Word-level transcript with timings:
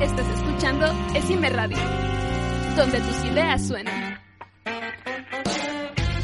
Estás 0.00 0.26
escuchando 0.28 0.86
Esime 1.14 1.50
Radio, 1.50 1.76
donde 2.74 2.98
tus 3.00 3.22
ideas 3.22 3.68
suenan. 3.68 4.18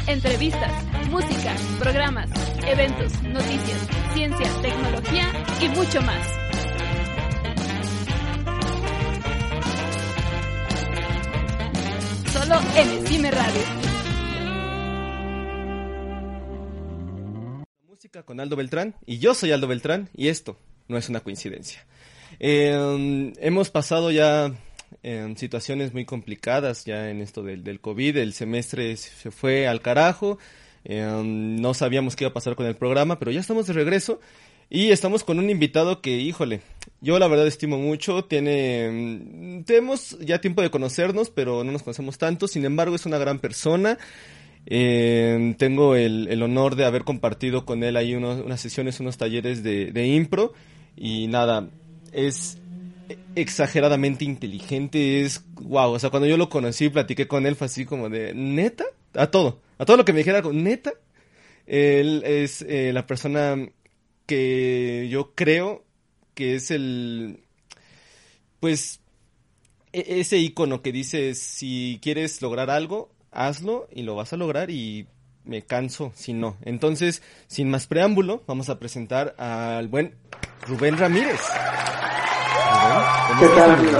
Entrevistas, 0.07 0.83
música, 1.11 1.55
programas, 1.77 2.27
eventos, 2.65 3.21
noticias, 3.21 3.87
ciencia, 4.15 4.49
tecnología 4.63 5.31
y 5.61 5.69
mucho 5.69 6.01
más. 6.01 6.27
Solo 12.33 12.55
en 12.77 13.05
Esime 13.05 13.29
Radio. 13.29 13.61
Música 17.87 18.23
con 18.23 18.39
Aldo 18.39 18.55
Beltrán 18.55 18.95
y 19.05 19.19
yo 19.19 19.35
soy 19.35 19.51
Aldo 19.51 19.67
Beltrán 19.67 20.09
y 20.15 20.29
esto 20.29 20.57
no 20.87 20.97
es 20.97 21.09
una 21.09 21.19
coincidencia. 21.19 21.85
Eh, 22.39 23.33
hemos 23.39 23.69
pasado 23.69 24.11
ya 24.11 24.53
en 25.03 25.37
situaciones 25.37 25.93
muy 25.93 26.05
complicadas 26.05 26.85
ya 26.85 27.09
en 27.09 27.21
esto 27.21 27.43
del, 27.43 27.63
del 27.63 27.79
COVID, 27.79 28.17
el 28.17 28.33
semestre 28.33 28.95
se 28.97 29.31
fue 29.31 29.67
al 29.67 29.81
carajo, 29.81 30.37
eh, 30.85 31.21
no 31.23 31.73
sabíamos 31.73 32.15
qué 32.15 32.25
iba 32.25 32.31
a 32.31 32.33
pasar 32.33 32.55
con 32.55 32.65
el 32.65 32.75
programa, 32.75 33.19
pero 33.19 33.31
ya 33.31 33.39
estamos 33.39 33.67
de 33.67 33.73
regreso 33.73 34.19
y 34.69 34.89
estamos 34.91 35.23
con 35.23 35.39
un 35.39 35.49
invitado 35.49 36.01
que, 36.01 36.17
híjole, 36.17 36.61
yo 37.01 37.19
la 37.19 37.27
verdad 37.27 37.47
estimo 37.47 37.77
mucho, 37.77 38.25
tiene, 38.25 38.89
mm, 38.91 39.63
tenemos 39.63 40.17
ya 40.19 40.41
tiempo 40.41 40.61
de 40.61 40.69
conocernos, 40.69 41.29
pero 41.29 41.63
no 41.63 41.71
nos 41.71 41.83
conocemos 41.83 42.17
tanto, 42.17 42.47
sin 42.47 42.65
embargo 42.65 42.95
es 42.95 43.05
una 43.05 43.17
gran 43.17 43.39
persona. 43.39 43.97
Eh, 44.69 45.55
tengo 45.57 45.95
el, 45.95 46.43
honor 46.43 46.75
de 46.75 46.83
haber 46.83 47.05
compartido 47.05 47.65
con 47.65 47.83
él 47.83 47.95
ahí 47.95 48.15
unos, 48.15 48.41
unas 48.43 48.59
sesiones, 48.59 48.99
unos 48.99 49.17
talleres 49.17 49.63
de 49.63 50.07
impro. 50.07 50.53
Y 50.97 51.27
nada, 51.27 51.69
es 52.11 52.57
exageradamente 53.35 54.25
inteligente, 54.25 55.21
es 55.21 55.43
wow, 55.61 55.91
o 55.91 55.99
sea, 55.99 56.09
cuando 56.09 56.27
yo 56.27 56.37
lo 56.37 56.49
conocí, 56.49 56.89
platiqué 56.89 57.27
con 57.27 57.45
él, 57.45 57.55
fue 57.55 57.65
así 57.65 57.85
como 57.85 58.09
de, 58.09 58.33
neta, 58.33 58.85
a 59.13 59.27
todo, 59.27 59.61
a 59.77 59.85
todo 59.85 59.97
lo 59.97 60.05
que 60.05 60.13
me 60.13 60.19
dijera, 60.19 60.41
neta, 60.51 60.93
él 61.65 62.23
es 62.25 62.61
eh, 62.63 62.91
la 62.93 63.05
persona 63.05 63.55
que 64.25 65.07
yo 65.09 65.33
creo 65.35 65.83
que 66.33 66.55
es 66.55 66.71
el, 66.71 67.39
pues, 68.59 68.99
e 69.93 70.19
ese 70.19 70.37
icono 70.37 70.81
que 70.81 70.91
dice, 70.91 71.33
si 71.35 71.99
quieres 72.01 72.41
lograr 72.41 72.69
algo, 72.69 73.09
hazlo 73.31 73.87
y 73.91 74.03
lo 74.03 74.15
vas 74.15 74.33
a 74.33 74.37
lograr 74.37 74.69
y 74.69 75.07
me 75.45 75.61
canso 75.63 76.11
si 76.15 76.33
no. 76.33 76.57
Entonces, 76.63 77.21
sin 77.47 77.69
más 77.69 77.87
preámbulo, 77.87 78.43
vamos 78.47 78.69
a 78.69 78.79
presentar 78.79 79.35
al 79.37 79.87
buen 79.87 80.15
Rubén 80.67 80.97
Ramírez. 80.97 81.39
¿Qué 83.39 83.47
tal, 83.47 83.71
amigo? 83.71 83.99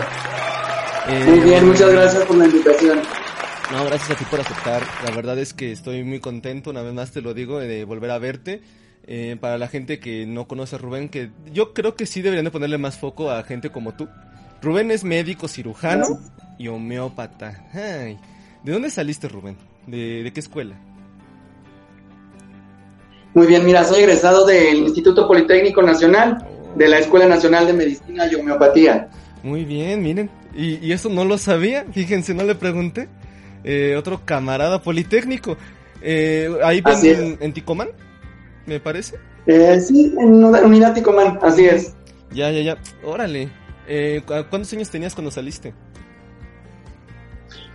Eh, 1.09 1.25
muy 1.25 1.39
bien, 1.39 1.67
muchas 1.67 1.91
gracias 1.91 2.25
por 2.25 2.37
la 2.37 2.45
invitación. 2.45 2.99
No, 3.71 3.85
gracias 3.85 4.11
a 4.11 4.15
ti 4.15 4.25
por 4.25 4.39
aceptar. 4.39 4.81
La 5.05 5.11
verdad 5.11 5.37
es 5.37 5.53
que 5.53 5.71
estoy 5.71 6.03
muy 6.03 6.19
contento, 6.19 6.69
una 6.69 6.81
vez 6.81 6.93
más 6.93 7.11
te 7.11 7.21
lo 7.21 7.33
digo, 7.33 7.59
de 7.59 7.85
volver 7.85 8.11
a 8.11 8.17
verte. 8.17 8.61
Eh, 9.09 9.37
para 9.39 9.57
la 9.57 9.69
gente 9.69 9.99
que 9.99 10.25
no 10.25 10.49
conoce 10.49 10.75
a 10.75 10.79
Rubén, 10.79 11.07
que 11.07 11.29
yo 11.53 11.73
creo 11.73 11.95
que 11.95 12.05
sí 12.05 12.21
deberían 12.21 12.43
de 12.43 12.51
ponerle 12.51 12.77
más 12.77 12.97
foco 12.97 13.31
a 13.31 13.41
gente 13.43 13.69
como 13.69 13.93
tú. 13.93 14.09
Rubén 14.61 14.91
es 14.91 15.03
médico 15.05 15.47
cirujano 15.47 16.19
y 16.57 16.67
homeópata. 16.67 17.69
Ay, 17.73 18.17
¿De 18.63 18.73
dónde 18.73 18.89
saliste, 18.89 19.29
Rubén? 19.29 19.55
¿De, 19.85 20.23
¿De 20.23 20.33
qué 20.33 20.41
escuela? 20.41 20.75
Muy 23.33 23.47
bien, 23.47 23.63
mira, 23.65 23.85
soy 23.85 23.99
egresado 23.99 24.45
del 24.45 24.77
Instituto 24.77 25.27
Politécnico 25.27 25.81
Nacional, 25.81 26.45
de 26.77 26.87
la 26.87 26.99
Escuela 26.99 27.27
Nacional 27.27 27.67
de 27.67 27.73
Medicina 27.73 28.25
y 28.31 28.35
Homeopatía. 28.35 29.09
Muy 29.43 29.65
bien, 29.65 30.01
miren. 30.01 30.29
Y, 30.55 30.85
y 30.85 30.91
eso 30.91 31.09
no 31.09 31.25
lo 31.25 31.37
sabía, 31.37 31.85
fíjense, 31.91 32.33
no 32.33 32.43
le 32.43 32.55
pregunté. 32.55 33.07
Eh, 33.63 33.95
otro 33.97 34.21
camarada 34.23 34.81
politécnico. 34.81 35.57
Eh, 36.01 36.49
ahí 36.63 36.81
en, 37.03 37.37
en, 37.41 37.53
Ticomán, 37.53 37.89
me 38.65 38.79
parece. 38.79 39.17
Eh, 39.45 39.79
sí, 39.79 40.13
en 40.17 40.43
Unidad 40.43 40.93
Ticomán, 40.93 41.39
así 41.41 41.65
es. 41.65 41.93
Ya, 42.31 42.51
ya, 42.51 42.61
ya. 42.61 42.77
Órale. 43.03 43.49
Eh, 43.87 44.21
¿Cuántos 44.25 44.71
años 44.73 44.89
tenías 44.89 45.15
cuando 45.15 45.31
saliste? 45.31 45.73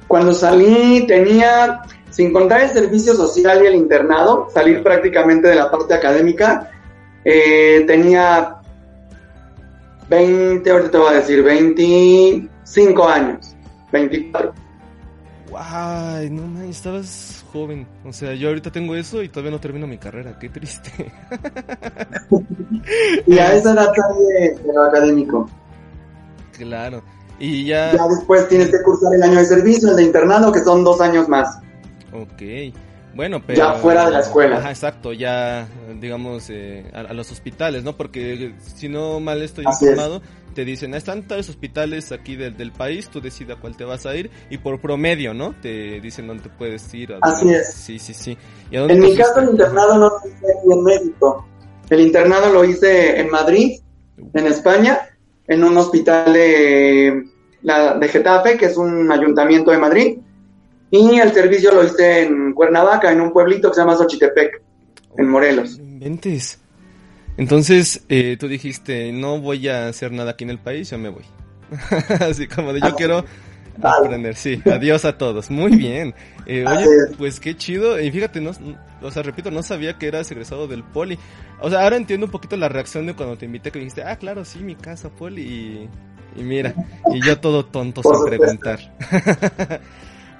Cuando 0.06 0.34
salí 0.34 1.06
tenía, 1.06 1.82
sin 2.10 2.32
contar 2.32 2.60
el 2.60 2.71
servicio 2.71 3.15
social 3.15 3.62
y 3.62 3.66
el 3.66 3.75
internado, 3.75 4.49
salir 4.53 4.82
prácticamente 4.82 5.49
de 5.49 5.56
la 5.56 5.71
parte 5.71 5.94
académica, 5.94 6.71
eh, 7.25 7.84
tenía 7.87 8.62
20, 10.12 10.71
ahorita 10.71 10.91
te 10.91 10.99
voy 10.99 11.09
a 11.09 11.17
decir, 11.17 11.43
25 11.43 13.09
años, 13.09 13.56
24. 13.91 14.53
Ay, 15.56 16.28
no 16.28 16.47
man, 16.47 16.65
estabas 16.65 17.43
joven. 17.50 17.87
O 18.05 18.12
sea, 18.12 18.34
yo 18.34 18.49
ahorita 18.49 18.71
tengo 18.71 18.95
eso 18.95 19.23
y 19.23 19.31
todavía 19.31 19.53
no 19.53 19.61
termino 19.61 19.87
mi 19.87 19.97
carrera. 19.97 20.39
Qué 20.39 20.50
triste. 20.50 20.91
y 23.27 23.39
a 23.39 23.55
esa 23.55 23.73
edad 23.73 23.91
de, 23.93 24.62
de 24.62 24.73
lo 24.73 24.83
académico. 24.83 25.49
Claro. 26.59 27.03
Y 27.39 27.67
ya... 27.67 27.93
ya 27.93 28.09
después 28.09 28.49
tienes 28.49 28.71
que 28.71 28.83
cursar 28.83 29.15
el 29.15 29.23
año 29.23 29.39
de 29.39 29.47
servicio, 29.47 29.91
el 29.91 29.97
de 29.97 30.05
internado, 30.05 30.53
que 30.53 30.61
son 30.61 30.84
dos 30.84 31.00
años 31.00 31.29
más. 31.29 31.59
Ok. 32.12 32.43
Bueno, 33.15 33.43
pero... 33.47 33.59
Ya 33.59 33.75
fuera 33.75 34.06
de 34.06 34.12
la 34.12 34.21
escuela. 34.21 34.56
Ajá, 34.56 34.71
exacto, 34.71 35.12
ya, 35.12 35.69
digamos, 36.00 36.49
eh, 36.50 36.84
a, 36.93 37.00
a, 37.00 37.12
los 37.12 37.31
hospitales, 37.31 37.84
¿no? 37.84 37.97
Porque 37.97 38.55
si 38.75 38.89
no 38.89 39.21
mal 39.21 39.43
estoy 39.43 39.65
Así 39.67 39.84
informado, 39.84 40.17
es. 40.17 40.55
te 40.55 40.65
dicen, 40.65 40.95
están 40.95 41.27
tales 41.28 41.49
hospitales 41.49 42.11
aquí 42.12 42.37
del, 42.37 42.56
del, 42.56 42.73
país, 42.73 43.09
tú 43.09 43.21
decides 43.21 43.56
a 43.56 43.61
cuál 43.61 43.77
te 43.77 43.84
vas 43.84 44.06
a 44.06 44.17
ir, 44.17 44.31
y 44.50 44.59
por 44.59 44.81
promedio, 44.81 45.34
¿no? 45.34 45.55
Te 45.61 46.00
dicen 46.00 46.27
dónde 46.27 46.49
puedes 46.49 46.93
ir. 46.95 47.15
Así 47.21 47.53
es. 47.53 47.75
Sí, 47.75 47.99
sí, 47.99 48.15
sí. 48.15 48.37
en 48.71 49.00
mi 49.00 49.15
caso, 49.15 49.41
el 49.41 49.50
internado 49.50 49.99
no 49.99 50.09
lo 50.09 50.21
hice 50.25 50.47
aquí 50.59 50.73
en 50.73 50.84
México. 50.84 51.47
El 51.91 52.00
internado 52.00 52.53
lo 52.53 52.65
hice 52.65 53.21
en 53.21 53.29
Madrid, 53.29 53.81
en 54.33 54.47
España, 54.47 55.00
en 55.47 55.65
un 55.65 55.77
hospital 55.77 56.33
de, 56.33 57.25
la, 57.62 57.99
de 57.99 58.09
Getafe, 58.09 58.56
que 58.56 58.67
es 58.67 58.77
un 58.79 59.11
ayuntamiento 59.12 59.71
de 59.71 59.79
Madrid 59.79 60.19
y 60.92 61.19
el 61.19 61.32
servicio 61.32 61.72
lo 61.72 61.84
hice 61.84 62.25
en 62.25 62.53
Cuernavaca, 62.53 63.10
en 63.10 63.22
un 63.22 63.32
pueblito 63.32 63.70
que 63.70 63.76
se 63.76 63.80
llama 63.80 63.97
Xochitepec, 63.97 64.62
en 65.16 65.26
Morelos. 65.26 65.78
Inventes. 65.78 66.60
Entonces, 67.38 68.04
eh, 68.10 68.36
tú 68.38 68.47
dijiste, 68.47 69.10
no 69.10 69.41
voy 69.41 69.69
a 69.69 69.88
hacer 69.88 70.12
nada 70.12 70.32
aquí 70.32 70.44
en 70.44 70.50
el 70.50 70.58
país, 70.58 70.91
yo 70.91 70.98
me 70.98 71.08
voy. 71.08 71.25
Así 72.20 72.47
como 72.47 72.75
de 72.75 72.81
yo 72.81 72.88
ah, 72.88 72.94
quiero 72.94 73.25
vale. 73.78 74.04
aprender, 74.04 74.36
sí. 74.36 74.60
Adiós 74.66 75.06
a 75.06 75.16
todos. 75.16 75.50
Muy 75.50 75.75
bien. 75.76 76.14
Eh, 76.44 76.66
oye, 76.66 77.16
pues 77.16 77.41
qué 77.41 77.56
chido. 77.56 77.98
Y 77.98 78.10
fíjate, 78.10 78.42
no, 78.42 78.50
o 79.00 79.10
sea, 79.10 79.22
repito, 79.22 79.50
no 79.50 79.62
sabía 79.62 79.97
que 79.97 80.08
eras 80.08 80.31
egresado 80.31 80.69
del 80.69 80.84
poli. 80.84 81.19
O 81.62 81.70
sea, 81.70 81.84
ahora 81.84 81.97
entiendo 81.97 82.26
un 82.26 82.32
poquito 82.32 82.58
la 82.58 82.69
reacción 82.69 83.06
de 83.06 83.14
cuando 83.14 83.38
te 83.38 83.47
invité, 83.47 83.70
que 83.70 83.78
dijiste, 83.78 84.02
ah, 84.02 84.16
claro, 84.16 84.44
sí, 84.44 84.58
mi 84.58 84.75
casa, 84.75 85.08
poli. 85.08 85.41
Y, 85.42 85.88
y 86.38 86.42
mira, 86.42 86.75
y 87.14 87.25
yo 87.25 87.38
todo 87.41 87.64
tonto 87.64 88.02
sin 88.02 88.26
preguntar. 88.26 88.78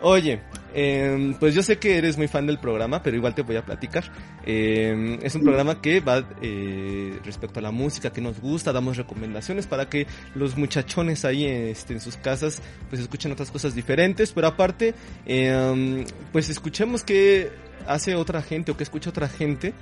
Oye, 0.05 0.41
eh, 0.75 1.35
pues 1.39 1.55
yo 1.55 1.63
sé 1.63 1.79
que 1.79 1.97
eres 1.97 2.17
muy 2.17 2.27
fan 2.27 2.47
del 2.47 2.59
programa, 2.59 3.03
pero 3.03 3.17
igual 3.17 3.37
te 3.37 3.43
voy 3.43 3.55
a 3.55 3.65
platicar. 3.65 4.05
Eh, 4.45 5.19
es 5.23 5.35
un 5.37 5.43
programa 5.43 5.81
que 5.81 6.01
va 6.01 6.25
eh, 6.41 7.21
respecto 7.25 7.61
a 7.61 7.63
la 7.63 7.71
música 7.71 8.13
que 8.13 8.21
nos 8.21 8.41
gusta, 8.41 8.73
damos 8.73 8.97
recomendaciones 8.97 9.69
para 9.69 9.89
que 9.89 10.09
los 10.35 10.57
muchachones 10.57 11.25
ahí 11.25 11.45
este, 11.47 11.95
en 11.95 12.01
sus 12.01 12.17
casas 12.17 12.63
pues 12.91 13.01
escuchen 13.01 13.31
otras 13.31 13.53
cosas 13.53 13.77
diferentes, 13.77 14.33
pero 14.33 14.49
aparte 14.49 14.95
em, 15.25 16.05
pues 16.33 16.51
escuchemos 16.51 17.05
qué 17.05 17.53
hace 17.87 18.17
otra 18.17 18.43
gente 18.43 18.73
o 18.73 18.77
qué 18.77 18.83
escucha 18.83 19.11
otra 19.11 19.29
gente 19.29 19.73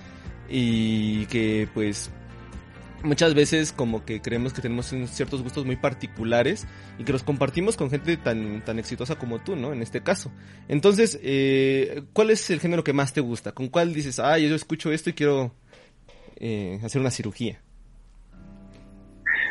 y 0.51 1.25
que 1.27 1.67
pues 1.73 2.11
muchas 3.03 3.35
veces 3.35 3.73
como 3.73 4.05
que 4.05 4.21
creemos 4.21 4.53
que 4.53 4.63
tenemos 4.63 4.95
ciertos 5.07 5.43
gustos 5.43 5.65
muy 5.65 5.77
particulares 5.77 6.67
y 6.99 7.05
que 7.05 7.13
los 7.13 7.23
compartimos 7.23 7.77
con 7.77 7.91
gente 7.91 8.17
tan, 8.17 8.65
tan 8.65 8.79
exitosa 8.79 9.17
como 9.17 9.39
tú, 9.39 9.57
¿no? 9.57 9.73
En 9.73 9.83
este 9.83 10.03
caso. 10.03 10.31
Entonces, 10.69 11.19
eh, 11.23 12.03
¿cuál 12.13 12.31
es 12.31 12.51
el 12.51 12.61
género 12.61 12.85
que 12.85 12.93
más 12.93 13.13
te 13.13 13.21
gusta? 13.21 13.53
¿Con 13.53 13.69
cuál 13.69 13.95
dices, 13.95 14.19
ah, 14.19 14.39
yo 14.39 14.55
escucho 14.55 14.93
esto 14.93 15.11
y 15.11 15.15
quiero 15.15 15.53
eh, 16.37 16.81
hacer 16.85 17.01
una 17.01 17.11
cirugía? 17.11 17.61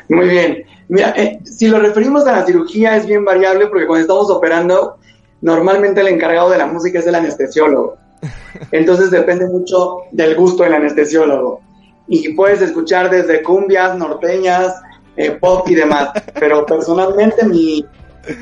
Muy 0.09 0.27
bien. 0.27 0.63
Mira, 0.87 1.13
eh, 1.15 1.39
si 1.43 1.67
lo 1.67 1.79
referimos 1.79 2.25
a 2.25 2.31
la 2.31 2.45
cirugía 2.45 2.97
es 2.97 3.05
bien 3.05 3.23
variable 3.23 3.67
porque 3.67 3.85
cuando 3.85 4.01
estamos 4.01 4.29
operando, 4.31 4.97
normalmente 5.41 6.01
el 6.01 6.07
encargado 6.07 6.49
de 6.49 6.57
la 6.57 6.65
música 6.65 6.99
es 6.99 7.07
el 7.07 7.15
anestesiólogo. 7.15 7.97
Entonces 8.71 9.11
depende 9.11 9.47
mucho 9.47 9.99
del 10.11 10.35
gusto 10.35 10.63
del 10.63 10.73
anestesiólogo 10.73 11.61
y 12.09 12.33
puedes 12.33 12.61
escuchar 12.61 13.09
desde 13.09 13.43
cumbias, 13.43 13.95
norteñas, 13.95 14.73
eh, 15.15 15.31
pop 15.31 15.67
y 15.69 15.75
demás. 15.75 16.09
Pero 16.39 16.65
personalmente 16.65 17.45
mi, 17.45 17.85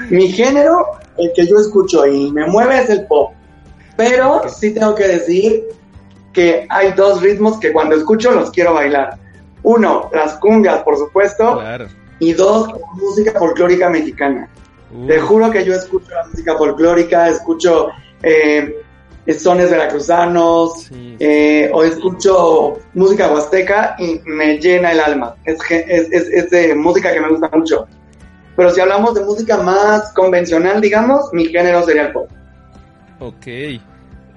mi 0.10 0.32
género, 0.32 0.86
el 1.18 1.32
que 1.36 1.46
yo 1.46 1.58
escucho 1.58 2.06
y 2.08 2.32
me 2.32 2.48
mueve 2.48 2.80
es 2.80 2.90
el 2.90 3.06
pop. 3.06 3.34
Pero 3.98 4.48
sí 4.48 4.74
tengo 4.74 4.96
que 4.96 5.08
decir 5.08 5.66
que 6.32 6.66
hay 6.70 6.94
dos 6.94 7.22
ritmos 7.22 7.60
que 7.60 7.74
cuando 7.74 7.96
escucho 7.96 8.32
los 8.32 8.52
quiero 8.52 8.74
bailar. 8.74 9.18
Uno, 9.64 10.10
las 10.14 10.36
cumbias, 10.36 10.82
por 10.84 10.98
supuesto. 10.98 11.60
Claro. 11.60 11.88
y 12.20 12.34
dos, 12.34 12.70
música 12.94 13.38
folclórica 13.38 13.90
mexicana. 13.90 14.48
Te 15.08 15.20
juro 15.20 15.52
que 15.52 15.66
yo 15.66 15.74
escucho 15.74 16.10
la 16.12 16.26
música 16.26 16.58
folclórica, 16.58 17.28
escucho 17.28 17.90
eh, 18.24 18.82
sones 19.34 19.70
veracruzanos 19.70 20.90
eh, 21.20 21.70
o 21.74 21.84
escucho 21.84 22.80
música 22.94 23.32
huasteca 23.32 23.96
y 24.00 24.20
me 24.26 24.58
llena 24.58 24.92
el 24.92 25.00
alma. 25.00 25.36
Es, 25.44 25.58
es, 25.70 26.12
es, 26.12 26.50
de 26.50 26.74
música 26.76 27.14
que 27.14 27.20
me 27.20 27.30
gusta 27.30 27.50
mucho. 27.54 27.88
Pero 28.56 28.72
si 28.72 28.82
hablamos 28.82 29.14
de 29.14 29.24
música 29.24 29.58
más 29.58 30.14
convencional, 30.14 30.82
digamos, 30.82 31.32
mi 31.34 31.46
género 31.46 31.84
sería 31.84 32.08
el 32.08 32.14
pop. 32.14 32.30
Ok. 33.20 33.48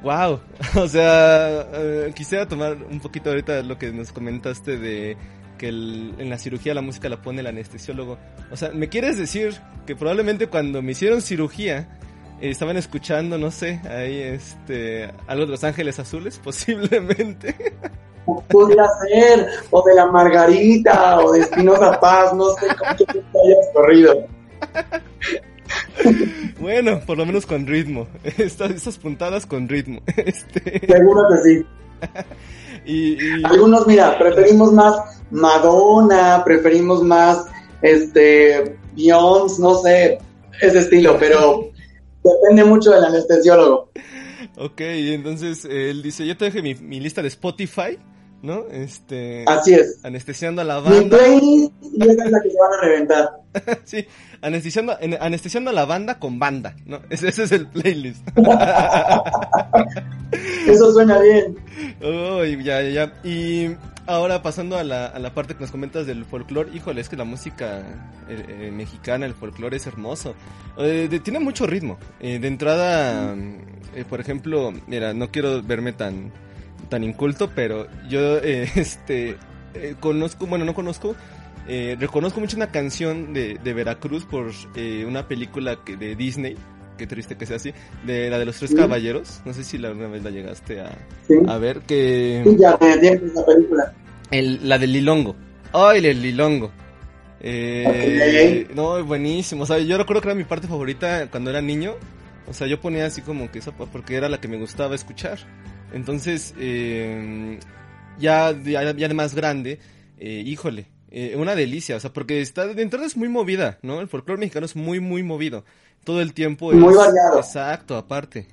Wow. 0.02 0.40
O 0.76 0.88
sea, 0.88 1.66
eh, 1.72 2.12
quisiera 2.14 2.46
tomar 2.46 2.76
un 2.90 3.00
poquito 3.00 3.30
ahorita 3.30 3.62
lo 3.62 3.78
que 3.78 3.92
nos 3.92 4.12
comentaste 4.12 4.76
de 4.76 5.16
que 5.58 5.68
en 5.68 6.30
la 6.30 6.38
cirugía 6.38 6.72
la 6.72 6.80
música 6.80 7.08
la 7.08 7.20
pone 7.20 7.40
el 7.40 7.46
anestesiólogo. 7.46 8.18
O 8.50 8.56
sea, 8.56 8.70
¿me 8.70 8.88
quieres 8.88 9.18
decir 9.18 9.60
que 9.86 9.94
probablemente 9.94 10.46
cuando 10.46 10.80
me 10.80 10.92
hicieron 10.92 11.20
cirugía 11.20 11.98
estaban 12.40 12.76
escuchando, 12.76 13.36
no 13.38 13.50
sé, 13.50 13.80
ahí 13.88 14.20
este 14.20 15.10
algo 15.26 15.44
de 15.44 15.52
Los 15.52 15.64
Ángeles 15.64 15.98
Azules, 15.98 16.38
posiblemente. 16.44 17.54
Podría 18.48 18.86
ser, 19.08 19.48
o 19.70 19.82
de 19.82 19.94
la 19.94 20.06
Margarita, 20.06 21.18
o 21.18 21.32
de 21.32 21.40
Espinosa 21.40 21.98
Paz, 21.98 22.32
no 22.34 22.50
sé 22.50 22.66
cómo 22.76 22.96
te 22.96 23.04
hayas 23.04 23.66
corrido. 23.74 24.26
Bueno, 26.60 27.00
por 27.06 27.16
lo 27.16 27.26
menos 27.26 27.46
con 27.46 27.66
ritmo. 27.66 28.06
Estas, 28.38 28.98
puntadas 28.98 29.46
con 29.46 29.68
ritmo. 29.68 30.00
Este... 30.16 30.86
Seguro 30.86 31.22
que 31.30 31.38
sí. 31.38 31.66
y, 32.84 33.44
Algunos, 33.44 33.86
mira, 33.86 34.18
preferimos 34.18 34.72
más 34.72 35.22
Madonna, 35.30 36.42
preferimos 36.44 37.02
más 37.02 37.46
este 37.82 38.76
Beyoncé, 38.94 39.62
no 39.62 39.74
sé, 39.76 40.18
ese 40.60 40.78
estilo, 40.80 41.16
pero 41.18 41.69
Depende 42.22 42.64
mucho 42.64 42.90
del 42.90 43.04
anestesiólogo. 43.04 43.90
Ok, 44.56 44.80
entonces 44.80 45.64
él 45.64 46.02
dice, 46.02 46.26
yo 46.26 46.36
te 46.36 46.46
dejé 46.46 46.62
mi, 46.62 46.74
mi, 46.74 47.00
lista 47.00 47.22
de 47.22 47.28
Spotify, 47.28 47.98
¿no? 48.42 48.66
Este, 48.70 49.44
Así 49.46 49.74
es. 49.74 50.04
Anestesiando 50.04 50.62
a 50.62 50.64
la 50.64 50.80
banda. 50.80 51.00
Mi 51.00 51.06
playlist 51.06 51.72
y 51.82 52.02
esa 52.08 52.24
es 52.24 52.30
la 52.30 52.40
que 52.42 52.50
se 52.50 52.58
van 52.58 52.72
a 52.72 52.80
reventar. 52.82 53.30
sí, 53.84 54.06
anestesiando, 54.42 54.96
anestesiando 55.20 55.70
a 55.70 55.72
la 55.72 55.84
banda 55.84 56.18
con 56.18 56.38
banda, 56.38 56.76
¿no? 56.84 57.00
Ese, 57.10 57.28
ese 57.28 57.44
es 57.44 57.52
el 57.52 57.68
playlist. 57.68 58.26
Eso 60.66 60.92
suena 60.92 61.18
bien. 61.20 61.56
Oh, 62.02 62.44
ya, 62.44 62.82
ya. 62.82 63.12
Y 63.24 63.74
ahora 64.06 64.42
pasando 64.42 64.76
a 64.76 64.84
la, 64.84 65.06
a 65.06 65.18
la 65.18 65.34
parte 65.34 65.54
que 65.54 65.60
nos 65.60 65.70
comentas 65.70 66.06
del 66.06 66.24
folclore, 66.24 66.70
híjole, 66.74 67.00
es 67.00 67.08
que 67.08 67.16
la 67.16 67.24
música 67.24 67.80
eh, 68.28 68.44
eh, 68.48 68.70
mexicana, 68.72 69.26
el 69.26 69.34
folclore 69.34 69.76
es 69.76 69.86
hermoso. 69.86 70.34
Eh, 70.78 71.20
tiene 71.22 71.40
mucho 71.40 71.66
ritmo. 71.66 71.98
de 72.20 72.46
entrada, 72.46 73.36
por 74.08 74.20
ejemplo, 74.20 74.72
mira, 74.86 75.12
no 75.14 75.30
quiero 75.30 75.62
verme 75.62 75.92
tan, 75.92 76.32
tan 76.88 77.04
inculto, 77.04 77.50
pero 77.54 77.86
yo 78.08 78.38
este 78.38 79.36
conozco, 80.00 80.46
bueno, 80.46 80.64
no 80.64 80.74
conozco, 80.74 81.14
reconozco 81.66 82.40
mucho 82.40 82.56
una 82.56 82.72
canción 82.72 83.32
de, 83.32 83.58
de 83.62 83.74
Veracruz 83.74 84.24
por 84.24 84.50
una 85.06 85.28
película 85.28 85.78
que, 85.84 85.96
de 85.96 86.16
Disney 86.16 86.56
qué 87.00 87.06
triste 87.06 87.34
que 87.34 87.46
sea 87.46 87.56
así, 87.56 87.72
de 88.04 88.28
la 88.28 88.38
de 88.38 88.44
los 88.44 88.58
tres 88.58 88.74
caballeros, 88.74 89.40
no 89.46 89.54
sé 89.54 89.64
si 89.64 89.78
la, 89.78 89.90
una 89.90 90.08
vez 90.08 90.22
la 90.22 90.28
llegaste 90.28 90.80
a, 90.80 90.98
a 91.48 91.56
ver, 91.56 91.80
que... 91.80 92.42
Sí, 92.44 92.56
ya, 92.58 92.78
esa 92.80 93.46
película. 93.46 93.94
El, 94.30 94.68
la 94.68 94.78
del 94.78 94.92
Lilongo. 94.92 95.34
¡Ay, 95.72 96.04
el 96.04 96.20
Lilongo! 96.20 96.70
Eh, 97.40 98.68
no, 98.74 99.02
buenísimo. 99.02 99.62
O 99.62 99.66
sea, 99.66 99.78
yo 99.78 99.96
recuerdo 99.96 100.20
que 100.20 100.28
era 100.28 100.34
mi 100.34 100.44
parte 100.44 100.68
favorita 100.68 101.28
cuando 101.30 101.48
era 101.48 101.62
niño. 101.62 101.94
O 102.46 102.52
sea, 102.52 102.66
yo 102.66 102.78
ponía 102.82 103.06
así 103.06 103.22
como 103.22 103.50
que 103.50 103.60
esa 103.60 103.72
porque 103.72 104.16
era 104.16 104.28
la 104.28 104.42
que 104.42 104.48
me 104.48 104.58
gustaba 104.58 104.94
escuchar. 104.94 105.38
Entonces, 105.94 106.54
eh, 106.58 107.58
ya, 108.18 108.54
ya, 108.62 108.92
de 108.92 109.14
más 109.14 109.34
grande, 109.34 109.78
eh, 110.18 110.42
híjole, 110.44 110.84
eh, 111.10 111.34
una 111.36 111.54
delicia. 111.54 111.96
O 111.96 112.00
sea, 112.00 112.12
porque 112.12 112.42
está 112.42 112.66
de 112.66 112.82
entrada 112.82 113.06
es 113.06 113.16
muy 113.16 113.30
movida, 113.30 113.78
¿no? 113.80 114.02
El 114.02 114.08
folclore 114.08 114.38
mexicano 114.38 114.66
es 114.66 114.76
muy, 114.76 115.00
muy 115.00 115.22
movido 115.22 115.64
todo 116.04 116.20
el 116.20 116.34
tiempo. 116.34 116.72
Muy 116.72 116.94
variado. 116.94 117.38
Exacto, 117.38 117.96
aparte. 117.96 118.48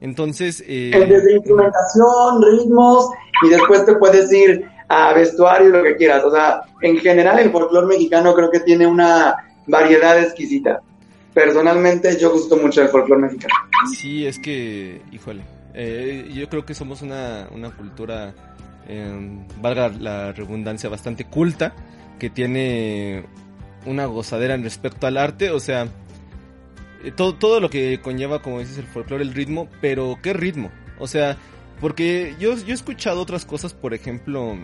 Entonces... 0.00 0.62
Eh, 0.66 0.90
Desde 1.08 1.36
instrumentación, 1.36 2.42
ritmos, 2.42 3.08
y 3.42 3.48
después 3.48 3.86
te 3.86 3.94
puedes 3.96 4.30
ir 4.32 4.66
a 4.88 5.12
vestuario, 5.14 5.70
lo 5.70 5.82
que 5.82 5.96
quieras. 5.96 6.24
O 6.24 6.30
sea, 6.30 6.62
en 6.82 6.98
general 6.98 7.38
el 7.38 7.50
folclore 7.50 7.86
mexicano 7.86 8.34
creo 8.34 8.50
que 8.50 8.60
tiene 8.60 8.86
una 8.86 9.34
variedad 9.66 10.18
exquisita. 10.20 10.80
Personalmente 11.32 12.16
yo 12.18 12.32
gusto 12.32 12.56
mucho 12.56 12.82
el 12.82 12.88
folclore 12.88 13.22
mexicano. 13.22 13.54
Sí, 13.96 14.26
es 14.26 14.38
que, 14.38 15.02
híjole, 15.10 15.42
eh, 15.74 16.30
yo 16.32 16.48
creo 16.48 16.64
que 16.64 16.74
somos 16.74 17.02
una, 17.02 17.48
una 17.52 17.74
cultura, 17.74 18.34
eh, 18.86 19.38
valga 19.60 19.88
la 19.88 20.32
redundancia, 20.32 20.88
bastante 20.88 21.24
culta, 21.24 21.74
que 22.18 22.30
tiene 22.30 23.24
una 23.86 24.06
gozadera 24.06 24.54
en 24.54 24.62
respecto 24.62 25.06
al 25.06 25.16
arte, 25.16 25.50
o 25.50 25.58
sea, 25.58 25.88
eh, 27.04 27.12
todo, 27.12 27.34
todo 27.34 27.60
lo 27.60 27.70
que 27.70 28.00
conlleva, 28.00 28.42
como 28.42 28.60
dices, 28.60 28.78
el 28.78 28.86
folclore, 28.86 29.22
el 29.22 29.34
ritmo, 29.34 29.68
pero 29.80 30.18
¿qué 30.22 30.32
ritmo? 30.32 30.70
O 30.98 31.06
sea, 31.06 31.36
porque 31.80 32.34
yo, 32.38 32.56
yo 32.56 32.68
he 32.68 32.72
escuchado 32.72 33.20
otras 33.20 33.44
cosas, 33.44 33.74
por 33.74 33.94
ejemplo, 33.94 34.56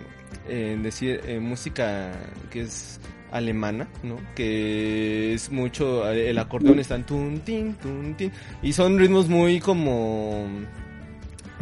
en 0.48 0.82
decir 0.82 1.20
eh, 1.26 1.40
música 1.40 2.12
que 2.50 2.62
es 2.62 3.00
alemana, 3.30 3.88
¿no? 4.02 4.16
Que 4.34 5.34
es 5.34 5.50
mucho, 5.50 6.08
el 6.10 6.38
acordeón 6.38 6.78
está 6.78 6.96
en 6.96 7.04
tun, 7.04 7.40
tin, 7.40 7.74
tun, 7.74 8.14
tin, 8.16 8.32
y 8.62 8.72
son 8.72 8.98
ritmos 8.98 9.28
muy 9.28 9.60
como, 9.60 10.48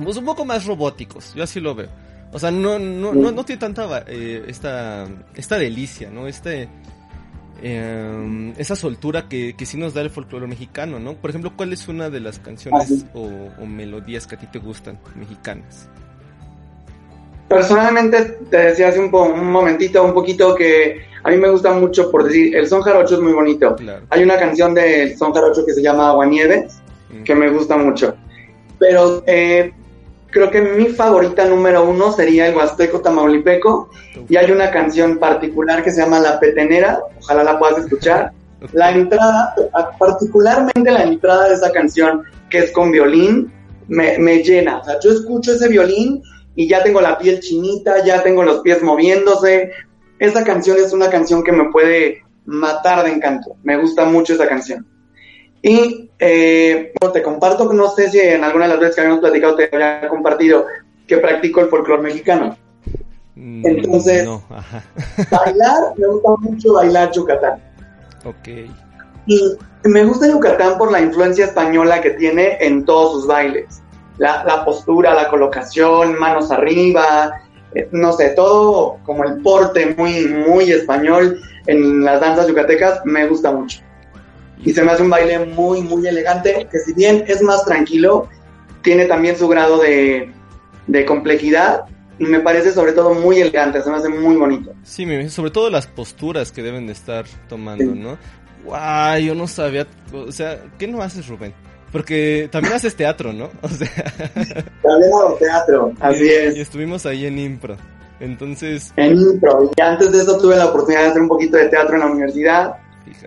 pues 0.02 0.16
un 0.16 0.25
poco 0.25 0.44
más 0.44 0.64
robóticos, 0.64 1.34
yo 1.34 1.42
así 1.42 1.60
lo 1.60 1.75
veo. 1.75 1.88
O 2.32 2.38
sea, 2.38 2.50
no, 2.50 2.78
no, 2.78 3.14
no, 3.14 3.32
no 3.32 3.44
tiene 3.44 3.60
tanta 3.60 4.04
eh, 4.06 4.44
esta, 4.48 5.06
esta 5.34 5.58
delicia, 5.58 6.10
¿no? 6.10 6.26
Este, 6.26 6.69
eh, 7.62 8.55
esa 8.56 8.76
soltura 8.76 9.28
que, 9.28 9.55
que 9.56 9.66
sí 9.66 9.76
nos 9.76 9.94
da 9.94 10.02
el 10.02 10.10
folclore 10.10 10.46
mexicano, 10.46 10.99
¿no? 10.99 11.14
Por 11.14 11.31
ejemplo, 11.31 11.52
¿cuál 11.56 11.72
es 11.72 11.88
una 11.88 12.10
de 12.10 12.20
las 12.20 12.38
canciones 12.38 13.05
o, 13.14 13.66
melodías 13.66 14.26
que 14.26 14.37
a 14.37 14.38
ti 14.38 14.46
te 14.46 14.58
gustan, 14.58 14.99
mexicanas? 15.16 15.88
Personalmente, 17.49 18.38
te 18.50 18.56
decía 18.56 18.88
hace 18.88 19.00
un, 19.00 19.14
un, 19.14 19.50
momentito, 19.50 20.05
un 20.05 20.12
poquito, 20.12 20.55
que 20.55 21.00
a 21.25 21.30
mí 21.30 21.37
me 21.37 21.50
gusta 21.50 21.73
mucho, 21.73 22.11
por 22.11 22.25
decir, 22.25 22.54
el 22.54 22.66
son 22.66 22.82
jarocho 22.82 23.16
es 23.16 23.21
muy 23.21 23.32
bonito. 23.32 23.76
Hay 24.11 24.23
una 24.23 24.38
canción 24.38 24.75
del 24.75 25.16
son 25.16 25.32
jarocho 25.32 25.64
que 25.64 25.73
se 25.73 25.82
llama 25.82 26.11
Aguanieves, 26.11 26.80
mm. 27.11 27.23
que 27.25 27.35
me 27.35 27.50
gusta 27.50 27.76
mucho. 27.76 28.14
Pero 28.78 29.25
eh, 29.26 29.73
creo 30.30 30.50
que 30.50 30.61
mi 30.61 30.87
favorita 30.87 31.44
número 31.47 31.88
uno 31.88 32.12
sería 32.12 32.49
el 32.49 32.56
Huasteco 32.56 33.00
Tamaulipeco. 33.00 33.90
Y 34.28 34.37
hay 34.37 34.50
una 34.50 34.70
canción 34.70 35.18
particular 35.18 35.82
que 35.82 35.90
se 35.90 36.02
llama 36.02 36.20
La 36.20 36.38
Petenera, 36.38 37.00
ojalá 37.20 37.44
la 37.44 37.58
puedas 37.58 37.78
escuchar. 37.78 38.32
La 38.73 38.90
entrada, 38.90 39.54
particularmente 39.99 40.90
la 40.90 41.04
entrada 41.04 41.49
de 41.49 41.54
esa 41.54 41.70
canción, 41.70 42.25
que 42.50 42.58
es 42.58 42.73
con 42.73 42.90
violín, 42.90 43.52
me, 43.87 44.18
me 44.18 44.42
llena. 44.42 44.78
O 44.78 44.85
sea, 44.85 44.99
yo 45.00 45.11
escucho 45.11 45.52
ese 45.52 45.68
violín 45.68 46.23
y 46.56 46.68
ya 46.68 46.82
tengo 46.82 47.00
la 47.00 47.18
piel 47.18 47.40
chinita, 47.40 48.04
ya 48.04 48.23
tengo 48.23 48.42
los 48.42 48.61
pies 48.61 48.82
moviéndose. 48.82 49.70
Esa 50.18 50.44
canción 50.44 50.76
es 50.78 50.92
una 50.92 51.08
canción 51.08 51.44
que 51.44 51.52
me 51.52 51.70
puede 51.70 52.25
matar 52.47 53.04
de 53.04 53.12
encanto. 53.12 53.56
Me 53.62 53.76
gusta 53.76 54.04
mucho 54.04 54.35
esa 54.35 54.49
canción. 54.49 54.85
Y 55.68 56.10
eh, 56.18 56.92
te 57.12 57.22
comparto, 57.22 57.70
no 57.75 57.90
sé 57.90 58.10
si 58.10 58.18
en 58.18 58.42
alguna 58.42 58.64
de 58.64 58.70
las 58.70 58.80
veces 58.80 58.94
que 58.94 59.00
habíamos 59.02 59.20
platicado 59.20 59.54
te 59.54 59.68
había 59.70 60.08
compartido 60.08 60.64
que 61.06 61.18
practico 61.18 61.60
el 61.60 61.68
folclore 61.68 62.00
mexicano. 62.00 62.56
Mm, 63.34 63.66
Entonces, 63.66 64.26
bailar, 65.30 65.92
me 65.98 66.06
gusta 66.06 66.30
mucho 66.40 66.72
bailar 66.72 67.12
Yucatán. 67.12 67.62
Ok. 68.25 68.48
Y 69.26 69.58
me 69.84 70.04
gusta 70.04 70.28
Yucatán 70.28 70.78
por 70.78 70.90
la 70.90 71.02
influencia 71.02 71.44
española 71.44 72.00
que 72.00 72.12
tiene 72.12 72.56
en 72.60 72.87
todos 72.87 73.12
sus 73.12 73.26
bailes. 73.26 73.82
La, 74.16 74.44
la 74.44 74.64
postura, 74.64 75.12
la 75.14 75.28
colocación, 75.28 76.18
manos 76.18 76.50
arriba, 76.50 77.42
eh, 77.75 77.90
no 77.92 78.14
sé, 78.14 78.30
todo 78.30 78.96
como 79.04 79.22
el 79.25 79.42
porte 79.42 79.94
muy, 79.98 80.28
muy 80.28 80.72
español 80.72 81.38
en 81.66 82.02
las 82.02 82.22
danzas 82.22 82.48
yucatecas 82.48 83.02
me 83.04 83.26
gusta 83.26 83.52
mucho 83.52 83.80
y 84.64 84.72
se 84.72 84.82
me 84.82 84.92
hace 84.92 85.02
un 85.02 85.10
baile 85.10 85.46
muy, 85.46 85.82
muy 85.82 86.06
elegante, 86.06 86.66
que 86.70 86.78
si 86.78 86.92
bien 86.94 87.24
es 87.26 87.42
más 87.42 87.64
tranquilo, 87.64 88.28
tiene 88.82 89.06
también 89.06 89.36
su 89.36 89.48
grado 89.48 89.78
de, 89.80 90.32
complejidad 91.06 91.84
y 92.18 92.24
me 92.24 92.40
parece 92.40 92.72
sobre 92.72 92.92
todo 92.92 93.14
muy 93.14 93.40
elegante, 93.40 93.82
se 93.82 93.90
me 93.90 93.96
hace 93.96 94.08
muy 94.08 94.36
bonito. 94.36 94.72
Sí, 94.82 95.06
sobre 95.28 95.50
todo 95.50 95.70
las 95.70 95.86
posturas 95.86 96.50
que 96.50 96.62
deben 96.62 96.86
de 96.86 96.92
estar 96.92 97.24
tomando, 97.48 97.94
¿no? 97.94 98.18
Guau, 98.64 99.18
yo 99.20 99.34
no 99.34 99.46
sabía, 99.46 99.86
o 100.12 100.32
sea, 100.32 100.60
¿qué 100.78 100.88
no 100.88 101.00
haces 101.00 101.28
Rubén? 101.28 101.54
Porque 101.92 102.48
también 102.50 102.74
haces 102.74 102.96
teatro, 102.96 103.32
¿no? 103.32 103.50
O 103.62 103.68
sea... 103.68 103.88
También 104.82 105.12
hago 105.12 105.36
teatro, 105.38 105.92
así 106.00 106.28
es. 106.28 106.56
Y 106.56 106.60
estuvimos 106.60 107.06
ahí 107.06 107.26
en 107.26 107.38
Impro. 107.38 107.76
Entonces... 108.20 108.92
En 108.96 109.16
impro. 109.16 109.70
Y 109.76 109.80
antes 109.80 110.10
de 110.10 110.18
eso 110.18 110.38
tuve 110.38 110.56
la 110.56 110.66
oportunidad 110.66 111.02
de 111.02 111.08
hacer 111.10 111.22
un 111.22 111.28
poquito 111.28 111.56
de 111.56 111.68
teatro 111.68 111.94
en 111.94 112.00
la 112.00 112.06
universidad 112.06 112.74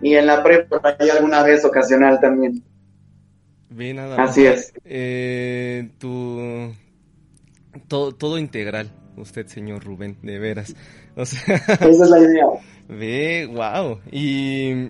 y 0.02 0.16
en 0.16 0.26
la 0.26 0.44
prepa 0.44 0.96
y 1.00 1.10
alguna 1.10 1.44
vez 1.44 1.64
ocasional 1.66 2.20
también. 2.20 2.64
Bien, 3.70 3.96
nada 3.96 4.22
Así 4.24 4.46
es. 4.46 4.74
Eh, 4.84 5.90
tu... 5.98 6.74
Todo, 7.88 8.12
todo 8.14 8.38
integral, 8.38 8.92
usted, 9.16 9.48
señor 9.48 9.84
Rubén, 9.84 10.18
de 10.22 10.40
veras. 10.40 10.76
O 11.16 11.26
sea... 11.26 11.56
Esa 11.56 11.88
es 11.88 12.10
la 12.10 12.20
idea. 12.20 12.46
Ve, 12.90 13.50
wow. 13.52 14.00
Y 14.12 14.90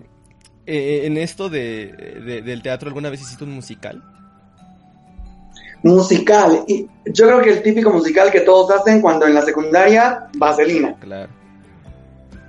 eh, 0.66 1.02
en 1.04 1.16
esto 1.16 1.48
de, 1.48 1.92
de, 2.24 2.42
del 2.42 2.62
teatro, 2.62 2.88
¿alguna 2.88 3.10
vez 3.10 3.22
hiciste 3.22 3.44
un 3.44 3.52
musical? 3.52 4.02
Musical. 5.82 6.64
Y 6.66 6.88
yo 7.06 7.26
creo 7.26 7.40
que 7.40 7.50
el 7.50 7.62
típico 7.62 7.92
musical 7.92 8.30
que 8.30 8.40
todos 8.40 8.70
hacen 8.70 9.00
cuando 9.00 9.26
en 9.26 9.34
la 9.34 9.42
secundaria, 9.42 10.28
Vaselina. 10.36 10.96
Claro. 11.00 11.41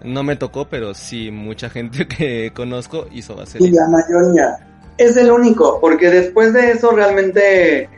No 0.04 0.24
me 0.24 0.36
tocó, 0.36 0.68
pero 0.68 0.94
sí, 0.94 1.32
mucha 1.32 1.70
gente 1.70 2.08
que 2.18 2.52
conozco 2.54 3.08
hizo 3.12 3.36
Vaselina. 3.36 3.70
Y 3.70 3.74
la 3.74 3.88
mayoría. 3.90 4.58
Es 4.98 5.18
el 5.18 5.32
único, 5.32 5.80
porque 5.82 6.10
después 6.10 6.54
de 6.54 6.72
eso 6.72 6.92
realmente 6.92 7.90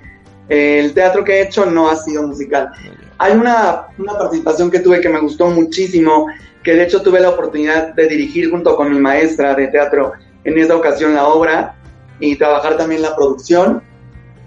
eh, 0.47 0.79
el 0.79 0.93
teatro 0.93 1.24
que 1.24 1.33
he 1.33 1.41
hecho 1.41 1.65
no 1.65 1.89
ha 1.89 1.95
sido 1.97 2.27
musical. 2.27 2.71
Hay 3.17 3.33
una, 3.33 3.88
una 3.97 4.17
participación 4.17 4.71
que 4.71 4.79
tuve 4.79 5.01
que 5.01 5.09
me 5.09 5.19
gustó 5.19 5.47
muchísimo, 5.47 6.27
que 6.63 6.74
de 6.74 6.83
hecho 6.83 7.01
tuve 7.01 7.19
la 7.19 7.31
oportunidad 7.31 7.93
de 7.95 8.07
dirigir 8.07 8.50
junto 8.50 8.75
con 8.75 8.91
mi 8.91 9.00
maestra 9.00 9.55
de 9.55 9.67
teatro 9.67 10.13
en 10.45 10.57
esa 10.57 10.75
ocasión 10.75 11.15
la 11.15 11.27
obra 11.27 11.75
y 12.19 12.38
trabajar 12.38 12.77
también 12.77 13.01
la 13.01 13.15
producción, 13.15 13.81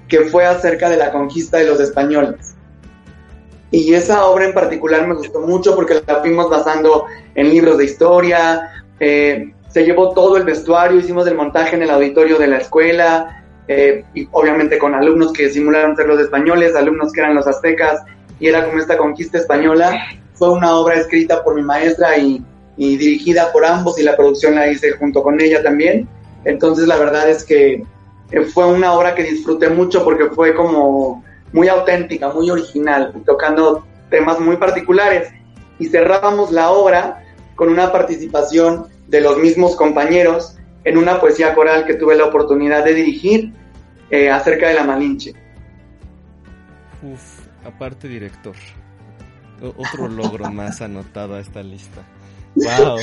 que 0.09 0.21
fue 0.21 0.47
acerca 0.47 0.89
de 0.89 0.97
la 0.97 1.13
conquista 1.13 1.59
de 1.59 1.67
los 1.67 1.81
españoles. 1.81 2.55
Y 3.71 3.93
esa 3.93 4.27
obra 4.27 4.47
en 4.47 4.55
particular 4.55 5.07
me 5.07 5.15
gustó 5.15 5.41
mucho 5.41 5.75
porque 5.75 6.01
la 6.07 6.21
fuimos 6.21 6.49
basando 6.49 7.05
en 7.35 7.51
libros 7.51 7.77
de 7.79 7.85
historia, 7.85 8.85
eh, 8.99 9.53
se 9.69 9.85
llevó 9.85 10.13
todo 10.15 10.39
el 10.39 10.45
vestuario, 10.45 10.99
hicimos 10.99 11.27
el 11.27 11.35
montaje 11.35 11.77
en 11.77 11.83
el 11.83 11.91
auditorio 11.91 12.39
de 12.39 12.47
la 12.47 12.59
escuela, 12.59 13.45
eh, 13.69 14.05
y 14.15 14.27
obviamente 14.33 14.79
con 14.79 14.95
alumnos 14.95 15.33
que 15.33 15.51
simularon 15.51 15.95
ser 15.95 16.07
los 16.07 16.19
españoles, 16.19 16.75
alumnos 16.75 17.13
que 17.13 17.21
eran 17.21 17.35
los 17.35 17.47
aztecas, 17.47 18.03
y 18.41 18.49
era 18.49 18.65
como 18.65 18.79
esta 18.79 18.97
conquista 18.97 19.37
española. 19.37 19.93
Fue 20.33 20.51
una 20.51 20.75
obra 20.77 20.95
escrita 20.95 21.45
por 21.45 21.55
mi 21.55 21.63
maestra 21.63 22.17
y, 22.17 22.43
y 22.79 22.97
dirigida 22.97 23.53
por 23.53 23.67
ambos, 23.67 23.99
y 23.99 24.03
la 24.03 24.17
producción 24.17 24.55
la 24.55 24.69
hice 24.69 24.93
junto 24.93 25.23
con 25.23 25.39
ella 25.41 25.63
también. 25.63 26.09
Entonces 26.45 26.89
la 26.89 26.97
verdad 26.97 27.29
es 27.29 27.45
que 27.45 27.85
fue 28.55 28.67
una 28.67 28.95
obra 28.95 29.15
que 29.15 29.25
disfruté 29.25 29.69
mucho 29.69 30.05
porque 30.05 30.27
fue 30.27 30.55
como 30.55 31.25
muy 31.53 31.69
auténtica, 31.69 32.29
muy 32.29 32.51
original, 32.51 33.13
tocando 33.25 33.87
temas 34.11 34.41
muy 34.41 34.57
particulares. 34.57 35.33
Y 35.79 35.87
cerrábamos 35.87 36.51
la 36.53 36.71
obra 36.71 37.25
con 37.55 37.69
una 37.69 37.93
participación 37.93 38.87
de 39.07 39.21
los 39.21 39.39
mismos 39.39 39.77
compañeros 39.77 40.57
en 40.85 40.99
una 40.99 41.21
poesía 41.21 41.55
coral 41.55 41.85
que 41.87 41.95
tuve 41.95 42.17
la 42.17 42.27
oportunidad 42.27 42.85
de 42.85 42.95
dirigir 42.95 43.53
eh, 44.11 44.31
acerca 44.31 44.69
de 44.69 44.75
la 44.75 44.85
Malinche. 44.85 45.35
Uf, 47.03 47.47
aparte 47.65 48.09
director. 48.09 48.55
O 49.63 49.69
otro 49.77 50.09
logro 50.09 50.51
más 50.53 50.81
anotado 50.81 51.35
a 51.35 51.41
esta 51.41 51.63
lista. 51.63 52.03
Wow. 52.55 52.99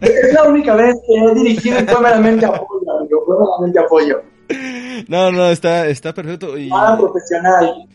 Es 0.00 0.32
la 0.34 0.44
única 0.44 0.74
vez 0.74 0.94
que 1.06 1.14
he 1.14 1.34
dirigido 1.34 1.80
y 1.80 1.86
fue 1.86 2.02
meramente 2.02 2.44
apoyo, 2.44 2.98
amigo, 2.98 3.22
fue 3.24 3.36
meramente 3.38 3.78
apoyo. 3.78 4.22
No, 5.08 5.30
no, 5.32 5.50
está, 5.50 5.88
está 5.88 6.12
perfecto. 6.14 6.56
Y... 6.58 6.68
Nada 6.68 6.98
profesional. 6.98 7.86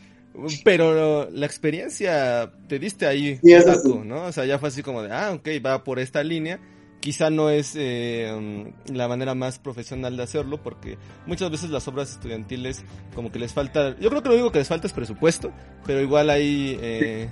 Pero 0.64 1.30
la 1.32 1.46
experiencia 1.46 2.52
te 2.68 2.78
diste 2.80 3.06
ahí, 3.08 3.40
Sí, 3.42 3.54
eso 3.54 3.68
Paco, 3.68 3.82
sí. 3.82 4.02
¿no? 4.06 4.24
O 4.24 4.32
sea, 4.32 4.46
ya 4.46 4.60
fue 4.60 4.70
así 4.70 4.84
como 4.84 5.02
de, 5.02 5.12
ah, 5.14 5.32
ok, 5.34 5.48
va 5.66 5.84
por 5.84 6.00
esta 6.00 6.24
línea. 6.24 6.60
Quizá 7.00 7.30
no 7.30 7.50
es 7.52 7.74
eh, 7.78 8.34
um, 8.36 8.72
la 8.94 9.08
manera 9.08 9.36
más 9.36 9.60
profesional 9.60 10.18
de 10.18 10.24
hacerlo, 10.24 10.62
porque 10.62 10.98
muchas 11.28 11.52
veces 11.52 11.70
las 11.70 11.88
obras 11.88 12.12
estudiantiles 12.12 12.84
como 13.14 13.32
que 13.32 13.38
les 13.40 13.54
falta, 13.54 13.96
yo 14.00 14.10
creo 14.10 14.24
que 14.24 14.30
lo 14.30 14.36
único 14.36 14.52
que 14.52 14.60
les 14.60 14.68
falta 14.68 14.88
es 14.88 14.94
presupuesto, 14.94 15.52
pero 15.86 16.02
igual 16.02 16.30
hay 16.32 16.78
eh, 16.82 17.30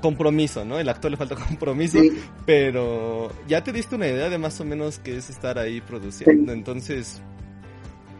compromiso, 0.00 0.64
¿no? 0.64 0.78
El 0.78 0.88
actor 0.88 1.10
le 1.10 1.16
falta 1.18 1.34
compromiso, 1.48 1.98
Sí. 2.00 2.10
pero 2.46 3.30
ya 3.46 3.62
te 3.62 3.72
diste 3.72 3.94
una 3.96 4.08
idea 4.08 4.30
de 4.30 4.38
más 4.38 4.58
o 4.60 4.64
menos 4.64 4.98
qué 4.98 5.18
es 5.18 5.28
estar 5.28 5.58
ahí 5.58 5.82
produciendo, 5.82 6.52
entonces, 6.52 7.20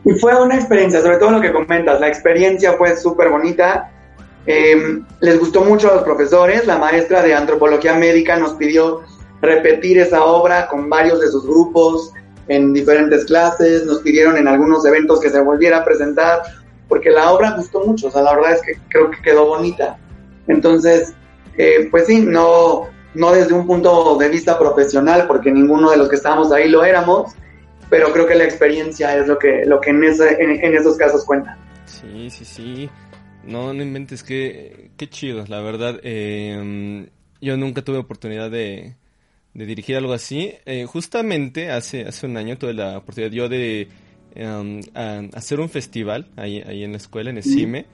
Y 0.04 0.12
fue 0.18 0.40
una 0.40 0.56
experiencia, 0.56 1.00
sobre 1.00 1.16
todo 1.16 1.30
lo 1.30 1.40
que 1.40 1.52
comentas, 1.52 2.00
la 2.00 2.08
experiencia 2.08 2.74
fue 2.74 2.96
súper 2.96 3.30
bonita. 3.30 3.90
Eh, 4.46 5.00
les 5.20 5.38
gustó 5.38 5.62
mucho 5.62 5.90
a 5.90 5.94
los 5.94 6.04
profesores, 6.04 6.66
la 6.66 6.76
maestra 6.76 7.22
de 7.22 7.34
antropología 7.34 7.94
médica 7.94 8.36
nos 8.36 8.52
pidió 8.54 9.00
repetir 9.40 9.98
esa 9.98 10.24
obra 10.24 10.68
con 10.68 10.90
varios 10.90 11.20
de 11.20 11.28
sus 11.28 11.46
grupos 11.46 12.12
en 12.48 12.74
diferentes 12.74 13.24
clases, 13.24 13.86
nos 13.86 14.00
pidieron 14.00 14.36
en 14.36 14.46
algunos 14.46 14.84
eventos 14.84 15.20
que 15.20 15.30
se 15.30 15.40
volviera 15.40 15.78
a 15.78 15.84
presentar, 15.84 16.42
porque 16.88 17.10
la 17.10 17.32
obra 17.32 17.54
gustó 17.56 17.84
mucho, 17.86 18.08
o 18.08 18.10
sea, 18.10 18.22
la 18.22 18.34
verdad 18.34 18.52
es 18.52 18.62
que 18.62 18.78
creo 18.90 19.10
que 19.10 19.22
quedó 19.22 19.46
bonita. 19.46 19.96
Entonces, 20.46 21.14
eh, 21.56 21.88
pues 21.90 22.06
sí, 22.06 22.20
no, 22.20 22.88
no 23.14 23.32
desde 23.32 23.54
un 23.54 23.66
punto 23.66 24.16
de 24.16 24.28
vista 24.28 24.58
profesional, 24.58 25.26
porque 25.26 25.50
ninguno 25.50 25.90
de 25.90 25.96
los 25.96 26.08
que 26.10 26.16
estábamos 26.16 26.52
ahí 26.52 26.68
lo 26.68 26.84
éramos, 26.84 27.32
pero 27.94 28.12
creo 28.12 28.26
que 28.26 28.34
la 28.34 28.42
experiencia 28.42 29.16
es 29.16 29.28
lo 29.28 29.38
que, 29.38 29.64
lo 29.66 29.80
que 29.80 29.90
en, 29.90 30.02
ese, 30.02 30.28
en, 30.42 30.50
en 30.64 30.74
esos 30.74 30.96
casos 30.96 31.24
cuenta. 31.24 31.56
Sí, 31.86 32.28
sí, 32.28 32.44
sí. 32.44 32.90
No, 33.44 33.72
no 33.72 33.84
inventes, 33.84 34.24
qué, 34.24 34.90
qué 34.96 35.08
chido, 35.08 35.44
la 35.46 35.60
verdad. 35.60 36.00
eh, 36.02 37.06
yo 37.40 37.56
nunca 37.56 37.82
tuve 37.82 37.98
oportunidad 37.98 38.50
de, 38.50 38.96
de 39.52 39.66
dirigir 39.66 39.94
algo 39.94 40.12
así. 40.12 40.54
Eh, 40.66 40.86
justamente 40.86 41.70
hace, 41.70 42.02
hace 42.02 42.26
un 42.26 42.36
año 42.36 42.58
tuve 42.58 42.74
la 42.74 42.98
oportunidad 42.98 43.30
yo 43.30 43.48
de 43.48 43.86
em, 44.34 44.80
hacer 45.32 45.60
un 45.60 45.68
festival 45.68 46.26
ahí, 46.34 46.64
ahí 46.66 46.82
en 46.82 46.90
la 46.90 46.96
escuela, 46.96 47.30
en 47.30 47.36
el 47.36 47.44
CIME. 47.44 47.86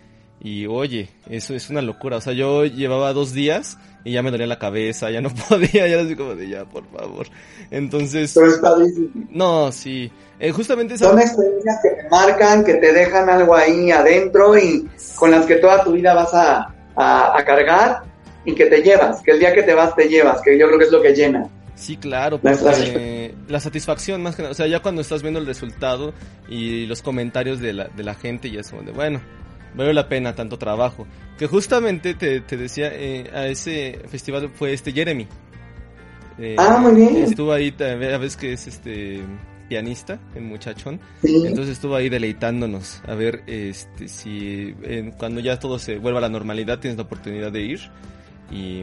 Y 0.43 0.67
oye, 0.67 1.09
eso 1.29 1.55
es 1.55 1.69
una 1.69 1.83
locura. 1.83 2.17
O 2.17 2.21
sea, 2.21 2.33
yo 2.33 2.65
llevaba 2.65 3.13
dos 3.13 3.33
días 3.35 3.77
y 4.05 4.13
ya 4.13 4.23
me 4.23 4.31
dolía 4.31 4.47
la 4.47 4.59
cabeza, 4.59 5.11
ya 5.11 5.21
no 5.21 5.31
podía, 5.49 5.87
ya 5.87 5.95
era 5.95 6.03
así 6.03 6.17
como 6.17 6.35
de 6.35 6.49
ya, 6.49 6.65
por 6.65 6.85
favor. 6.91 7.27
Entonces, 7.71 8.33
Pero 8.35 8.47
es 8.49 8.59
padrísimo. 8.59 9.11
no, 9.31 9.71
sí. 9.71 10.11
Eh, 10.39 10.51
justamente 10.53 10.95
esa... 10.95 11.09
Son 11.11 11.21
experiencias 11.21 11.79
que 11.83 11.91
te 11.91 12.09
marcan, 12.09 12.65
que 12.65 12.75
te 12.75 12.93
dejan 12.93 13.29
algo 13.29 13.55
ahí 13.55 13.91
adentro 13.91 14.57
y 14.57 14.89
con 15.17 15.31
las 15.31 15.45
que 15.45 15.57
toda 15.57 15.85
tu 15.85 15.93
vida 15.93 16.15
vas 16.15 16.33
a, 16.33 16.75
a, 16.97 17.39
a 17.39 17.45
cargar 17.45 18.03
y 18.47 18.55
que 18.55 18.65
te 18.67 18.83
llevas, 18.83 19.21
que 19.23 19.33
el 19.33 19.41
día 19.41 19.55
que 19.55 19.63
te 19.63 19.75
vas 19.75 19.95
te 19.95 20.09
llevas, 20.09 20.41
que 20.41 20.59
yo 20.59 20.67
creo 20.67 20.79
que 20.79 20.85
es 20.87 20.93
lo 20.93 21.03
que 21.03 21.15
llena. 21.15 21.47
Sí, 21.75 21.97
claro, 21.97 22.39
La 22.43 22.53
porque 22.53 23.35
la 23.49 23.59
satisfacción 23.61 24.23
más 24.23 24.37
que 24.37 24.43
nada, 24.43 24.53
o 24.53 24.55
sea, 24.55 24.67
ya 24.67 24.81
cuando 24.81 25.01
estás 25.01 25.23
viendo 25.23 25.41
el 25.41 25.47
resultado 25.47 26.13
y 26.49 26.85
los 26.87 27.01
comentarios 27.01 27.61
de 27.61 27.73
la, 27.73 27.89
de 27.89 28.03
la 28.03 28.15
gente, 28.15 28.51
ya 28.51 28.61
es 28.61 28.71
como 28.71 28.83
de, 28.83 28.93
bueno, 28.93 29.21
vale 29.75 29.93
la 29.95 30.09
pena 30.09 30.35
tanto 30.35 30.59
trabajo. 30.59 31.07
Que 31.39 31.47
justamente 31.47 32.15
te, 32.15 32.41
te 32.41 32.57
decía, 32.57 32.91
eh, 32.93 33.31
a 33.35 33.47
ese 33.47 34.01
festival 34.09 34.51
fue 34.55 34.73
este 34.73 34.93
Jeremy. 34.93 35.27
Eh, 36.39 36.57
Ah, 36.59 36.79
muy 36.79 36.93
bien. 36.95 37.17
Estuvo 37.19 37.53
ahí, 37.53 37.75
a 37.79 37.95
veces 38.19 38.37
que 38.37 38.53
es 38.53 38.67
este 38.67 39.21
pianista, 39.69 40.19
el 40.35 40.43
muchachón. 40.43 41.01
Sí. 41.23 41.45
Entonces 41.47 41.75
estuvo 41.75 41.95
ahí 41.95 42.09
deleitándonos 42.09 43.03
a 43.07 43.15
ver 43.15 43.43
este 43.47 44.09
si 44.09 44.75
eh, 44.83 45.13
cuando 45.19 45.41
ya 45.41 45.59
todo 45.59 45.79
se 45.79 45.99
vuelva 45.99 46.19
a 46.19 46.23
la 46.23 46.29
normalidad 46.29 46.79
tienes 46.81 46.97
la 46.97 47.05
oportunidad 47.05 47.53
de 47.53 47.61
ir 47.63 47.81
y, 48.51 48.83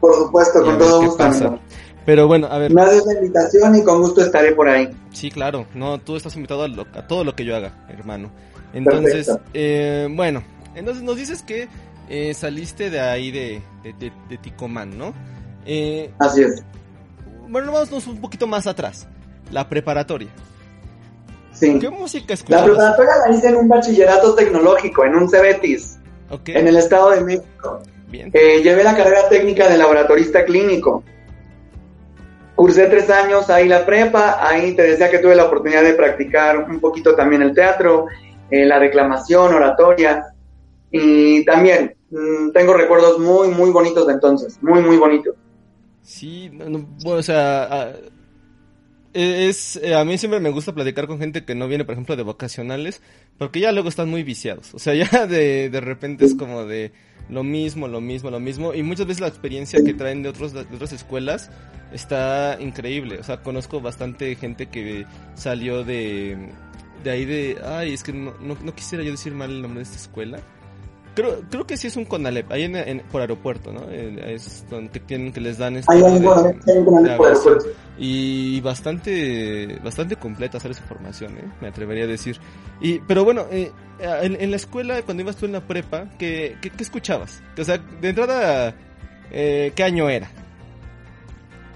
Por 0.00 0.14
supuesto, 0.14 0.62
con 0.62 0.78
todo 0.78 1.00
gusto. 1.02 1.16
pasa. 1.18 1.58
Pero 2.06 2.26
bueno, 2.26 2.46
a 2.48 2.58
ver, 2.58 2.72
Me 2.72 2.82
haces 2.82 3.04
la 3.06 3.14
invitación 3.14 3.76
y 3.76 3.82
con 3.84 4.00
gusto 4.00 4.20
estaré 4.22 4.52
por 4.52 4.68
ahí. 4.68 4.88
Sí, 5.12 5.30
claro. 5.30 5.66
No, 5.74 5.98
tú 5.98 6.16
estás 6.16 6.34
invitado 6.36 6.62
a, 6.64 6.68
lo- 6.68 6.86
a 6.94 7.06
todo 7.06 7.22
lo 7.24 7.34
que 7.34 7.44
yo 7.44 7.54
haga, 7.56 7.84
hermano. 7.88 8.30
Entonces, 8.72 9.30
eh, 9.54 10.08
bueno, 10.10 10.42
entonces 10.74 11.02
nos 11.02 11.16
dices 11.16 11.42
que 11.42 11.68
eh, 12.08 12.34
saliste 12.34 12.90
de 12.90 13.00
ahí 13.00 13.30
de, 13.30 13.62
de, 13.82 13.92
de- 13.94 14.12
de 14.28 14.38
Ticomán, 14.38 14.96
¿no? 14.96 15.12
Eh, 15.66 16.10
Así 16.18 16.42
es. 16.42 16.62
bueno, 17.48 17.72
vámonos 17.72 18.06
un 18.06 18.20
poquito 18.20 18.46
más 18.46 18.66
atrás. 18.66 19.06
La 19.50 19.68
preparatoria. 19.68 20.28
Sí. 21.52 21.78
¿Qué 21.78 21.90
música 21.90 22.24
La 22.28 22.34
escuchabas? 22.34 22.64
preparatoria 22.66 23.12
la 23.28 23.36
hice 23.36 23.48
en 23.48 23.56
un 23.56 23.68
bachillerato 23.68 24.34
tecnológico, 24.34 25.04
en 25.04 25.14
un 25.14 25.28
CEBETIS, 25.28 25.98
Ok, 26.30 26.48
en 26.48 26.66
el 26.68 26.76
Estado 26.76 27.10
de 27.10 27.20
México. 27.20 27.82
bien. 28.08 28.30
Eh, 28.32 28.62
llevé 28.62 28.82
la 28.82 28.96
carrera 28.96 29.28
técnica 29.28 29.68
de 29.68 29.76
laboratorista 29.76 30.44
clínico. 30.44 31.04
Cursé 32.54 32.86
tres 32.86 33.08
años 33.10 33.48
ahí 33.50 33.66
la 33.68 33.84
prepa, 33.86 34.38
ahí 34.46 34.74
te 34.74 34.82
decía 34.82 35.10
que 35.10 35.18
tuve 35.18 35.34
la 35.34 35.44
oportunidad 35.44 35.82
de 35.82 35.94
practicar 35.94 36.58
un 36.58 36.80
poquito 36.80 37.14
también 37.14 37.42
el 37.42 37.54
teatro, 37.54 38.06
eh, 38.52 38.66
la 38.66 38.78
declamación, 38.78 39.54
oratoria, 39.54 40.22
y 40.90 41.42
también 41.46 41.96
mm, 42.10 42.50
tengo 42.52 42.74
recuerdos 42.74 43.18
muy, 43.18 43.48
muy 43.48 43.70
bonitos 43.70 44.06
de 44.06 44.12
entonces, 44.12 44.58
muy, 44.60 44.82
muy 44.82 44.98
bonitos. 44.98 45.34
Sí, 46.02 46.50
no, 46.52 46.68
no, 46.68 46.86
bueno, 47.02 47.20
o 47.20 47.22
sea, 47.22 47.62
ah, 47.70 47.92
eh, 49.14 49.48
es, 49.48 49.76
eh, 49.76 49.94
a 49.94 50.04
mí 50.04 50.18
siempre 50.18 50.38
me 50.38 50.50
gusta 50.50 50.74
platicar 50.74 51.06
con 51.06 51.18
gente 51.18 51.46
que 51.46 51.54
no 51.54 51.66
viene, 51.66 51.86
por 51.86 51.94
ejemplo, 51.94 52.14
de 52.14 52.24
vocacionales, 52.24 53.00
porque 53.38 53.60
ya 53.60 53.72
luego 53.72 53.88
están 53.88 54.10
muy 54.10 54.22
viciados. 54.22 54.74
O 54.74 54.78
sea, 54.78 54.94
ya 55.10 55.26
de, 55.26 55.70
de 55.70 55.80
repente 55.80 56.26
es 56.26 56.34
como 56.34 56.66
de 56.66 56.92
lo 57.30 57.42
mismo, 57.42 57.88
lo 57.88 58.02
mismo, 58.02 58.30
lo 58.30 58.38
mismo. 58.38 58.74
Y 58.74 58.82
muchas 58.82 59.06
veces 59.06 59.22
la 59.22 59.28
experiencia 59.28 59.82
que 59.82 59.94
traen 59.94 60.22
de, 60.22 60.28
otros, 60.28 60.52
de 60.52 60.60
otras 60.60 60.92
escuelas 60.92 61.50
está 61.90 62.58
increíble. 62.60 63.18
O 63.18 63.22
sea, 63.22 63.42
conozco 63.42 63.80
bastante 63.80 64.34
gente 64.36 64.66
que 64.66 65.06
salió 65.36 65.84
de, 65.84 66.36
de 67.02 67.10
ahí 67.10 67.24
de... 67.24 67.58
Ay, 67.64 67.94
es 67.94 68.02
que 68.02 68.12
no, 68.12 68.32
no, 68.40 68.56
no 68.62 68.74
quisiera 68.74 69.02
yo 69.04 69.10
decir 69.10 69.34
mal 69.34 69.50
el 69.50 69.62
nombre 69.62 69.78
de 69.80 69.84
esta 69.84 69.96
escuela. 69.96 70.38
Creo, 71.14 71.42
creo 71.50 71.66
que 71.66 71.76
sí 71.76 71.88
es 71.88 71.96
un 71.96 72.06
Conalep, 72.06 72.50
ahí 72.50 72.62
en, 72.62 72.74
en- 72.74 73.00
por 73.00 73.20
aeropuerto, 73.20 73.70
¿no? 73.70 73.82
Eh, 73.90 74.34
Es 74.34 74.64
donde 74.70 74.98
tienen 75.00 75.30
que 75.30 75.42
les 75.42 75.58
dan 75.58 75.76
este 75.76 75.94
de- 75.94 76.00
de 77.04 77.10
aeropuerto. 77.10 77.66
y 77.98 78.60
bastante 78.62 79.78
bastante 79.84 80.16
completa 80.16 80.58
¿sabes? 80.58 80.78
esa 80.78 80.86
formación, 80.86 81.32
¿eh? 81.36 81.44
me 81.60 81.68
atrevería 81.68 82.04
a 82.04 82.06
decir. 82.06 82.38
Y 82.80 82.98
pero 83.00 83.24
bueno, 83.24 83.44
eh, 83.50 83.70
en, 84.00 84.40
en 84.40 84.50
la 84.50 84.56
escuela 84.56 85.02
cuando 85.02 85.22
ibas 85.22 85.36
tú 85.36 85.44
en 85.44 85.52
la 85.52 85.60
prepa, 85.60 86.06
¿qué, 86.18 86.56
qué, 86.62 86.70
qué 86.70 86.82
escuchabas? 86.82 87.42
O 87.58 87.62
sea, 87.64 87.76
de 87.76 88.08
entrada, 88.08 88.74
eh, 89.30 89.70
¿qué 89.74 89.82
año 89.82 90.08
era? 90.08 90.30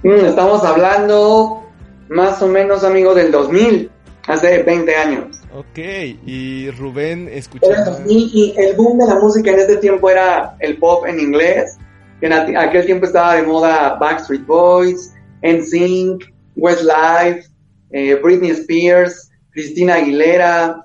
Mm, 0.02 0.24
estamos 0.26 0.64
hablando 0.64 1.62
más 2.08 2.40
o 2.40 2.46
menos, 2.48 2.84
amigo, 2.84 3.14
del 3.14 3.30
2000, 3.32 3.90
hace 4.26 4.62
20 4.62 4.94
años. 4.96 5.40
Ok, 5.54 5.78
y 6.26 6.70
Rubén 6.72 7.28
escuchaba. 7.32 7.84
2000 7.84 8.30
y 8.34 8.54
el 8.58 8.76
boom 8.76 8.98
de 8.98 9.06
la 9.06 9.14
música 9.16 9.50
en 9.52 9.60
ese 9.60 9.76
tiempo 9.76 10.10
era 10.10 10.56
el 10.60 10.76
pop 10.78 11.06
en 11.06 11.20
inglés. 11.20 11.76
En 12.20 12.32
a- 12.32 12.46
aquel 12.62 12.86
tiempo 12.86 13.06
estaba 13.06 13.34
de 13.36 13.42
moda 13.42 13.94
Backstreet 14.00 14.46
Boys, 14.46 15.14
NSYNC, 15.42 16.24
Westlife, 16.56 17.46
eh, 17.90 18.14
Britney 18.22 18.50
Spears, 18.50 19.30
Christina 19.50 19.94
Aguilera, 19.94 20.84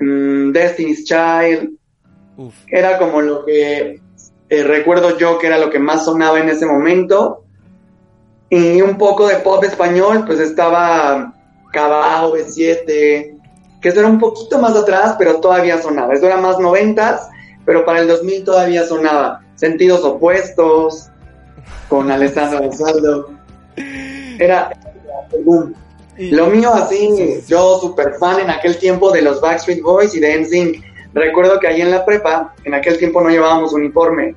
mm, 0.00 0.52
Destiny's 0.52 1.04
Child. 1.04 1.70
Uf, 2.36 2.54
Era 2.68 2.98
como 2.98 3.20
lo 3.20 3.44
que 3.44 4.00
eh, 4.48 4.62
recuerdo 4.64 5.16
yo 5.18 5.38
que 5.38 5.46
era 5.46 5.58
lo 5.58 5.70
que 5.70 5.78
más 5.78 6.04
sonaba 6.04 6.40
en 6.40 6.48
ese 6.48 6.66
momento. 6.66 7.44
Y 8.48 8.80
un 8.82 8.98
poco 8.98 9.28
de 9.28 9.36
pop 9.36 9.62
español, 9.62 10.24
pues 10.26 10.40
estaba 10.40 11.34
Cabao, 11.72 12.34
B7, 12.34 13.38
que 13.80 13.88
eso 13.88 14.00
era 14.00 14.08
un 14.08 14.18
poquito 14.18 14.58
más 14.58 14.76
atrás, 14.76 15.16
pero 15.18 15.40
todavía 15.40 15.80
sonaba. 15.80 16.14
Eso 16.14 16.26
era 16.26 16.36
más 16.36 16.58
noventas, 16.58 17.28
pero 17.64 17.84
para 17.84 18.00
el 18.00 18.08
2000 18.08 18.44
todavía 18.44 18.84
sonaba. 18.84 19.40
Sentidos 19.54 20.04
opuestos, 20.04 21.10
con 21.88 22.10
Alessandra 22.10 22.60
Rosaldo. 22.66 23.30
Era 24.38 24.70
el 25.32 25.44
boom. 25.44 25.74
Lo 26.16 26.46
mío 26.48 26.72
así, 26.74 26.96
Sí, 26.96 27.16
sí, 27.16 27.40
sí. 27.40 27.44
yo 27.46 27.78
super 27.78 28.14
fan 28.14 28.40
en 28.40 28.50
aquel 28.50 28.76
tiempo 28.76 29.10
de 29.10 29.22
los 29.22 29.40
Backstreet 29.40 29.80
Boys 29.82 30.14
y 30.14 30.20
de 30.20 30.40
NSYNC. 30.40 30.84
Recuerdo 31.14 31.58
que 31.58 31.66
ahí 31.66 31.80
en 31.80 31.90
la 31.90 32.04
prepa, 32.04 32.54
en 32.64 32.74
aquel 32.74 32.98
tiempo 32.98 33.20
no 33.22 33.30
llevábamos 33.30 33.72
uniforme 33.72 34.34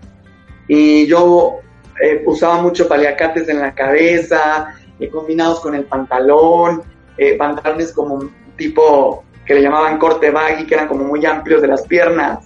y 0.67 1.05
yo 1.07 1.57
eh, 2.01 2.23
usaba 2.25 2.61
mucho 2.61 2.87
paliacates 2.87 3.49
en 3.49 3.59
la 3.59 3.75
cabeza, 3.75 4.73
eh, 4.99 5.09
combinados 5.09 5.59
con 5.59 5.75
el 5.75 5.83
pantalón, 5.83 6.83
eh, 7.17 7.37
pantalones 7.37 7.91
como 7.91 8.29
tipo 8.57 9.23
que 9.45 9.55
le 9.55 9.61
llamaban 9.61 9.97
corte 9.97 10.31
baggy, 10.31 10.65
que 10.65 10.75
eran 10.75 10.87
como 10.87 11.03
muy 11.03 11.25
amplios 11.25 11.61
de 11.61 11.67
las 11.67 11.83
piernas 11.83 12.45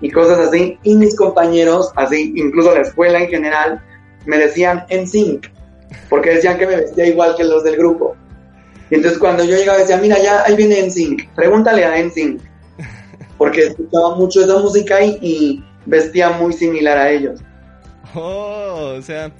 y 0.00 0.10
cosas 0.10 0.38
así. 0.38 0.78
Y 0.82 0.94
mis 0.94 1.16
compañeros, 1.16 1.92
así, 1.96 2.32
incluso 2.36 2.74
la 2.74 2.82
escuela 2.82 3.20
en 3.20 3.28
general, 3.28 3.82
me 4.26 4.38
decían 4.38 4.84
NSYNC, 4.90 5.50
porque 6.08 6.30
decían 6.30 6.58
que 6.58 6.66
me 6.66 6.76
vestía 6.76 7.06
igual 7.06 7.36
que 7.36 7.44
los 7.44 7.62
del 7.64 7.76
grupo. 7.76 8.16
Y 8.90 8.96
entonces 8.96 9.18
cuando 9.18 9.44
yo 9.44 9.56
llegaba 9.56 9.78
decía, 9.78 9.96
mira, 9.96 10.18
ya 10.20 10.42
ahí 10.44 10.56
viene 10.56 10.86
NSYNC, 10.86 11.34
pregúntale 11.34 11.84
a 11.84 12.02
NSYNC. 12.02 12.40
Porque 13.38 13.62
escuchaba 13.62 14.14
mucho 14.16 14.44
esa 14.44 14.58
música 14.58 15.02
y, 15.02 15.18
y 15.20 15.64
vestía 15.86 16.30
muy 16.30 16.52
similar 16.52 16.96
a 16.96 17.10
ellos. 17.10 17.40
Oh, 18.14 18.94
o 18.98 19.02
sea, 19.02 19.32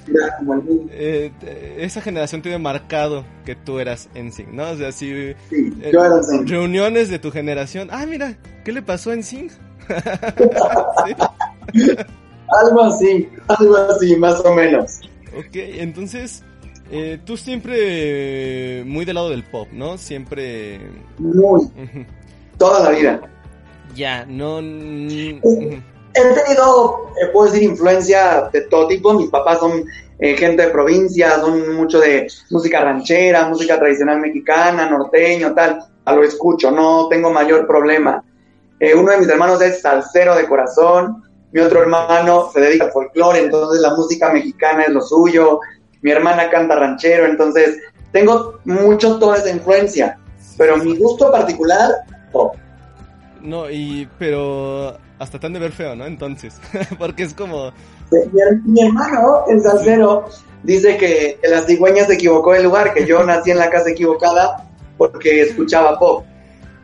eh, 0.90 1.30
te- 1.40 1.84
esa 1.84 2.00
generación 2.00 2.42
tiene 2.42 2.58
marcado 2.58 3.24
que 3.44 3.54
tú 3.54 3.78
eras 3.78 4.08
NSYNC, 4.14 4.48
¿no? 4.48 4.70
O 4.70 4.76
sea, 4.76 4.90
si 4.92 5.06
sí, 5.50 5.72
eh, 5.82 5.90
yo 5.92 6.04
era 6.04 6.16
NSYNC. 6.18 6.48
reuniones 6.48 7.08
de 7.08 7.18
tu 7.18 7.30
generación, 7.30 7.88
ah, 7.92 8.04
mira, 8.06 8.37
¿qué 8.64 8.72
le 8.72 8.82
pasó 8.82 9.10
a 9.10 9.16
NSYNC? 9.16 9.52
Sí. 11.72 11.87
Algo 12.62 12.82
así, 12.84 13.28
algo 13.48 13.76
así, 13.76 14.16
más 14.16 14.38
o 14.44 14.54
menos. 14.54 15.00
Ok, 15.37 15.54
entonces, 15.54 16.42
eh, 16.90 17.18
tú 17.24 17.37
siempre 17.37 18.84
muy 18.87 19.04
del 19.04 19.14
lado 19.16 19.30
del 19.30 19.42
pop, 19.44 19.68
¿no? 19.72 19.98
Siempre... 19.98 20.80
Muy, 21.18 21.62
toda 22.58 22.84
la 22.84 22.90
vida. 22.98 23.20
Ya, 23.94 24.24
no... 24.26 24.58
ujú. 24.58 25.80
He 26.14 26.22
tenido, 26.22 27.11
eh, 27.20 27.27
puedo 27.33 27.50
decir, 27.50 27.68
influencia 27.68 28.48
de 28.53 28.62
todo 28.62 28.87
tipo. 28.87 29.12
Mis 29.14 29.31
papás 29.31 29.59
son 29.59 29.85
eh, 30.18 30.37
gente 30.37 30.62
de 30.62 30.70
provincia, 30.70 31.40
son 31.40 31.74
mucho 31.74 32.00
de 32.00 32.29
música 32.50 32.81
ranchera, 32.81 33.48
música 33.48 33.79
tradicional 33.79 34.20
mexicana, 34.20 34.88
norteño, 34.88 35.55
tal. 35.55 35.85
A 36.05 36.14
lo 36.14 36.22
escucho, 36.22 36.70
no 36.70 37.09
tengo 37.09 37.31
mayor 37.31 37.66
problema. 37.66 38.22
Eh, 38.79 38.94
uno 38.94 39.12
de 39.12 39.18
mis 39.18 39.29
hermanos 39.29 39.61
es 39.62 39.81
salsero 39.81 40.37
de 40.37 40.46
corazón, 40.46 41.22
mi 41.53 41.61
otro 41.61 41.83
hermano 41.83 42.50
se 42.53 42.61
dedica 42.61 42.87
al 42.87 42.92
folclore, 42.92 43.44
entonces 43.44 43.81
la 43.81 43.94
música 43.94 44.33
mexicana 44.33 44.83
es 44.83 44.90
lo 44.90 45.00
suyo. 45.00 45.61
Mi 46.03 46.11
hermana 46.11 46.50
canta 46.50 46.74
ranchero, 46.74 47.27
entonces 47.27 47.79
tengo 48.12 48.59
mucho 48.64 49.18
toda 49.18 49.38
esa 49.38 49.50
influencia. 49.50 50.18
Pero 50.59 50.77
mi 50.77 50.96
gusto 50.96 51.31
particular, 51.31 51.92
pop. 52.33 52.57
No, 53.40 53.70
y... 53.70 54.09
pero... 54.18 54.96
Hasta 55.24 55.40
tan 55.40 55.52
de 55.54 55.58
ver 55.58 55.72
feo, 55.72 55.96
¿no? 55.96 56.06
Entonces, 56.06 56.60
porque 56.98 57.22
es 57.24 57.34
como... 57.34 57.72
Mi, 58.12 58.42
mi 58.64 58.82
hermano, 58.87 59.44
el 59.48 59.60
salsero, 59.62 60.26
dice 60.62 60.96
que, 60.98 61.38
que 61.42 61.48
la 61.48 61.62
cigüeña 61.62 62.04
se 62.04 62.14
equivocó 62.14 62.52
de 62.52 62.62
lugar, 62.62 62.92
que 62.94 63.06
yo 63.06 63.24
nací 63.24 63.50
en 63.50 63.58
la 63.58 63.70
casa 63.70 63.90
equivocada 63.90 64.68
porque 64.98 65.42
escuchaba 65.42 65.98
pop. 65.98 66.24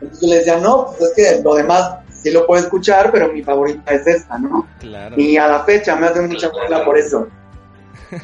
Entonces 0.01 0.21
yo 0.21 0.27
le 0.29 0.35
decía, 0.39 0.57
no, 0.57 0.87
pues 0.97 1.11
es 1.11 1.37
que 1.37 1.41
lo 1.43 1.55
demás 1.55 1.97
sí 2.11 2.31
lo 2.31 2.45
puedo 2.47 2.61
escuchar, 2.63 3.11
pero 3.11 3.31
mi 3.31 3.41
favorita 3.43 3.91
es 3.93 4.05
esta, 4.07 4.37
¿no? 4.39 4.67
Claro. 4.79 5.15
Y 5.19 5.37
a 5.37 5.47
la 5.47 5.63
fecha 5.63 5.95
me 5.95 6.07
hace 6.07 6.21
mucha 6.21 6.49
burla 6.49 6.83
por 6.83 6.97
eso. 6.97 7.27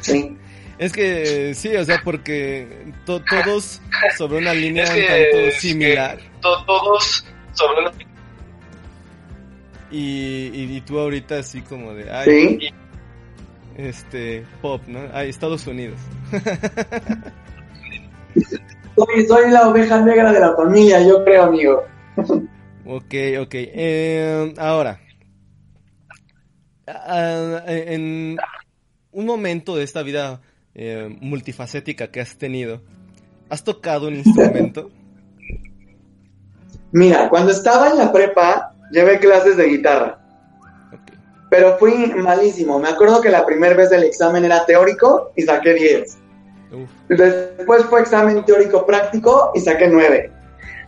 Sí. 0.02 0.36
Es 0.78 0.92
que 0.92 1.54
sí, 1.54 1.74
o 1.74 1.84
sea, 1.84 2.00
porque 2.04 2.92
to- 3.06 3.22
todos 3.24 3.80
sobre 4.18 4.38
una 4.38 4.52
línea 4.54 4.84
Es 4.84 4.90
un 4.90 4.96
tanto 4.96 5.12
es 5.38 5.54
que- 5.54 5.60
similar. 5.60 6.18
To- 6.42 6.64
todos 6.66 7.24
sobre 7.54 7.80
una 7.80 7.90
Y, 9.90 10.50
y, 10.52 10.76
y 10.76 10.80
tú 10.82 10.98
ahorita 10.98 11.38
así 11.38 11.62
como 11.62 11.94
de, 11.94 12.10
ay, 12.10 12.26
Sí. 12.58 12.68
este, 13.76 14.44
pop, 14.60 14.82
¿no? 14.86 15.00
Ay, 15.12 15.30
Estados 15.30 15.66
Unidos. 15.66 15.98
Soy, 18.96 19.26
soy 19.26 19.50
la 19.50 19.68
oveja 19.68 20.00
negra 20.04 20.32
de 20.32 20.40
la 20.40 20.54
familia, 20.56 21.00
yo 21.06 21.24
creo, 21.24 21.44
amigo. 21.44 21.84
Ok, 22.84 23.14
ok. 23.40 23.54
Eh, 23.54 24.54
ahora, 24.58 25.00
ah, 26.86 27.62
en 27.66 28.36
un 29.12 29.26
momento 29.26 29.76
de 29.76 29.84
esta 29.84 30.02
vida 30.02 30.40
eh, 30.74 31.16
multifacética 31.20 32.10
que 32.10 32.20
has 32.20 32.36
tenido, 32.36 32.82
¿has 33.48 33.62
tocado 33.64 34.08
un 34.08 34.16
instrumento? 34.16 34.90
Mira, 36.92 37.28
cuando 37.28 37.52
estaba 37.52 37.88
en 37.90 37.98
la 37.98 38.12
prepa, 38.12 38.74
llevé 38.90 39.18
clases 39.18 39.56
de 39.56 39.64
guitarra. 39.64 40.18
Pero 41.50 41.78
fui 41.78 42.12
malísimo. 42.16 42.78
Me 42.78 42.88
acuerdo 42.88 43.20
que 43.20 43.30
la 43.30 43.46
primera 43.46 43.74
vez 43.74 43.90
el 43.92 44.04
examen 44.04 44.44
era 44.44 44.66
teórico 44.66 45.32
y 45.36 45.42
saqué 45.42 45.74
10. 45.74 46.18
Uf, 46.72 46.90
Después 47.08 47.84
fue 47.84 48.00
examen 48.00 48.44
teórico 48.44 48.84
práctico 48.84 49.52
y 49.54 49.60
saqué 49.60 49.88
9. 49.88 50.30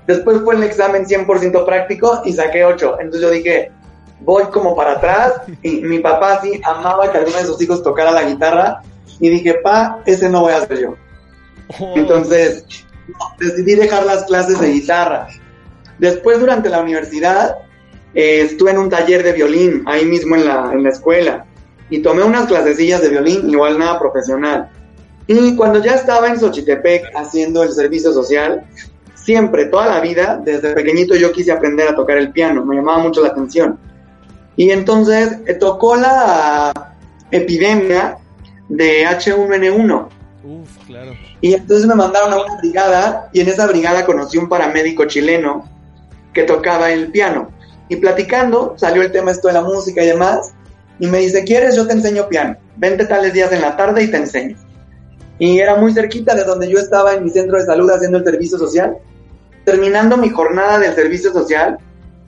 Después 0.06 0.40
fue 0.42 0.56
el 0.56 0.62
examen 0.64 1.06
100% 1.06 1.64
práctico 1.64 2.20
y 2.24 2.32
saqué 2.32 2.64
8. 2.64 2.98
Entonces 3.00 3.22
yo 3.22 3.30
dije, 3.30 3.72
voy 4.20 4.44
como 4.44 4.76
para 4.76 4.92
atrás. 4.92 5.40
Y 5.62 5.80
mi 5.82 6.00
papá 6.00 6.40
sí 6.42 6.60
amaba 6.64 7.10
que 7.10 7.18
alguno 7.18 7.38
de 7.38 7.44
sus 7.44 7.60
hijos 7.62 7.82
tocara 7.82 8.10
la 8.10 8.24
guitarra. 8.24 8.82
Y 9.18 9.30
dije, 9.30 9.54
pa, 9.62 10.02
ese 10.04 10.28
no 10.28 10.42
voy 10.42 10.52
a 10.52 10.58
hacer 10.58 10.80
yo. 10.80 10.94
Oh, 11.78 11.94
Entonces 11.96 12.64
decidí 13.38 13.74
dejar 13.74 14.04
las 14.04 14.24
clases 14.24 14.60
de 14.60 14.72
guitarra. 14.72 15.28
Después, 15.98 16.40
durante 16.40 16.68
la 16.68 16.80
universidad, 16.80 17.56
eh, 18.14 18.42
estuve 18.42 18.70
en 18.70 18.78
un 18.78 18.90
taller 18.90 19.22
de 19.22 19.32
violín, 19.32 19.82
ahí 19.86 20.04
mismo 20.04 20.36
en 20.36 20.46
la, 20.46 20.70
en 20.72 20.82
la 20.82 20.90
escuela, 20.90 21.46
y 21.88 22.00
tomé 22.00 22.22
unas 22.22 22.46
clasecillas 22.46 23.02
de 23.02 23.08
violín, 23.08 23.48
igual 23.50 23.78
nada 23.78 23.98
profesional. 23.98 24.70
Y 25.26 25.54
cuando 25.56 25.82
ya 25.82 25.94
estaba 25.94 26.28
en 26.28 26.38
Xochitepec 26.38 27.12
haciendo 27.14 27.62
el 27.62 27.72
servicio 27.72 28.12
social, 28.12 28.64
siempre, 29.14 29.66
toda 29.66 29.86
la 29.86 30.00
vida, 30.00 30.40
desde 30.44 30.74
pequeñito 30.74 31.14
yo 31.14 31.32
quise 31.32 31.52
aprender 31.52 31.88
a 31.88 31.94
tocar 31.94 32.18
el 32.18 32.32
piano, 32.32 32.64
me 32.64 32.76
llamaba 32.76 32.98
mucho 32.98 33.22
la 33.22 33.28
atención. 33.28 33.78
Y 34.56 34.70
entonces 34.70 35.38
eh, 35.46 35.54
tocó 35.54 35.96
la 35.96 36.94
epidemia 37.30 38.18
de 38.68 39.06
H1N1 39.06 40.08
Uf, 40.42 40.86
claro. 40.86 41.12
Y 41.40 41.54
entonces 41.54 41.86
me 41.86 41.94
mandaron 41.94 42.32
a 42.32 42.42
una 42.42 42.56
brigada 42.56 43.28
y 43.32 43.40
en 43.40 43.48
esa 43.48 43.66
brigada 43.66 44.06
conocí 44.06 44.38
un 44.38 44.48
paramédico 44.48 45.04
chileno 45.04 45.68
que 46.32 46.44
tocaba 46.44 46.90
el 46.90 47.10
piano. 47.10 47.50
Y 47.90 47.96
platicando, 47.96 48.74
salió 48.78 49.02
el 49.02 49.12
tema 49.12 49.32
esto 49.32 49.48
de 49.48 49.54
la 49.54 49.62
música 49.62 50.02
y 50.02 50.06
demás, 50.06 50.54
y 51.00 51.08
me 51.08 51.18
dice, 51.18 51.44
¿quieres? 51.44 51.74
Yo 51.74 51.86
te 51.86 51.92
enseño 51.92 52.28
piano. 52.28 52.56
Vente 52.76 53.04
tales 53.04 53.32
días 53.32 53.52
en 53.52 53.60
la 53.60 53.76
tarde 53.76 54.04
y 54.04 54.08
te 54.08 54.16
enseño. 54.16 54.56
Y 55.40 55.58
era 55.58 55.74
muy 55.74 55.92
cerquita 55.92 56.34
de 56.34 56.44
donde 56.44 56.70
yo 56.70 56.78
estaba 56.78 57.14
en 57.14 57.24
mi 57.24 57.30
centro 57.30 57.58
de 57.58 57.64
salud 57.64 57.90
haciendo 57.90 58.18
el 58.18 58.24
servicio 58.24 58.58
social. 58.58 58.96
Terminando 59.64 60.16
mi 60.16 60.28
jornada 60.28 60.78
del 60.78 60.94
servicio 60.94 61.32
social, 61.32 61.78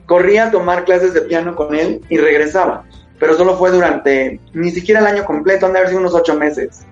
corría 0.05 0.47
a 0.47 0.51
tomar 0.51 0.83
clases 0.83 1.13
de 1.13 1.21
piano 1.21 1.55
con 1.55 1.73
él 1.73 2.01
y 2.09 2.17
regresaba. 2.17 2.83
Pero 3.19 3.37
solo 3.37 3.55
fue 3.55 3.71
durante 3.71 4.41
ni 4.53 4.71
siquiera 4.71 4.99
el 4.99 5.05
año 5.05 5.23
completo, 5.23 5.65
han 5.65 5.71
de 5.71 5.79
haber 5.79 5.89
sido 5.89 6.01
unos 6.01 6.13
ocho 6.13 6.35
meses. 6.35 6.85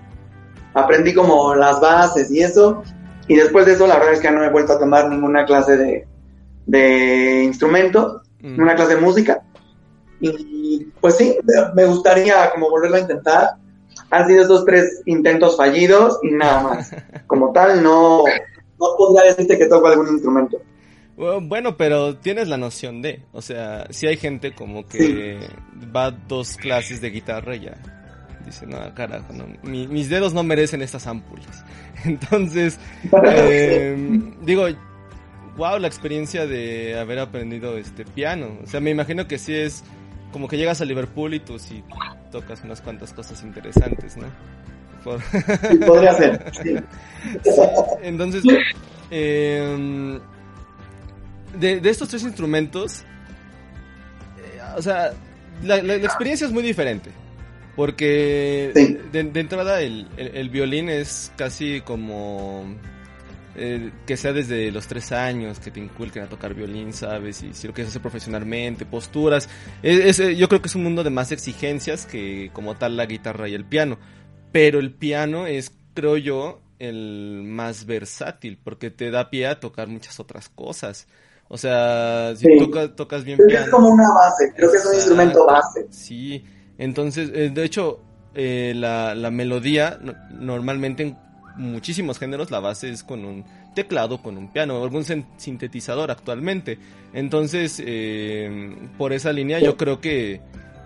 Aprendí 0.72 1.12
como 1.12 1.54
las 1.54 1.78
bases 1.78 2.30
y 2.30 2.40
eso. 2.40 2.82
Y 3.28 3.36
después 3.36 3.66
de 3.66 3.72
eso, 3.72 3.86
la 3.86 3.98
verdad 3.98 4.14
es 4.14 4.20
que 4.20 4.30
no 4.30 4.42
he 4.42 4.50
vuelto 4.50 4.72
a 4.72 4.78
tomar 4.78 5.10
ninguna 5.10 5.44
clase 5.44 5.76
de, 5.76 6.06
de 6.66 7.42
instrumento, 7.42 8.22
Mm. 8.42 8.60
una 8.60 8.74
clase 8.74 8.96
de 8.96 9.00
música. 9.00 9.42
Y 10.20 10.86
pues 11.00 11.16
sí, 11.16 11.36
me 11.74 11.84
gustaría 11.86 12.50
como 12.50 12.70
volverlo 12.70 12.96
a 12.96 13.00
intentar. 13.00 13.50
Han 14.10 14.26
sido 14.28 14.42
esos 14.44 14.64
tres 14.64 15.02
intentos 15.06 15.56
fallidos 15.56 16.18
y 16.22 16.30
nada 16.30 16.62
más. 16.62 16.94
Como 17.26 17.50
tal, 17.52 17.82
no, 17.82 18.24
no 18.78 18.86
podría 18.98 19.24
decirte 19.30 19.58
que 19.58 19.66
toco 19.66 19.86
algún 19.88 20.08
instrumento. 20.08 20.60
Bueno, 21.16 21.76
pero 21.76 22.16
tienes 22.16 22.48
la 22.48 22.56
noción 22.56 23.00
de, 23.02 23.22
o 23.32 23.42
sea, 23.42 23.86
si 23.90 24.06
hay 24.06 24.16
gente 24.16 24.54
como 24.54 24.86
que 24.86 25.38
va 25.94 26.06
a 26.06 26.10
dos 26.10 26.56
clases 26.56 27.00
de 27.00 27.10
guitarra 27.10 27.54
y 27.54 27.60
ya 27.60 27.74
dice, 28.44 28.66
no, 28.66 28.78
carajo, 28.94 29.32
no, 29.32 29.44
mi- 29.62 29.86
mis 29.86 30.08
dedos 30.08 30.34
no 30.34 30.42
merecen 30.42 30.82
estas 30.82 31.06
ámpulas. 31.06 31.64
Entonces, 32.04 32.78
eh, 33.24 34.32
digo, 34.42 34.66
wow, 35.56 35.78
la 35.78 35.86
experiencia 35.86 36.46
de 36.46 36.98
haber 36.98 37.18
aprendido 37.18 37.76
este 37.78 38.04
piano. 38.04 38.58
O 38.62 38.66
sea, 38.66 38.80
me 38.80 38.90
imagino 38.90 39.26
que 39.28 39.38
sí 39.38 39.54
es 39.54 39.84
como 40.32 40.48
que 40.48 40.56
llegas 40.56 40.80
a 40.80 40.84
Liverpool 40.84 41.34
y 41.34 41.40
tú 41.40 41.58
sí 41.58 41.84
tocas 42.30 42.62
unas 42.64 42.80
cuantas 42.80 43.12
cosas 43.12 43.42
interesantes, 43.42 44.16
¿no? 44.16 44.26
Por- 45.04 45.20
Sí, 45.70 45.76
podría 45.86 46.14
ser. 46.14 46.52
sí. 46.62 46.74
Entonces, 48.02 48.42
eh, 49.10 50.18
de, 51.58 51.80
de 51.80 51.90
estos 51.90 52.08
tres 52.08 52.22
instrumentos, 52.22 53.00
eh, 54.38 54.60
o 54.76 54.80
sea, 54.82 55.12
la, 55.62 55.76
la- 55.82 55.96
la 55.98 56.06
experiencia 56.06 56.46
es 56.46 56.52
muy 56.52 56.62
diferente. 56.62 57.10
Porque 57.76 58.70
Sí. 58.74 58.98
de, 59.12 59.24
de 59.24 59.40
entrada 59.40 59.80
el, 59.80 60.06
el- 60.18 60.36
el 60.36 60.48
violín 60.50 60.88
es 60.90 61.32
casi 61.36 61.80
como 61.80 62.64
eh, 63.56 63.90
que 64.06 64.16
sea 64.16 64.32
desde 64.32 64.70
los 64.72 64.86
tres 64.86 65.12
años 65.12 65.60
que 65.60 65.70
te 65.70 65.80
inculquen 65.80 66.22
a 66.24 66.26
tocar 66.28 66.54
violín, 66.54 66.92
¿sabes? 66.92 67.42
Y 67.42 67.52
si 67.54 67.66
lo 67.66 67.74
quieres 67.74 67.90
hacer 67.90 68.02
profesionalmente, 68.02 68.86
posturas. 68.86 69.48
Es, 69.82 70.18
es- 70.20 70.36
yo 70.38 70.48
creo 70.48 70.62
que 70.62 70.68
es 70.68 70.74
un 70.74 70.82
mundo 70.84 71.04
de 71.04 71.10
más 71.10 71.32
exigencias 71.32 72.06
que 72.06 72.50
como 72.52 72.76
tal 72.76 72.96
la 72.96 73.06
guitarra 73.06 73.48
y 73.48 73.54
el 73.54 73.64
piano. 73.64 73.98
Pero 74.52 74.78
el 74.80 74.92
piano 74.92 75.46
es, 75.46 75.72
creo 75.94 76.16
yo, 76.16 76.60
el 76.78 77.42
más 77.44 77.86
versátil 77.86 78.58
porque 78.62 78.90
te 78.90 79.10
da 79.10 79.30
pie 79.30 79.46
a 79.46 79.60
tocar 79.60 79.88
muchas 79.88 80.18
otras 80.20 80.48
cosas. 80.48 81.06
O 81.48 81.58
sea, 81.58 82.32
si 82.36 82.46
Sí. 82.46 82.58
toca- 82.58 82.94
tocas 82.96 83.24
bien 83.24 83.36
Creo 83.36 83.48
que 83.48 83.54
es 83.54 83.60
piano. 83.62 83.76
como 83.76 83.88
una 83.90 84.08
base, 84.14 84.52
creo 84.56 84.70
que 84.70 84.78
es 84.78 84.86
un 84.86 84.94
instrumento 84.94 85.44
base. 85.46 85.86
Sí, 85.90 86.42
entonces, 86.78 87.30
eh, 87.34 87.50
de 87.50 87.64
hecho, 87.64 88.00
eh, 88.34 88.72
la, 88.74 89.14
la 89.14 89.30
melodía, 89.30 89.98
no- 90.00 90.14
normalmente 90.30 91.02
en 91.02 91.18
muchísimos 91.56 92.18
géneros, 92.18 92.50
la 92.50 92.60
base 92.60 92.90
es 92.90 93.02
con 93.02 93.24
un 93.24 93.44
teclado, 93.74 94.22
con 94.22 94.36
un 94.38 94.48
piano, 94.52 94.78
o 94.80 94.84
algún 94.84 95.04
sin- 95.04 95.26
sintetizador 95.36 96.10
actualmente. 96.10 96.78
Entonces, 97.12 97.82
eh, 97.84 98.76
por 98.98 99.12
esa 99.12 99.32
línea, 99.32 99.58
yo 99.58 99.76
creo 99.76 100.00
que 100.00 100.40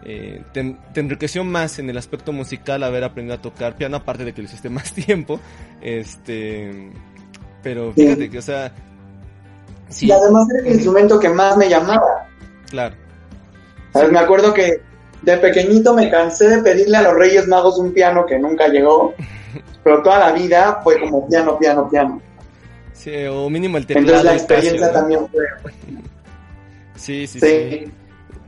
eh, 0.05 0.43
te, 0.53 0.77
te 0.95 1.01
enriqueció 1.01 1.43
más 1.45 1.79
en 1.79 1.91
el 1.91 1.99
aspecto 1.99 2.33
musical 2.33 2.83
haber 2.85 3.03
aprendido 3.05 3.35
a 3.37 3.43
tocar 3.43 3.77
piano, 3.77 3.97
aparte 3.97 4.25
de 4.25 4.33
que 4.35 4.43
lo 4.43 4.47
hiciste 4.49 4.69
más 4.71 4.93
tiempo. 4.93 5.41
Este, 5.83 6.91
pero 7.63 7.93
fíjate 7.93 8.31
que, 8.31 8.39
o 8.39 8.43
sea, 8.43 8.73
sí, 9.89 10.07
Y 10.07 10.13
además 10.13 10.47
era 10.51 10.69
el 10.69 10.75
instrumento 10.75 11.19
que 11.19 11.29
más 11.29 11.57
me 11.57 11.69
llamaba. 11.69 12.29
claro. 12.71 12.95
¿Sabes? 13.93 14.13
Me 14.13 14.19
acuerdo 14.19 14.53
que 14.53 14.81
de 15.23 15.39
pequeñito 15.39 15.95
me 15.95 16.11
cansé 16.11 16.49
de 16.51 16.63
pedirle 16.63 16.99
a 16.99 17.03
los 17.03 17.15
Reyes 17.15 17.49
Magos 17.49 17.79
un 17.79 17.93
piano 17.95 18.27
que 18.27 18.39
nunca 18.39 18.69
llegó, 18.69 19.15
pero 19.85 20.03
toda 20.03 20.19
la 20.19 20.33
vida 20.33 20.81
fue 20.83 20.99
como 21.01 21.27
piano, 21.29 21.59
piano, 21.59 21.89
piano. 21.89 22.21
Sí, 22.93 23.13
o 23.27 23.49
mínimo 23.51 23.77
el 23.79 23.87
teclado. 23.87 24.09
Entonces 24.09 24.25
la 24.25 24.35
experiencia 24.35 24.87
¿no? 24.89 24.93
también 24.93 25.21
fue. 25.29 25.45
Sí, 26.97 27.27
sí, 27.27 27.41
sí. 27.41 27.47
Sí, 27.47 27.93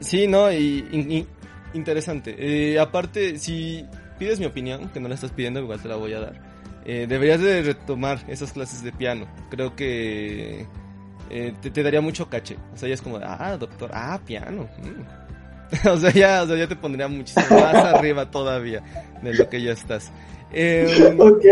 Sí, 0.01 0.27
no, 0.29 0.51
y, 0.53 0.87
y- 0.91 1.17
y- 1.19 1.27
interesante. 1.75 2.35
Eh, 2.39 2.79
aparte, 2.79 3.39
si 3.39 3.85
pides 4.19 4.39
mi 4.41 4.47
opinión, 4.47 4.89
que 4.91 5.01
no 5.01 5.09
la 5.09 5.15
estás 5.17 5.33
pidiendo, 5.33 5.61
igual 5.61 5.81
te 5.81 5.89
la 5.89 5.97
voy 5.97 6.13
a 6.15 6.21
dar. 6.21 6.41
eh, 6.85 7.07
deberías 7.07 7.41
de 7.41 7.63
retomar 7.63 8.21
esas 8.29 8.53
clases 8.53 8.83
de 8.83 8.93
piano. 8.93 9.27
Creo 9.51 9.77
que 9.77 10.67
eh, 11.31 11.53
te, 11.61 11.71
te 11.71 11.83
daría 11.83 12.01
mucho 12.01 12.31
caché. 12.31 12.57
O 12.73 12.77
sea, 12.79 12.89
ya 12.89 12.95
es 12.95 13.03
como, 13.03 13.19
ah, 13.23 13.57
doctor, 13.59 13.91
ah, 13.93 14.19
piano. 14.25 14.67
mm. 14.83 15.87
o, 15.89 15.97
sea, 15.99 16.11
ya, 16.13 16.43
o 16.43 16.47
sea, 16.47 16.57
ya 16.57 16.67
te 16.67 16.77
pondría 16.77 17.09
muchísimo 17.09 17.61
más 17.61 17.75
arriba 17.95 18.31
todavía 18.31 18.83
de 19.21 19.35
lo 19.35 19.51
que 19.51 19.61
ya 19.61 19.73
estás. 19.73 20.11
Eh, 20.53 21.15
ok, 21.19 21.45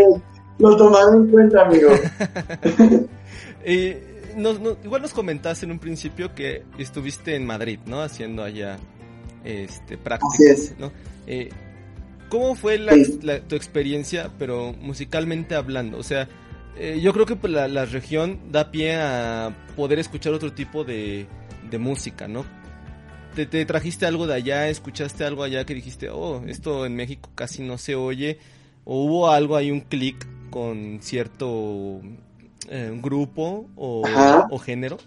lo 0.59 0.75
tomaré 0.77 1.17
en 1.17 1.27
cuenta, 1.27 1.65
amigo. 1.65 1.89
Nos- 4.37 4.59
nos- 4.59 4.77
igual 4.83 5.01
nos 5.01 5.13
comentaste 5.13 5.65
en 5.65 5.71
un 5.71 5.79
principio 5.79 6.33
que 6.35 6.63
estuviste 6.77 7.35
en 7.35 7.45
Madrid, 7.45 7.79
¿no? 7.87 8.01
Haciendo 8.01 8.43
allá 8.43 8.77
este, 9.43 9.97
prácticas, 9.97 10.33
Así 10.35 10.45
es. 10.73 10.75
¿no? 10.79 10.91
Eh, 11.25 11.49
¿Cómo 12.29 12.53
fue 12.55 12.77
la, 12.77 12.93
Sí. 12.93 13.19
la- 13.23 13.39
tu 13.39 13.55
experiencia, 13.55 14.29
pero 14.37 14.73
musicalmente 14.79 15.55
hablando? 15.55 15.97
O 15.97 16.03
sea, 16.03 16.27
eh, 16.77 16.99
yo 17.01 17.13
creo 17.13 17.25
que 17.25 17.35
pues, 17.35 17.51
la, 17.51 17.67
la 17.67 17.85
región 17.85 18.39
da 18.51 18.69
pie 18.69 18.95
a 18.97 19.55
poder 19.75 19.97
escuchar 19.97 20.33
otro 20.33 20.53
tipo 20.53 20.83
de, 20.83 21.25
de 21.71 21.77
música, 21.79 22.27
¿no? 22.27 22.45
Te, 23.33 23.45
te 23.47 23.65
trajiste 23.65 24.05
algo 24.05 24.27
de 24.27 24.35
allá, 24.35 24.67
escuchaste 24.69 25.23
algo 25.23 25.41
allá 25.43 25.65
que 25.65 25.73
dijiste, 25.73 26.09
oh, 26.11 26.43
esto 26.45 26.85
en 26.85 26.95
México 26.95 27.29
casi 27.33 27.63
no 27.63 27.77
se 27.79 27.95
oye, 27.95 28.37
o 28.89 29.03
hubo 29.03 29.29
algo 29.29 29.57
ahí, 29.57 29.69
un 29.69 29.81
clic 29.81 30.25
con 30.49 30.99
cierto 31.01 31.99
eh, 32.69 32.97
grupo 33.01 33.65
o, 33.75 34.57
género. 34.59 34.97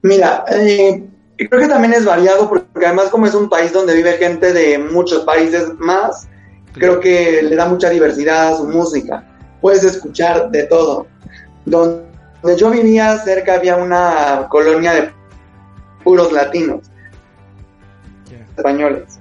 Mira, 0.00 0.44
eh, 0.50 1.04
creo 1.36 1.60
que 1.60 1.68
también 1.68 1.92
es 1.92 2.06
variado 2.06 2.48
porque 2.48 2.86
además 2.86 3.08
como 3.10 3.26
es 3.26 3.34
un 3.34 3.50
país 3.50 3.74
donde 3.74 3.94
vive 3.94 4.12
gente 4.14 4.54
de 4.54 4.78
muchos 4.78 5.24
países 5.24 5.68
más, 5.78 6.26
creo 6.72 6.98
que 6.98 7.42
le 7.42 7.56
da 7.56 7.66
mucha 7.66 7.90
diversidad 7.90 8.54
a 8.54 8.56
su 8.56 8.66
música. 8.66 9.22
Puedes 9.60 9.84
escuchar 9.84 10.50
de 10.50 10.64
todo. 10.64 11.06
Donde 11.66 12.06
yo 12.56 12.70
vivía 12.70 13.18
cerca 13.18 13.56
había 13.56 13.76
una 13.76 14.46
colonia 14.48 14.94
de 14.94 15.10
puros 16.02 16.32
latinos. 16.32 16.90
Españoles. 18.56 19.18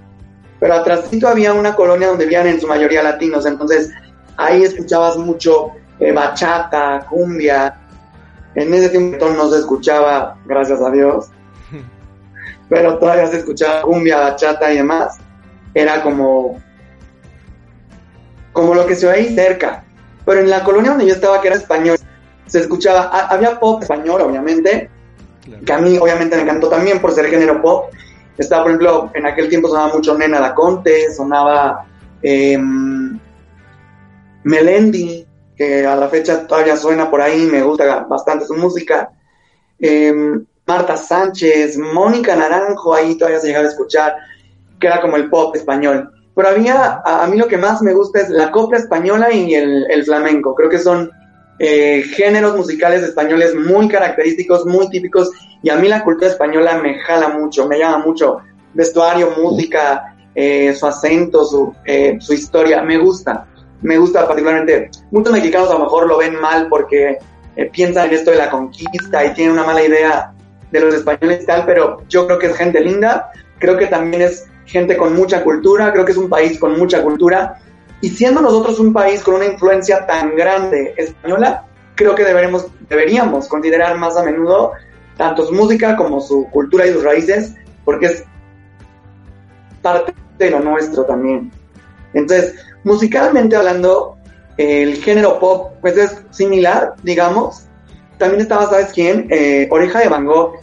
Pero 0.59 0.73
atrásito 0.75 1.27
había 1.27 1.53
una 1.53 1.75
colonia 1.75 2.07
donde 2.07 2.25
vivían 2.25 2.47
en 2.47 2.59
su 2.61 2.67
mayoría 2.67 3.03
latinos, 3.03 3.45
entonces 3.45 3.91
ahí 4.37 4.63
escuchabas 4.63 5.17
mucho 5.17 5.71
eh, 5.99 6.11
bachata, 6.11 7.05
cumbia. 7.09 7.75
En 8.55 8.73
ese 8.73 8.89
tiempo 8.89 9.29
no 9.29 9.49
se 9.49 9.59
escuchaba, 9.59 10.37
gracias 10.45 10.79
a 10.81 10.89
Dios, 10.91 11.27
pero 12.69 12.97
todavía 12.99 13.27
se 13.27 13.37
escuchaba 13.39 13.81
cumbia, 13.81 14.19
bachata 14.19 14.71
y 14.71 14.77
demás. 14.77 15.17
Era 15.73 16.01
como, 16.03 16.61
como 18.51 18.75
lo 18.75 18.85
que 18.85 18.95
se 18.95 19.07
oía 19.07 19.15
ahí 19.15 19.35
cerca. 19.35 19.83
Pero 20.25 20.39
en 20.41 20.49
la 20.49 20.63
colonia 20.63 20.91
donde 20.91 21.07
yo 21.07 21.13
estaba, 21.13 21.41
que 21.41 21.47
era 21.47 21.57
español, 21.57 21.97
se 22.45 22.59
escuchaba, 22.59 23.09
ha- 23.11 23.27
había 23.27 23.59
pop 23.59 23.81
español, 23.81 24.21
obviamente, 24.21 24.89
Claro. 25.43 25.65
que 25.65 25.73
a 25.73 25.77
mí 25.79 25.97
obviamente 25.97 26.37
me 26.37 26.43
encantó 26.43 26.69
también 26.69 26.99
por 27.01 27.11
ser 27.11 27.25
género 27.25 27.61
pop. 27.61 27.91
Estaba, 28.37 28.63
por 28.63 28.71
ejemplo, 28.71 29.11
en 29.13 29.25
aquel 29.25 29.49
tiempo 29.49 29.67
sonaba 29.67 29.93
mucho 29.93 30.17
Nena 30.17 30.39
da 30.39 30.55
Conte, 30.55 31.13
sonaba 31.13 31.85
em, 32.21 33.19
Melendi, 34.43 35.25
que 35.55 35.85
a 35.85 35.95
la 35.95 36.07
fecha 36.07 36.47
todavía 36.47 36.75
suena 36.75 37.09
por 37.09 37.21
ahí, 37.21 37.45
me 37.45 37.61
gusta 37.61 38.05
bastante 38.09 38.45
su 38.45 38.55
música. 38.55 39.11
Em, 39.79 40.45
Marta 40.65 40.97
Sánchez, 40.97 41.77
Mónica 41.77 42.35
Naranjo, 42.35 42.93
ahí 42.93 43.17
todavía 43.17 43.39
se 43.39 43.47
llegaba 43.47 43.65
a 43.65 43.69
escuchar, 43.69 44.15
que 44.79 44.87
era 44.87 45.01
como 45.01 45.17
el 45.17 45.29
pop 45.29 45.55
español. 45.55 46.09
Pero 46.35 46.47
había, 46.47 47.01
a, 47.05 47.23
a 47.23 47.27
mí 47.27 47.37
lo 47.37 47.47
que 47.47 47.57
más 47.57 47.81
me 47.81 47.93
gusta 47.93 48.21
es 48.21 48.29
la 48.29 48.49
copla 48.49 48.79
española 48.79 49.31
y 49.31 49.53
el, 49.53 49.85
el 49.91 50.03
flamenco. 50.03 50.55
Creo 50.55 50.69
que 50.69 50.79
son 50.79 51.11
eh, 51.59 52.03
géneros 52.13 52.55
musicales 52.55 53.03
españoles 53.03 53.55
muy 53.55 53.87
característicos, 53.87 54.65
muy 54.65 54.89
típicos, 54.89 55.31
y 55.61 55.69
a 55.69 55.77
mí 55.77 55.87
la 55.87 56.03
cultura 56.03 56.31
española 56.31 56.77
me 56.77 56.99
jala 56.99 57.29
mucho, 57.29 57.67
me 57.67 57.79
llama 57.79 57.99
mucho. 57.99 58.39
Vestuario, 58.73 59.31
música, 59.37 60.15
eh, 60.35 60.73
su 60.73 60.87
acento, 60.87 61.45
su, 61.45 61.73
eh, 61.85 62.17
su 62.19 62.33
historia, 62.33 62.81
me 62.81 62.97
gusta, 62.97 63.45
me 63.81 63.97
gusta 63.97 64.27
particularmente. 64.27 64.89
Muchos 65.11 65.31
mexicanos 65.31 65.69
a 65.69 65.73
lo 65.73 65.79
mejor 65.81 66.07
lo 66.07 66.17
ven 66.17 66.35
mal 66.35 66.67
porque 66.69 67.19
eh, 67.55 67.65
piensan 67.71 68.07
en 68.07 68.15
esto 68.15 68.31
de 68.31 68.37
la 68.37 68.49
conquista 68.49 69.23
y 69.23 69.33
tienen 69.33 69.53
una 69.53 69.63
mala 69.63 69.83
idea 69.83 70.33
de 70.71 70.79
los 70.79 70.93
españoles 70.95 71.43
y 71.43 71.45
tal, 71.45 71.65
pero 71.65 72.03
yo 72.09 72.25
creo 72.25 72.39
que 72.39 72.47
es 72.47 72.57
gente 72.57 72.79
linda, 72.81 73.31
creo 73.59 73.77
que 73.77 73.85
también 73.85 74.23
es 74.23 74.47
gente 74.65 74.97
con 74.97 75.15
mucha 75.15 75.43
cultura, 75.43 75.93
creo 75.93 76.03
que 76.03 76.13
es 76.13 76.17
un 76.17 76.29
país 76.29 76.57
con 76.57 76.79
mucha 76.79 77.03
cultura, 77.03 77.59
y 78.03 78.09
siendo 78.09 78.41
nosotros 78.41 78.81
un 78.81 78.91
país 78.91 79.23
con 79.23 79.35
una 79.35 79.45
influencia 79.45 80.05
tan 80.05 80.35
grande 80.35 80.93
española, 80.97 81.65
creo 81.95 82.13
que 82.15 82.25
deberemos, 82.25 82.67
deberíamos 82.89 83.47
considerar 83.47 83.97
más 83.97 84.17
a 84.17 84.23
menudo 84.23 84.73
tanto 85.15 85.45
su 85.45 85.53
música 85.53 85.95
como 85.95 86.19
su 86.19 86.49
cultura 86.51 86.85
y 86.85 86.91
sus 86.91 87.01
raíces, 87.01 87.55
porque 87.85 88.07
es 88.07 88.25
parte 89.81 90.13
de 90.37 90.49
lo 90.49 90.59
nuestro 90.59 91.05
también. 91.05 91.49
Entonces, 92.13 92.55
musicalmente 92.83 93.55
hablando, 93.55 94.17
el 94.57 94.97
género 94.97 95.39
pop 95.39 95.71
pues 95.79 95.95
es 95.95 96.23
similar, 96.31 96.95
digamos. 97.03 97.67
También 98.17 98.41
estaba, 98.41 98.69
¿sabes 98.69 98.91
quién? 98.91 99.27
Eh, 99.29 99.69
Oreja 99.71 99.99
de 99.99 100.09
Van 100.09 100.25
Gogh 100.25 100.55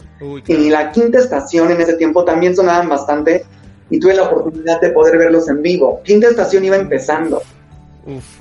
y 0.45 0.69
la 0.69 0.91
quinta 0.91 1.17
estación 1.17 1.71
en 1.71 1.81
ese 1.81 1.95
tiempo 1.95 2.23
también 2.23 2.55
sonaban 2.55 2.87
bastante 2.87 3.45
y 3.91 3.99
tuve 3.99 4.15
la 4.15 4.23
oportunidad 4.23 4.81
de 4.81 4.89
poder 4.89 5.17
verlos 5.17 5.47
en 5.49 5.61
vivo. 5.61 6.01
Quinta 6.03 6.29
estación 6.29 6.63
iba 6.63 6.77
empezando. 6.77 7.43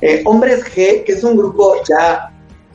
Eh, 0.01 0.23
Hombres 0.25 0.65
G, 0.65 1.05
que 1.05 1.13
es 1.13 1.25
un 1.25 1.37
grupo 1.37 1.75
ya 1.87 2.33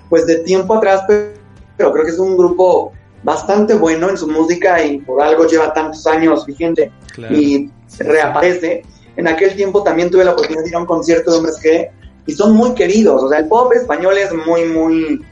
pues 0.09 0.27
de 0.27 0.39
tiempo 0.39 0.75
atrás, 0.75 1.01
pero 1.07 1.91
creo 1.91 2.05
que 2.05 2.11
es 2.11 2.19
un 2.19 2.38
grupo 2.38 2.91
bastante 3.23 3.73
bueno 3.73 4.09
en 4.09 4.17
su 4.17 4.27
música 4.27 4.83
y 4.83 4.99
por 4.99 5.21
algo 5.21 5.47
lleva 5.47 5.73
tantos 5.73 6.05
años 6.05 6.45
vigente 6.45 6.91
y 7.31 7.71
reaparece. 7.97 8.83
En 9.15 9.27
aquel 9.27 9.55
tiempo 9.55 9.81
también 9.81 10.11
tuve 10.11 10.25
la 10.25 10.33
oportunidad 10.33 10.63
de 10.63 10.69
ir 10.69 10.75
a 10.75 10.79
un 10.79 10.85
concierto 10.85 11.31
de 11.31 11.38
Hombres 11.38 11.59
G 11.63 11.89
y 12.27 12.33
son 12.33 12.55
muy 12.55 12.73
queridos. 12.73 13.23
O 13.23 13.29
sea, 13.29 13.39
el 13.39 13.47
pop 13.47 13.71
español 13.73 14.17
es 14.17 14.31
muy, 14.45 14.65
muy, 14.65 15.25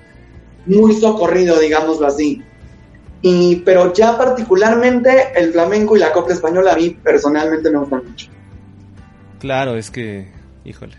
muy 0.65 0.95
socorrido, 0.95 1.59
digámoslo 1.59 2.07
así. 2.07 2.41
Y, 3.25 3.55
pero 3.57 3.93
ya 3.93 4.17
particularmente 4.17 5.31
el 5.35 5.53
flamenco 5.53 5.95
y 5.95 5.99
la 5.99 6.11
copla 6.11 6.35
española 6.35 6.73
a 6.73 6.75
mí 6.75 6.89
personalmente 6.89 7.71
me 7.71 7.79
gustan 7.79 8.03
mucho. 8.05 8.27
Claro, 9.39 9.77
es 9.77 9.89
que, 9.89 10.27
híjole, 10.65 10.97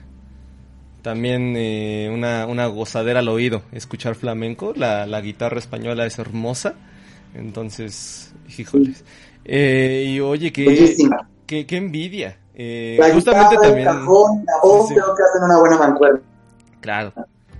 también 1.03 1.55
eh, 1.55 2.11
una, 2.11 2.47
una, 2.47 2.67
gozadera 2.67 3.21
al 3.21 3.29
oído 3.29 3.63
escuchar 3.73 4.15
flamenco, 4.15 4.73
la, 4.75 5.07
la, 5.07 5.21
guitarra 5.21 5.59
española 5.59 6.07
es 6.07 6.19
hermosa, 6.19 6.75
entonces, 7.35 8.35
híjoles. 8.57 9.05
Eh, 9.45 10.07
y 10.09 10.21
oye, 10.21 10.51
qué, 10.51 10.97
qué, 11.47 11.67
qué 11.67 11.77
envidia. 11.77 12.39
Eh, 12.55 12.99
justamente 13.13 13.57
también... 13.57 13.85
la 13.85 14.01
voz 14.01 14.89
creo 14.89 15.15
que 15.15 15.23
hacen 15.23 15.43
una 15.45 15.59
buena 15.59 15.77
mancuerna. 15.77 16.21
Claro, 16.81 17.13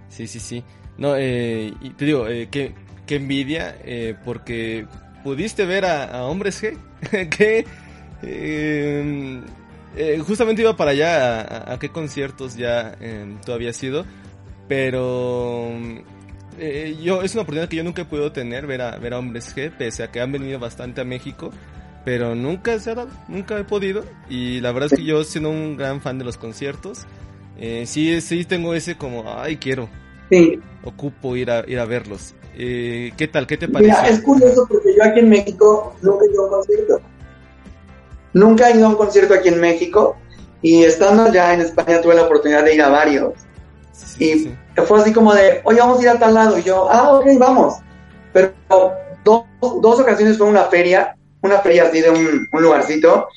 sí, 0.09 0.27
sí, 0.27 0.41
sí. 0.41 0.65
No, 0.97 1.17
eh, 1.17 1.75
y 1.81 1.91
te 1.91 2.05
digo, 2.05 2.29
eh, 2.29 2.49
qué, 2.51 2.73
qué 3.07 3.17
envidia, 3.17 3.77
eh, 3.85 4.15
porque 4.25 4.87
pudiste 5.23 5.65
ver 5.65 5.85
a, 5.85 6.25
Hombres 6.25 6.63
G, 6.63 6.77
que 7.31 7.65
eh, 8.23 9.41
eh, 9.97 10.19
justamente 10.27 10.63
iba 10.63 10.77
para 10.77 10.93
allá, 10.93 11.73
a, 11.73 11.79
qué 11.79 11.91
conciertos 11.91 12.57
ya 12.57 12.97
tú 13.45 13.53
habías 13.53 13.83
ido, 13.83 14.05
pero 14.69 15.71
yo 17.03 17.23
es 17.23 17.35
una 17.35 17.43
oportunidad 17.43 17.69
que 17.69 17.77
yo 17.77 17.85
nunca 17.85 18.03
he 18.03 18.05
podido 18.05 18.33
tener, 18.33 18.67
ver 18.67 18.83
a, 18.83 18.97
ver 18.99 19.15
a 19.15 19.19
Hombres 19.19 19.55
G, 19.55 19.71
pese 19.71 20.03
a 20.03 20.11
que 20.11 20.21
han 20.21 20.33
venido 20.33 20.59
bastante 20.59 21.01
a 21.01 21.05
México, 21.05 21.51
pero 22.05 22.35
nunca 22.35 22.79
se 22.79 22.91
ha 22.91 22.95
dado, 22.95 23.11
nunca 23.29 23.59
he 23.59 23.65
podido, 23.65 24.05
y 24.29 24.61
la 24.61 24.73
verdad 24.73 24.91
es 24.93 24.99
que 24.99 25.05
yo 25.05 25.25
siendo 25.25 25.51
un 25.51 25.77
gran 25.77 26.01
fan 26.01 26.19
de 26.19 26.25
los 26.25 26.37
conciertos, 26.37 27.07
sí, 27.85 28.21
sí 28.21 28.45
tengo 28.45 28.75
ese 28.75 28.97
como, 28.97 29.25
ay, 29.39 29.57
quiero, 29.57 29.89
Sí. 30.31 30.59
Ocupo 30.83 31.37
ir 31.37 31.51
a, 31.51 31.65
ir 31.67 31.79
a 31.79 31.85
verlos. 31.85 32.35
Eh, 32.57 33.13
¿Qué 33.17 33.29
tal? 33.29 33.47
¿Qué 33.47 33.57
te 33.57 33.69
parece? 33.69 33.91
Mira, 33.91 34.09
es 34.09 34.21
curioso 34.21 34.67
porque 34.69 34.95
yo 34.97 35.05
aquí 35.05 35.21
en 35.21 35.29
México 35.29 35.95
nunca 36.03 36.25
he 36.25 36.31
ido 36.31 36.43
a 36.43 36.45
un 36.45 36.51
concierto. 36.51 37.01
Nunca 38.33 38.71
he 38.71 38.77
ido 38.77 38.87
a 38.87 38.89
un 38.91 38.97
concierto 38.97 39.35
aquí 39.35 39.49
en 39.49 39.61
México 39.61 40.17
y 40.63 40.85
estando 40.85 41.33
ya 41.33 41.55
en 41.55 41.61
España 41.61 42.01
tuve 42.01 42.15
la 42.15 42.25
oportunidad 42.25 42.65
de 42.65 42.75
ir 42.75 42.83
a 42.83 42.89
varios. 42.89 43.35
y 44.19 44.51
fue 44.87 45.01
así 45.01 45.13
como 45.13 45.35
de, 45.35 45.61
oye, 45.65 45.79
vamos 45.79 45.99
a 45.99 46.03
ir 46.03 46.09
a 46.09 46.19
tal 46.19 46.35
lado. 46.35 46.59
Y 46.59 46.63
yo, 46.63 46.89
ah, 46.91 47.15
ok, 47.15 47.27
vamos. 47.39 47.75
Pero 48.33 48.53
dos, 49.25 49.45
dos 49.61 50.01
ocasiones 50.01 50.39
fue 50.39 50.47
una 50.47 50.65
feria, 50.65 51.17
una 51.43 51.59
feria 51.59 51.85
así 51.85 52.01
de 52.01 52.11
un, 52.11 52.49
un 52.53 52.63
lugarcito. 52.63 53.29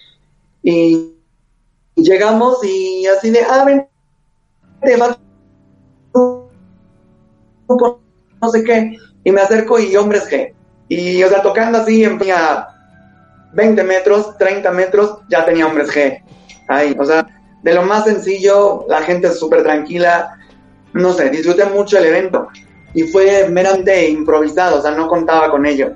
Y 0.63 1.13
llegamos 1.95 2.63
y 2.63 3.05
así 3.07 3.29
de, 3.31 3.41
ah, 3.41 3.63
ven, 3.65 3.87
te 4.81 4.95
vas 4.95 5.17
no 8.41 8.49
sé 8.49 8.63
qué, 8.63 8.97
y 9.23 9.31
me 9.31 9.41
acerco 9.41 9.79
y 9.79 9.95
hombres 9.95 10.29
G. 10.29 10.53
Y, 10.89 11.23
o 11.23 11.29
sea, 11.29 11.41
tocando 11.41 11.79
así, 11.79 12.03
en 12.03 12.19
20 13.53 13.83
metros, 13.83 14.37
30 14.37 14.71
metros, 14.71 15.19
ya 15.29 15.45
tenía 15.45 15.67
hombres 15.67 15.89
G. 15.89 16.21
Ahí, 16.67 16.95
o 16.97 17.05
sea, 17.05 17.27
de 17.63 17.73
lo 17.73 17.83
más 17.83 18.05
sencillo, 18.05 18.85
la 18.87 19.01
gente 19.01 19.27
es 19.27 19.39
súper 19.39 19.63
tranquila, 19.63 20.37
no 20.93 21.13
sé, 21.13 21.29
disfruté 21.29 21.65
mucho 21.65 21.97
el 21.97 22.05
evento. 22.05 22.47
Y 22.93 23.03
fue 23.03 23.49
meramente 23.49 24.09
improvisado, 24.09 24.79
o 24.79 24.81
sea, 24.81 24.91
no 24.91 25.07
contaba 25.07 25.51
con 25.51 25.65
ello. 25.65 25.93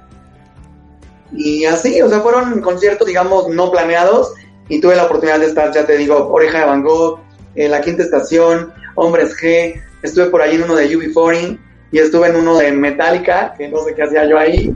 Y 1.32 1.66
así, 1.66 2.02
o 2.02 2.10
sea, 2.10 2.20
fueron 2.20 2.62
conciertos, 2.62 3.08
digamos, 3.08 3.48
no 3.48 3.72
planeados, 3.72 4.34
y 4.68 4.82
tuve 4.82 4.96
la 4.96 5.06
oportunidad 5.06 5.40
de 5.40 5.48
estar, 5.48 5.72
ya 5.74 5.86
te 5.86 5.98
digo, 5.98 6.30
Oreja 6.32 6.60
de 6.60 6.66
Van 6.66 6.86
en 7.56 7.72
la 7.72 7.82
Quinta 7.82 8.04
Estación, 8.04 8.74
Hombres 8.96 9.36
G, 9.38 9.82
estuve 10.02 10.26
por 10.28 10.42
ahí 10.42 10.56
en 10.56 10.64
uno 10.64 10.76
de 10.76 10.90
UB40 10.90 11.60
y 11.92 12.00
estuve 12.00 12.30
en 12.30 12.38
uno 12.38 12.58
de 12.58 12.72
Metallica, 12.72 13.54
que 13.58 13.68
no 13.68 13.80
sé 13.84 13.94
qué 13.94 14.04
hacía 14.04 14.26
yo 14.26 14.38
ahí. 14.38 14.74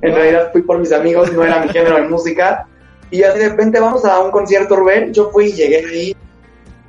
En 0.00 0.14
realidad 0.14 0.50
fui 0.52 0.62
por 0.62 0.78
mis 0.78 0.92
amigos, 0.92 1.32
no 1.32 1.44
era 1.44 1.60
mi 1.60 1.68
género 1.68 1.96
de 1.96 2.08
música. 2.08 2.66
Y 3.10 3.22
así 3.22 3.38
de 3.38 3.50
repente 3.50 3.80
vamos 3.80 4.04
a 4.04 4.20
un 4.20 4.30
concierto, 4.30 4.76
Rubén. 4.76 5.12
Yo 5.12 5.30
fui 5.30 5.46
y 5.46 5.52
llegué 5.52 5.84
ahí. 5.86 6.16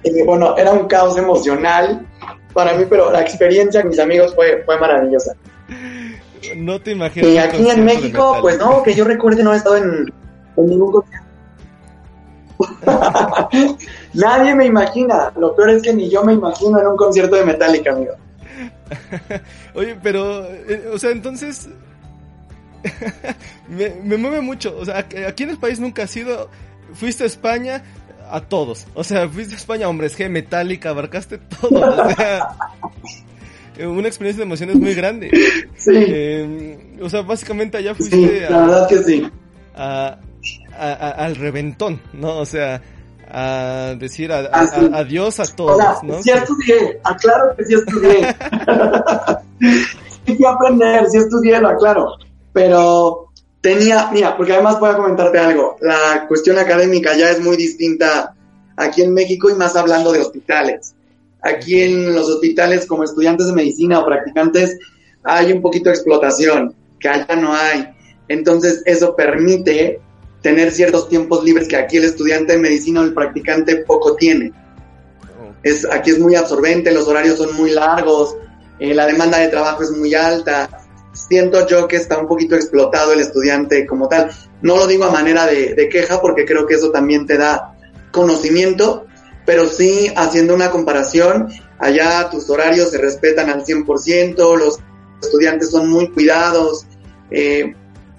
Y 0.03 0.23
bueno, 0.23 0.57
era 0.57 0.71
un 0.71 0.87
caos 0.87 1.17
emocional 1.17 2.05
para 2.53 2.73
mí, 2.73 2.85
pero 2.89 3.11
la 3.11 3.21
experiencia 3.21 3.81
con 3.81 3.89
mis 3.89 3.99
amigos 3.99 4.33
fue, 4.33 4.63
fue 4.65 4.79
maravillosa. 4.79 5.35
No 6.55 6.79
te 6.79 6.91
imaginas. 6.91 7.29
Y 7.29 7.37
aquí 7.37 7.69
en 7.69 7.83
México, 7.83 8.37
pues 8.41 8.57
no, 8.57 8.81
que 8.83 8.93
yo 8.93 9.03
recuerde, 9.03 9.43
no 9.43 9.53
he 9.53 9.57
estado 9.57 9.77
en, 9.77 10.13
en 10.55 10.65
ningún 10.65 10.91
concierto. 10.91 11.25
Nadie 14.13 14.55
me 14.55 14.65
imagina. 14.65 15.33
Lo 15.37 15.53
peor 15.55 15.71
es 15.71 15.81
que 15.81 15.93
ni 15.93 16.09
yo 16.09 16.23
me 16.23 16.33
imagino 16.33 16.79
en 16.79 16.87
un 16.87 16.95
concierto 16.95 17.35
de 17.35 17.43
Metallica, 17.43 17.91
amigo. 17.91 18.13
Oye, 19.73 19.97
pero, 20.01 20.45
eh, 20.45 20.89
o 20.91 20.97
sea, 20.97 21.11
entonces 21.11 21.69
me, 23.67 23.89
me, 24.03 24.17
mueve 24.17 24.41
mucho. 24.41 24.75
O 24.77 24.85
sea, 24.85 24.99
aquí 24.99 25.43
en 25.43 25.49
el 25.49 25.57
país 25.57 25.79
nunca 25.79 26.03
has 26.03 26.15
ido. 26.15 26.49
Fuiste 26.93 27.23
a 27.23 27.27
España 27.27 27.83
a 28.29 28.41
todos. 28.41 28.87
O 28.93 29.03
sea, 29.03 29.27
fuiste 29.27 29.55
a 29.55 29.57
España, 29.57 29.89
hombres 29.89 30.17
G, 30.17 30.29
Metallica, 30.29 30.89
abarcaste 30.89 31.37
todo. 31.37 32.05
O 32.05 32.15
sea, 32.15 32.49
una 33.87 34.07
experiencia 34.07 34.41
de 34.41 34.47
emociones 34.47 34.75
muy 34.77 34.93
grande. 34.93 35.29
Sí. 35.77 35.91
Eh, 35.93 36.97
o 37.01 37.09
sea, 37.09 37.21
básicamente 37.21 37.77
allá 37.77 37.95
fuiste 37.95 38.15
sí, 38.15 38.39
la 38.49 38.65
verdad 38.65 38.87
que 38.87 39.03
sí. 39.03 39.29
a, 39.75 40.17
al 40.77 41.35
reventón, 41.35 41.99
¿no? 42.13 42.37
O 42.37 42.45
sea, 42.45 42.81
a 43.37 43.95
decir 43.99 44.31
adiós 44.31 45.41
a 45.41 45.45
todos, 45.45 46.01
¿no? 46.03 46.23
Sí 46.23 46.31
estudié, 46.31 47.01
aclaro 47.03 47.53
que 47.57 47.65
sí 47.65 47.73
estudié. 47.73 48.33
sí 50.25 50.35
fui 50.37 50.45
a 50.45 50.51
aprender, 50.51 51.05
sí 51.09 51.17
estudié, 51.17 51.59
lo 51.59 51.67
aclaro. 51.67 52.15
Pero 52.53 53.31
tenía, 53.59 54.09
mira, 54.13 54.37
porque 54.37 54.53
además 54.53 54.79
voy 54.79 54.89
a 54.89 54.95
comentarte 54.95 55.37
algo. 55.37 55.75
La 55.81 56.25
cuestión 56.29 56.57
académica 56.57 57.13
ya 57.17 57.29
es 57.29 57.41
muy 57.41 57.57
distinta 57.57 58.33
aquí 58.77 59.01
en 59.01 59.13
México 59.13 59.49
y 59.49 59.55
más 59.55 59.75
hablando 59.75 60.13
de 60.13 60.21
hospitales. 60.21 60.95
Aquí 61.41 61.81
en 61.81 62.15
los 62.15 62.29
hospitales, 62.29 62.85
como 62.85 63.03
estudiantes 63.03 63.47
de 63.47 63.53
medicina 63.53 63.99
o 63.99 64.05
practicantes, 64.05 64.79
hay 65.25 65.51
un 65.51 65.61
poquito 65.61 65.89
de 65.89 65.95
explotación, 65.95 66.73
que 67.01 67.09
allá 67.09 67.35
no 67.35 67.53
hay. 67.53 67.85
Entonces, 68.29 68.81
eso 68.85 69.13
permite 69.13 69.99
tener 70.45 70.71
ciertos 70.71 71.09
tiempos 71.09 71.43
libres 71.43 71.67
que 71.67 71.75
aquí 71.75 71.97
el 71.97 72.03
estudiante 72.03 72.53
de 72.53 72.59
medicina 72.59 73.01
o 73.01 73.03
el 73.03 73.15
practicante 73.15 73.77
poco 73.77 74.15
tiene. 74.15 74.53
Es, 75.63 75.87
aquí 75.91 76.11
es 76.11 76.19
muy 76.19 76.35
absorbente, 76.35 76.93
los 76.93 77.07
horarios 77.07 77.39
son 77.39 77.55
muy 77.55 77.71
largos, 77.71 78.35
eh, 78.77 78.93
la 78.93 79.07
demanda 79.07 79.39
de 79.39 79.47
trabajo 79.47 79.81
es 79.81 79.89
muy 79.89 80.13
alta. 80.13 80.69
Siento 81.13 81.65
yo 81.65 81.87
que 81.87 81.95
está 81.95 82.19
un 82.19 82.27
poquito 82.27 82.53
explotado 82.53 83.11
el 83.13 83.21
estudiante 83.21 83.87
como 83.87 84.07
tal. 84.07 84.29
No 84.61 84.77
lo 84.77 84.85
digo 84.85 85.05
a 85.05 85.09
manera 85.09 85.47
de, 85.47 85.73
de 85.73 85.89
queja 85.89 86.21
porque 86.21 86.45
creo 86.45 86.67
que 86.67 86.75
eso 86.75 86.91
también 86.91 87.25
te 87.25 87.39
da 87.39 87.75
conocimiento, 88.11 89.07
pero 89.47 89.65
sí 89.65 90.13
haciendo 90.15 90.53
una 90.53 90.69
comparación, 90.69 91.49
allá 91.79 92.29
tus 92.29 92.47
horarios 92.51 92.91
se 92.91 92.99
respetan 92.99 93.49
al 93.49 93.65
100%, 93.65 94.57
los 94.59 94.77
estudiantes 95.23 95.71
son 95.71 95.89
muy 95.89 96.11
cuidados, 96.11 96.85
eh, 97.31 97.73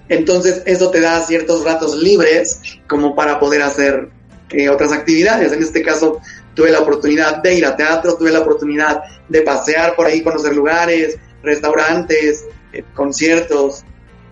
entonces 0.09 0.61
eso 0.65 0.89
te 0.89 1.01
da 1.01 1.21
ciertos 1.21 1.63
ratos 1.63 1.95
libres 1.95 2.61
como 2.87 3.15
para 3.15 3.39
poder 3.39 3.61
hacer 3.61 4.09
eh, 4.49 4.69
otras 4.69 4.91
actividades. 4.91 5.51
En 5.51 5.61
este 5.61 5.81
caso, 5.81 6.19
tuve 6.53 6.71
la 6.71 6.79
oportunidad 6.79 7.41
de 7.41 7.55
ir 7.55 7.65
a 7.65 7.75
teatro, 7.75 8.17
tuve 8.17 8.31
la 8.31 8.39
oportunidad 8.39 9.01
de 9.27 9.41
pasear 9.41 9.95
por 9.95 10.07
ahí, 10.07 10.21
conocer 10.21 10.55
lugares, 10.55 11.17
restaurantes, 11.43 12.45
eh, 12.71 12.83
conciertos, 12.93 13.83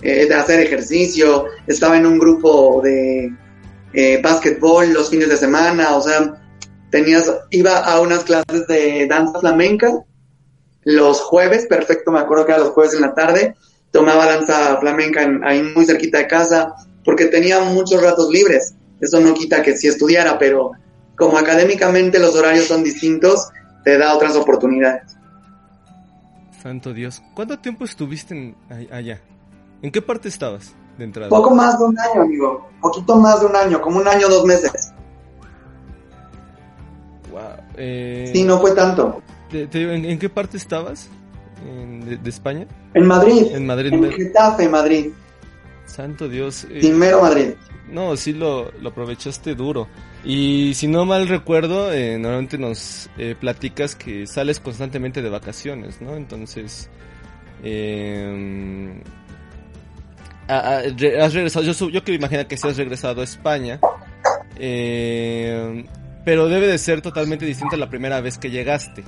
eh, 0.02 0.26
de 0.26 0.34
hacer 0.34 0.60
ejercicio. 0.62 1.46
Estaba 1.68 1.98
en 1.98 2.06
un 2.06 2.18
grupo 2.18 2.82
de 2.84 3.34
básquetbol 4.22 4.92
los 4.92 5.10
fines 5.10 5.30
de 5.30 5.38
semana, 5.38 5.96
o 5.96 6.02
sea, 6.02 6.42
tenías, 6.90 7.32
iba 7.50 7.78
a 7.78 8.02
unas 8.02 8.26
clases 8.26 8.68
de 8.68 9.08
danza 9.08 9.40
flamenca 9.40 10.04
los 10.86 11.20
jueves, 11.20 11.66
perfecto, 11.66 12.12
me 12.12 12.20
acuerdo 12.20 12.46
que 12.46 12.52
era 12.52 12.62
los 12.62 12.70
jueves 12.70 12.94
en 12.94 13.02
la 13.02 13.14
tarde, 13.14 13.56
tomaba 13.96 14.26
danza 14.26 14.76
flamenca 14.82 15.24
en- 15.24 15.42
ahí 15.46 15.64
muy 15.74 15.86
cerquita 15.86 16.18
de 16.18 16.28
casa, 16.28 16.74
porque 17.06 17.26
tenía 17.28 17.62
muchos 17.62 18.04
ratos 18.04 18.30
libres. 18.30 18.76
Eso 19.00 19.22
no 19.22 19.34
quita 19.34 19.62
que 19.64 19.78
sí 19.78 19.88
estudiara, 19.88 20.38
pero 20.38 20.72
como 21.18 21.38
académicamente 21.38 22.20
los 22.20 22.36
horarios 22.36 22.66
son 22.68 22.84
distintos, 22.84 23.48
te 23.86 23.98
da 23.98 24.14
otras 24.14 24.36
oportunidades. 24.36 25.16
Santo 26.62 26.92
Dios. 26.92 27.22
¿Cuánto 27.34 27.58
tiempo 27.60 27.86
estuviste 27.86 28.34
en- 28.36 28.56
allá? 28.92 29.22
¿En 29.82 29.92
qué 29.92 30.02
parte 30.02 30.28
estabas 30.28 30.74
de 30.98 31.06
entrada? 31.06 31.30
Poco 31.30 31.56
más 31.56 31.80
de 31.80 31.86
un 31.86 31.98
año, 31.98 32.22
amigo. 32.24 32.70
Poquito 32.82 33.16
más 33.16 33.40
de 33.40 33.46
un 33.46 33.56
año, 33.56 33.80
como 33.80 34.00
un 34.00 34.08
año, 34.10 34.28
dos 34.28 34.44
meses. 34.44 34.92
Wow. 37.32 37.42
eh, 37.78 38.30
Sí, 38.34 38.44
no 38.44 38.60
fue 38.60 38.72
tanto. 38.72 39.22
te- 39.50 39.68
te 39.68 39.78
digo, 39.80 39.92
¿en, 39.92 40.04
en 40.04 40.20
qué 40.20 40.28
parte 40.30 40.58
estabas? 40.58 41.10
¿En- 41.66 42.06
de, 42.06 42.18
de 42.18 42.30
España? 42.30 42.66
En 42.94 43.06
Madrid. 43.08 43.48
En 43.54 43.66
Madrid. 43.66 43.94
En 43.94 44.12
Getafe, 44.12 44.70
Madrid. 44.70 45.08
Santo 45.86 46.28
Dios. 46.30 46.66
eh, 46.66 46.80
Primero 46.80 47.22
Madrid. 47.22 47.50
No, 47.92 48.16
sí 48.18 48.34
lo, 48.34 48.72
lo 48.82 48.90
aprovechaste 48.90 49.54
duro. 49.56 49.88
Y 50.24 50.74
si 50.74 50.88
no 50.88 51.06
mal 51.06 51.28
recuerdo, 51.28 51.92
eh, 51.94 52.18
normalmente 52.18 52.58
nos 52.58 53.10
eh, 53.18 53.36
platicas 53.40 53.96
que 53.96 54.26
sales 54.26 54.60
constantemente 54.60 55.22
de 55.22 55.30
vacaciones, 55.30 56.02
¿no? 56.02 56.16
Entonces, 56.16 56.90
eh, 57.64 58.94
re- 60.48 61.22
has 61.22 61.34
regresado, 61.34 61.66
yo, 61.66 61.90
yo 61.90 62.04
que 62.04 62.12
me 62.14 62.18
imagino 62.18 62.48
que 62.48 62.58
sí 62.58 62.68
has 62.68 62.78
regresado 62.78 63.22
a 63.22 63.24
España, 63.24 63.80
eh, 64.58 65.86
pero 66.24 66.48
debe 66.48 66.68
de 66.68 66.78
ser 66.78 67.02
totalmente 67.02 67.46
distinto 67.46 67.76
a 67.76 67.80
la 67.80 67.90
primera 67.90 68.20
vez 68.22 68.38
que 68.38 68.50
llegaste. 68.50 69.04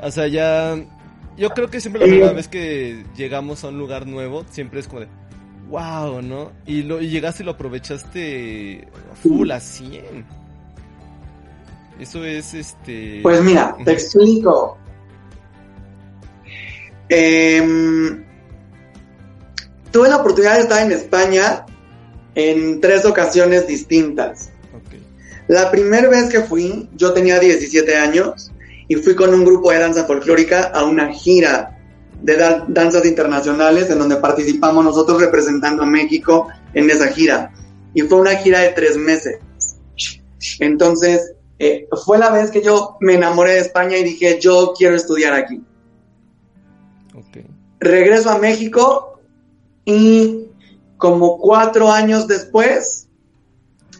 O 0.00 0.10
sea, 0.10 0.28
ya, 0.28 0.76
yo 1.36 1.50
creo 1.50 1.70
que 1.70 1.80
siempre 1.80 2.00
la 2.00 2.06
primera 2.06 2.32
vez 2.32 2.48
que 2.48 3.04
llegamos 3.16 3.64
a 3.64 3.68
un 3.68 3.78
lugar 3.78 4.06
nuevo, 4.06 4.44
siempre 4.50 4.80
es 4.80 4.88
como 4.88 5.00
de, 5.00 5.08
wow, 5.68 6.22
¿no? 6.22 6.52
Y, 6.66 6.82
lo, 6.82 7.00
y 7.00 7.08
llegaste 7.08 7.42
y 7.42 7.46
lo 7.46 7.52
aprovechaste 7.52 8.86
full, 9.22 9.50
a 9.50 9.60
100. 9.60 10.24
Eso 12.00 12.24
es 12.24 12.54
este... 12.54 13.20
Pues 13.22 13.40
mira, 13.42 13.76
te 13.84 13.92
explico. 13.92 14.78
Em, 17.08 18.24
tuve 19.90 20.08
la 20.08 20.16
oportunidad 20.16 20.56
de 20.56 20.62
estar 20.62 20.84
en 20.84 20.92
España 20.92 21.66
en 22.34 22.80
tres 22.80 23.04
ocasiones 23.04 23.66
distintas. 23.66 24.50
La 25.46 25.70
primera 25.70 26.08
vez 26.08 26.30
que 26.30 26.40
fui, 26.40 26.88
yo 26.94 27.12
tenía 27.12 27.38
17 27.38 27.96
años 27.96 28.50
y 28.88 28.96
fui 28.96 29.14
con 29.14 29.32
un 29.32 29.44
grupo 29.44 29.70
de 29.70 29.78
danza 29.78 30.04
folclórica 30.04 30.64
a 30.74 30.84
una 30.84 31.12
gira 31.12 31.78
de 32.22 32.36
dan- 32.36 32.64
danzas 32.68 33.04
internacionales 33.04 33.90
en 33.90 33.98
donde 33.98 34.16
participamos 34.16 34.84
nosotros 34.84 35.20
representando 35.20 35.82
a 35.82 35.86
México 35.86 36.48
en 36.74 36.90
esa 36.90 37.08
gira. 37.08 37.52
Y 37.94 38.02
fue 38.02 38.18
una 38.20 38.36
gira 38.36 38.60
de 38.60 38.70
tres 38.70 38.96
meses. 38.96 39.38
Entonces, 40.60 41.32
eh, 41.58 41.86
fue 42.04 42.18
la 42.18 42.30
vez 42.30 42.50
que 42.50 42.62
yo 42.62 42.96
me 43.00 43.14
enamoré 43.14 43.52
de 43.52 43.60
España 43.60 43.96
y 43.96 44.04
dije, 44.04 44.38
yo 44.40 44.74
quiero 44.76 44.96
estudiar 44.96 45.32
aquí 45.32 45.62
Ok. 47.14 47.44
regreso 47.80 48.30
a 48.30 48.38
México 48.38 49.20
y 49.84 50.46
como 50.96 51.38
cuatro 51.38 51.92
años 51.92 52.26
después, 52.26 53.08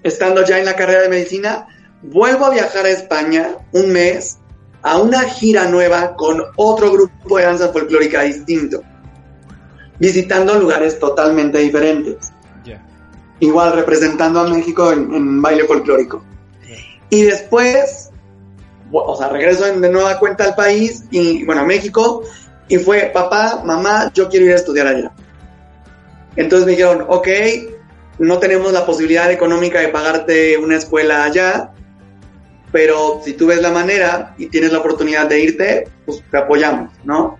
estando 0.02 0.44
ya 0.44 0.58
en 0.58 0.64
la 0.64 0.74
carrera 0.76 1.02
de 1.02 1.08
medicina, 1.08 1.66
vuelvo 2.02 2.46
a 2.46 2.50
viajar 2.50 2.86
a 2.86 2.90
España 2.90 3.56
un 3.72 3.90
mes 3.92 4.38
a 4.84 4.98
una 4.98 5.20
gira 5.22 5.64
nueva 5.66 6.14
con 6.14 6.42
otro 6.56 6.92
grupo 6.92 7.38
de 7.38 7.44
danza 7.44 7.68
folclórica 7.70 8.20
distinto, 8.22 8.82
visitando 9.98 10.58
lugares 10.58 10.98
totalmente 10.98 11.58
diferentes, 11.58 12.30
Ya. 12.64 12.84
igual 13.40 13.72
representando 13.72 14.40
a 14.40 14.48
México 14.48 14.92
en, 14.92 15.12
en 15.14 15.40
baile 15.42 15.64
folclórico. 15.64 16.22
Y 17.08 17.22
después, 17.22 18.10
o 18.92 19.16
sea, 19.16 19.28
regreso 19.28 19.64
de 19.64 19.88
nueva 19.88 20.18
cuenta 20.18 20.44
al 20.44 20.54
país 20.54 21.04
y, 21.10 21.44
bueno, 21.44 21.62
a 21.62 21.64
México, 21.64 22.22
y 22.68 22.76
fue, 22.76 23.10
papá, 23.12 23.62
mamá, 23.64 24.10
yo 24.14 24.28
quiero 24.28 24.46
ir 24.46 24.52
a 24.52 24.56
estudiar 24.56 24.86
allá. 24.86 25.12
Entonces 26.36 26.66
me 26.66 26.72
dijeron, 26.72 27.06
ok, 27.08 27.28
no 28.18 28.38
tenemos 28.38 28.72
la 28.72 28.84
posibilidad 28.84 29.30
económica 29.30 29.80
de 29.80 29.88
pagarte 29.88 30.58
una 30.58 30.76
escuela 30.76 31.24
allá, 31.24 31.72
pero 32.74 33.20
si 33.24 33.34
tú 33.34 33.46
ves 33.46 33.62
la 33.62 33.70
manera 33.70 34.34
y 34.36 34.46
tienes 34.46 34.72
la 34.72 34.80
oportunidad 34.80 35.28
de 35.28 35.38
irte, 35.38 35.88
pues 36.04 36.24
te 36.28 36.38
apoyamos, 36.38 36.90
¿no? 37.04 37.38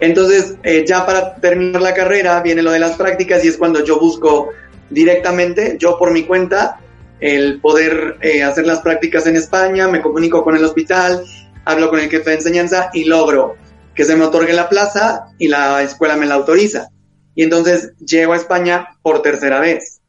Entonces, 0.00 0.56
eh, 0.64 0.84
ya 0.84 1.06
para 1.06 1.36
terminar 1.36 1.80
la 1.80 1.94
carrera, 1.94 2.42
viene 2.42 2.60
lo 2.60 2.72
de 2.72 2.80
las 2.80 2.96
prácticas 2.96 3.44
y 3.44 3.48
es 3.48 3.56
cuando 3.56 3.84
yo 3.84 4.00
busco 4.00 4.48
directamente, 4.90 5.76
yo 5.78 5.96
por 5.98 6.10
mi 6.10 6.24
cuenta, 6.24 6.80
el 7.20 7.60
poder 7.60 8.16
eh, 8.22 8.42
hacer 8.42 8.66
las 8.66 8.80
prácticas 8.80 9.24
en 9.28 9.36
España, 9.36 9.86
me 9.86 10.02
comunico 10.02 10.42
con 10.42 10.56
el 10.56 10.64
hospital, 10.64 11.22
hablo 11.64 11.88
con 11.88 12.00
el 12.00 12.10
jefe 12.10 12.30
de 12.30 12.36
enseñanza 12.36 12.90
y 12.92 13.04
logro 13.04 13.54
que 13.94 14.04
se 14.04 14.16
me 14.16 14.24
otorgue 14.24 14.52
la 14.52 14.68
plaza 14.68 15.26
y 15.38 15.46
la 15.46 15.80
escuela 15.80 16.16
me 16.16 16.26
la 16.26 16.34
autoriza. 16.34 16.88
Y 17.36 17.44
entonces 17.44 17.92
llego 18.04 18.32
a 18.32 18.36
España 18.36 18.98
por 19.00 19.22
tercera 19.22 19.60
vez. 19.60 20.00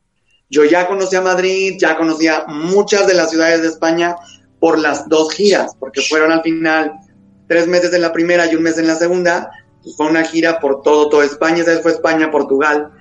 Yo 0.50 0.64
ya 0.66 0.88
conocía 0.88 1.22
Madrid, 1.22 1.76
ya 1.80 1.96
conocía 1.98 2.46
muchas 2.48 3.08
de 3.08 3.14
las 3.16 3.30
ciudades 3.32 3.62
de 3.62 3.68
España 3.70 4.16
por 4.60 4.78
las 4.80 5.10
dos 5.10 5.34
giras, 5.34 5.76
porque 5.80 6.02
fueron 6.02 6.32
al 6.32 6.42
final 6.42 6.94
tres 7.48 7.68
meses 7.68 7.94
en 7.94 8.02
la 8.02 8.14
primera 8.14 8.46
y 8.52 8.56
un 8.56 8.64
mes 8.64 8.78
en 8.78 8.88
la 8.88 8.96
segunda. 8.96 9.52
Fue 9.98 10.08
una 10.08 10.24
gira 10.24 10.60
por 10.60 10.82
todo, 10.82 11.10
toda 11.10 11.26
España, 11.26 11.62
esa 11.62 11.72
vez 11.72 11.82
fue 11.82 11.92
España, 11.92 12.32
Portugal. 12.32 12.92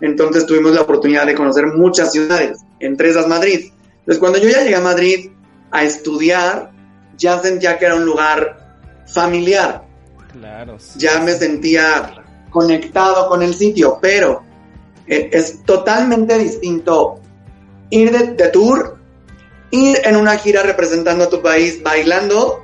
Entonces 0.00 0.46
tuvimos 0.46 0.72
la 0.72 0.82
oportunidad 0.82 1.26
de 1.26 1.34
conocer 1.34 1.66
muchas 1.68 2.12
ciudades, 2.12 2.58
entre 2.80 3.10
esas 3.10 3.26
Madrid. 3.28 3.70
Entonces 4.00 4.18
cuando 4.18 4.38
yo 4.38 4.48
ya 4.48 4.62
llegué 4.62 4.76
a 4.76 4.80
Madrid 4.80 5.30
a 5.70 5.84
estudiar, 5.84 6.70
ya 7.16 7.40
sentía 7.40 7.78
que 7.78 7.86
era 7.86 7.94
un 7.94 8.04
lugar 8.04 8.76
familiar, 9.06 9.84
Claro. 10.32 10.76
sí. 10.80 10.98
ya 10.98 11.20
me 11.20 11.32
sentía 11.32 12.12
conectado 12.50 13.28
con 13.28 13.42
el 13.42 13.54
sitio, 13.54 13.98
pero 14.00 14.42
eh, 15.06 15.30
es 15.32 15.62
totalmente 15.64 16.38
distinto 16.38 17.20
ir 17.90 18.10
de, 18.10 18.34
de 18.34 18.48
tour, 18.48 18.98
ir 19.70 19.98
en 20.04 20.16
una 20.16 20.36
gira 20.36 20.62
representando 20.62 21.24
a 21.24 21.28
tu 21.28 21.42
país 21.42 21.82
bailando, 21.82 22.62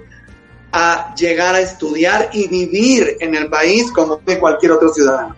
a 0.73 1.15
llegar 1.15 1.55
a 1.55 1.61
estudiar 1.61 2.31
y 2.33 2.49
vivir 2.49 3.17
en 3.21 3.35
el 3.35 3.49
país 3.49 3.91
como 3.93 4.17
de 4.25 4.39
cualquier 4.39 4.73
otro 4.73 4.93
ciudadano. 4.93 5.37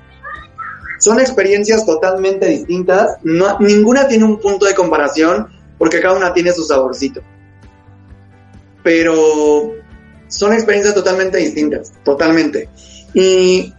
Son 0.99 1.19
experiencias 1.19 1.85
totalmente 1.85 2.47
distintas, 2.47 3.17
no, 3.23 3.59
ninguna 3.59 4.07
tiene 4.07 4.25
un 4.25 4.38
punto 4.38 4.67
de 4.67 4.75
comparación 4.75 5.49
porque 5.79 6.01
cada 6.01 6.17
una 6.17 6.33
tiene 6.33 6.53
su 6.53 6.62
saborcito. 6.62 7.23
Pero 8.85 9.73
son 10.29 10.53
experiencias 10.53 10.95
totalmente 10.95 11.38
distintas, 11.38 11.93
totalmente. 12.05 12.69
Y 13.15 13.73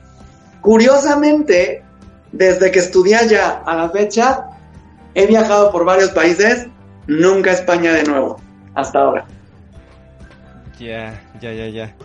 curiosamente, 0.61 1.82
desde 2.33 2.69
que 2.71 2.79
estudié 2.79 3.15
allá 3.15 3.61
a 3.65 3.75
la 3.75 3.89
fecha, 3.89 4.47
he 5.15 5.25
viajado 5.25 5.71
por 5.71 5.85
varios 5.85 6.09
países, 6.11 6.67
nunca 7.07 7.51
a 7.51 7.53
España 7.53 7.93
de 7.93 8.03
nuevo, 8.03 8.41
hasta 8.75 8.99
ahora. 8.99 9.25
Ya, 10.79 11.21
ya, 11.39 11.53
ya, 11.53 11.67
ya. 11.69 11.95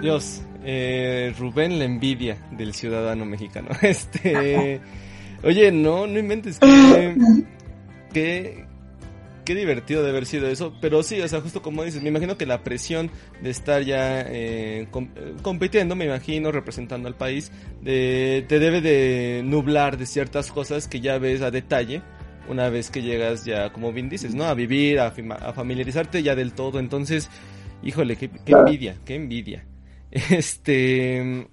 Dios, 0.00 0.42
eh, 0.64 1.32
Rubén 1.38 1.78
la 1.78 1.84
envidia 1.84 2.36
del 2.50 2.74
ciudadano 2.74 3.24
mexicano. 3.24 3.68
Este, 3.82 4.80
oye, 5.44 5.70
no, 5.72 6.06
no 6.06 6.18
inventes. 6.18 6.58
Que, 6.58 7.16
que- 8.12 8.66
qué 9.44 9.54
divertido 9.54 10.02
de 10.02 10.10
haber 10.10 10.26
sido 10.26 10.48
eso. 10.48 10.72
Pero 10.80 11.02
sí, 11.02 11.20
o 11.20 11.28
sea, 11.28 11.40
justo 11.40 11.62
como 11.62 11.84
dices, 11.84 12.02
me 12.02 12.08
imagino 12.10 12.36
que 12.36 12.46
la 12.46 12.62
presión 12.62 13.10
de 13.42 13.50
estar 13.50 13.82
ya 13.82 14.22
eh, 14.28 14.86
com- 14.90 15.08
compitiendo, 15.42 15.94
me 15.96 16.04
imagino, 16.06 16.52
representando 16.52 17.08
al 17.08 17.14
país, 17.16 17.50
de- 17.82 18.44
te 18.48 18.58
debe 18.58 18.80
de 18.80 19.42
nublar 19.44 19.96
de 19.98 20.06
ciertas 20.06 20.50
cosas 20.52 20.88
que 20.88 21.00
ya 21.00 21.18
ves 21.18 21.42
a 21.42 21.50
detalle 21.50 22.02
una 22.48 22.68
vez 22.68 22.90
que 22.90 23.02
llegas 23.02 23.44
ya, 23.44 23.72
como 23.72 23.92
bien 23.92 24.08
dices, 24.08 24.34
¿no? 24.34 24.44
A 24.44 24.54
vivir, 24.54 24.98
a, 24.98 25.12
familiarizarte 25.52 26.22
ya 26.22 26.34
del 26.34 26.52
todo. 26.52 26.78
Entonces, 26.80 27.30
híjole, 27.84 28.16
qué, 28.16 28.30
envidia, 28.46 28.96
qué 29.04 29.14
envidia. 29.14 29.64
Este, 30.30 31.46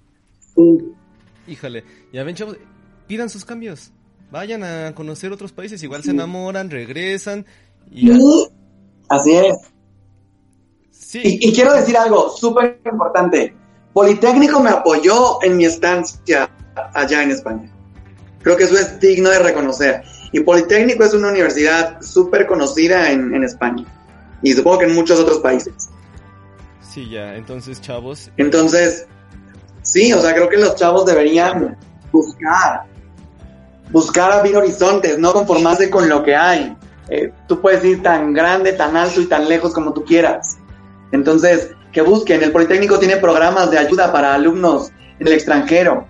Sí. 0.54 0.62
híjole, 1.48 1.84
ya 2.12 2.24
ven, 2.24 2.34
chavos, 2.34 2.56
pidan 3.06 3.30
sus 3.30 3.44
cambios. 3.44 3.92
vayan 4.30 4.62
a 4.62 4.94
conocer 4.94 5.32
otros 5.32 5.50
países, 5.52 5.82
igual 5.82 6.02
se 6.04 6.10
enamoran, 6.12 6.70
regresan 6.70 7.46
y... 7.90 8.10
así 9.08 9.36
es. 9.36 9.56
Sí. 10.90 11.20
Y, 11.24 11.52
quiero 11.52 11.72
decir 11.74 11.96
algo 11.96 12.30
súper 12.30 12.80
importante. 12.90 13.54
Politécnico 13.92 14.60
me 14.60 14.70
apoyó 14.70 15.42
en 15.42 15.56
mi 15.56 15.64
estancia 15.64 16.48
allá 16.94 17.22
en 17.22 17.32
España. 17.32 17.72
Creo 18.42 18.56
que 18.56 18.64
eso 18.64 18.78
es 18.78 19.00
digno 19.00 19.30
de 19.30 19.40
reconocer. 19.40 20.02
Y 20.32 20.40
Politécnico 20.40 21.04
es 21.04 21.12
una 21.12 21.28
universidad 21.28 22.00
súper 22.00 22.46
conocida 22.46 23.10
en, 23.10 23.34
en 23.34 23.42
España. 23.42 23.84
Y 24.42 24.52
supongo 24.52 24.78
que 24.78 24.84
en 24.86 24.94
muchos 24.94 25.18
otros 25.18 25.38
países. 25.38 25.90
Sí, 26.80 27.08
ya, 27.08 27.36
entonces 27.36 27.80
chavos. 27.80 28.30
Entonces, 28.36 29.06
sí, 29.82 30.12
o 30.12 30.20
sea, 30.20 30.34
creo 30.34 30.48
que 30.48 30.56
los 30.56 30.74
chavos 30.76 31.06
deberían 31.06 31.76
buscar, 32.10 32.84
buscar 33.90 34.32
abrir 34.32 34.56
horizontes, 34.56 35.18
no 35.18 35.32
conformarse 35.32 35.88
con 35.88 36.08
lo 36.08 36.22
que 36.22 36.34
hay. 36.34 36.76
Eh, 37.10 37.32
tú 37.48 37.60
puedes 37.60 37.84
ir 37.84 38.02
tan 38.02 38.32
grande, 38.32 38.72
tan 38.72 38.96
alto 38.96 39.20
y 39.20 39.26
tan 39.26 39.48
lejos 39.48 39.74
como 39.74 39.92
tú 39.92 40.04
quieras. 40.04 40.58
Entonces, 41.12 41.72
que 41.92 42.02
busquen. 42.02 42.42
El 42.42 42.52
Politécnico 42.52 42.98
tiene 42.98 43.16
programas 43.16 43.70
de 43.70 43.78
ayuda 43.78 44.12
para 44.12 44.34
alumnos 44.34 44.92
en 45.18 45.26
el 45.26 45.32
extranjero. 45.32 46.06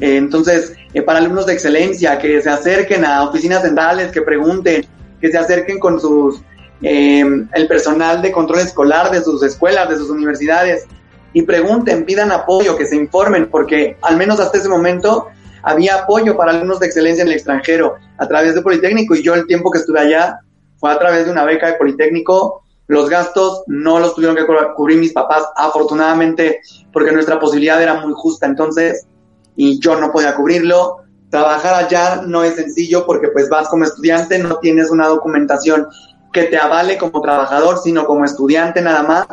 Eh, 0.00 0.16
entonces, 0.16 0.74
eh, 0.92 1.02
para 1.02 1.20
alumnos 1.20 1.46
de 1.46 1.52
excelencia, 1.52 2.18
que 2.18 2.42
se 2.42 2.50
acerquen 2.50 3.04
a 3.04 3.22
oficinas 3.22 3.62
centrales, 3.62 4.10
que 4.10 4.22
pregunten, 4.22 4.84
que 5.20 5.30
se 5.30 5.38
acerquen 5.38 5.78
con 5.78 6.00
sus 6.00 6.42
el 6.82 7.68
personal 7.68 8.22
de 8.22 8.32
control 8.32 8.60
escolar 8.60 9.10
de 9.10 9.22
sus 9.22 9.42
escuelas, 9.42 9.90
de 9.90 9.96
sus 9.96 10.08
universidades, 10.08 10.86
y 11.34 11.42
pregunten, 11.42 12.06
pidan 12.06 12.32
apoyo, 12.32 12.74
que 12.74 12.86
se 12.86 12.96
informen, 12.96 13.50
porque 13.50 13.98
al 14.00 14.16
menos 14.16 14.40
hasta 14.40 14.56
ese 14.56 14.70
momento 14.70 15.28
había 15.62 15.96
apoyo 15.96 16.36
para 16.36 16.52
alumnos 16.52 16.80
de 16.80 16.86
excelencia 16.86 17.22
en 17.22 17.28
el 17.28 17.34
extranjero 17.34 17.96
a 18.18 18.26
través 18.26 18.54
de 18.54 18.62
Politécnico 18.62 19.14
y 19.14 19.22
yo 19.22 19.34
el 19.34 19.46
tiempo 19.46 19.70
que 19.70 19.78
estuve 19.78 20.00
allá 20.00 20.40
fue 20.78 20.90
a 20.90 20.98
través 20.98 21.26
de 21.26 21.32
una 21.32 21.44
beca 21.44 21.66
de 21.68 21.74
Politécnico. 21.74 22.62
Los 22.86 23.08
gastos 23.08 23.62
no 23.66 24.00
los 24.00 24.14
tuvieron 24.14 24.36
que 24.36 24.46
cubrir 24.74 24.98
mis 24.98 25.12
papás, 25.12 25.44
afortunadamente, 25.56 26.60
porque 26.92 27.12
nuestra 27.12 27.38
posibilidad 27.38 27.80
era 27.80 28.00
muy 28.00 28.12
justa 28.16 28.46
entonces 28.46 29.06
y 29.54 29.78
yo 29.78 29.98
no 30.00 30.10
podía 30.10 30.34
cubrirlo. 30.34 30.96
Trabajar 31.28 31.74
allá 31.74 32.22
no 32.26 32.42
es 32.42 32.56
sencillo 32.56 33.06
porque 33.06 33.28
pues 33.28 33.48
vas 33.48 33.68
como 33.68 33.84
estudiante, 33.84 34.38
no 34.38 34.56
tienes 34.56 34.90
una 34.90 35.06
documentación 35.06 35.86
que 36.32 36.44
te 36.44 36.58
avale 36.58 36.98
como 36.98 37.20
trabajador, 37.20 37.78
sino 37.78 38.06
como 38.06 38.24
estudiante 38.24 38.80
nada 38.80 39.02
más. 39.02 39.26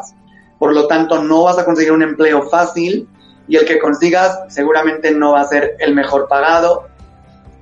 Por 0.60 0.74
lo 0.74 0.88
tanto, 0.88 1.24
no 1.24 1.44
vas 1.44 1.58
a 1.58 1.66
conseguir 1.66 1.92
un 1.92 2.04
empleo 2.04 2.50
fácil 2.50 3.08
y 3.48 3.56
el 3.56 3.66
que 3.66 3.80
consigas 3.80 4.40
seguramente 4.50 5.12
no 5.12 5.34
va 5.34 5.42
a 5.42 5.48
ser 5.48 5.76
el 5.80 5.96
mejor 5.96 6.28
pagado. 6.28 6.88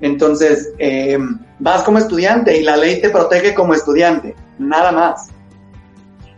Entonces, 0.01 0.73
eh, 0.77 1.17
vas 1.59 1.83
como 1.83 1.99
estudiante 1.99 2.57
y 2.57 2.63
la 2.63 2.77
ley 2.77 3.01
te 3.01 3.09
protege 3.09 3.53
como 3.53 3.73
estudiante, 3.73 4.35
nada 4.57 4.91
más. 4.91 5.29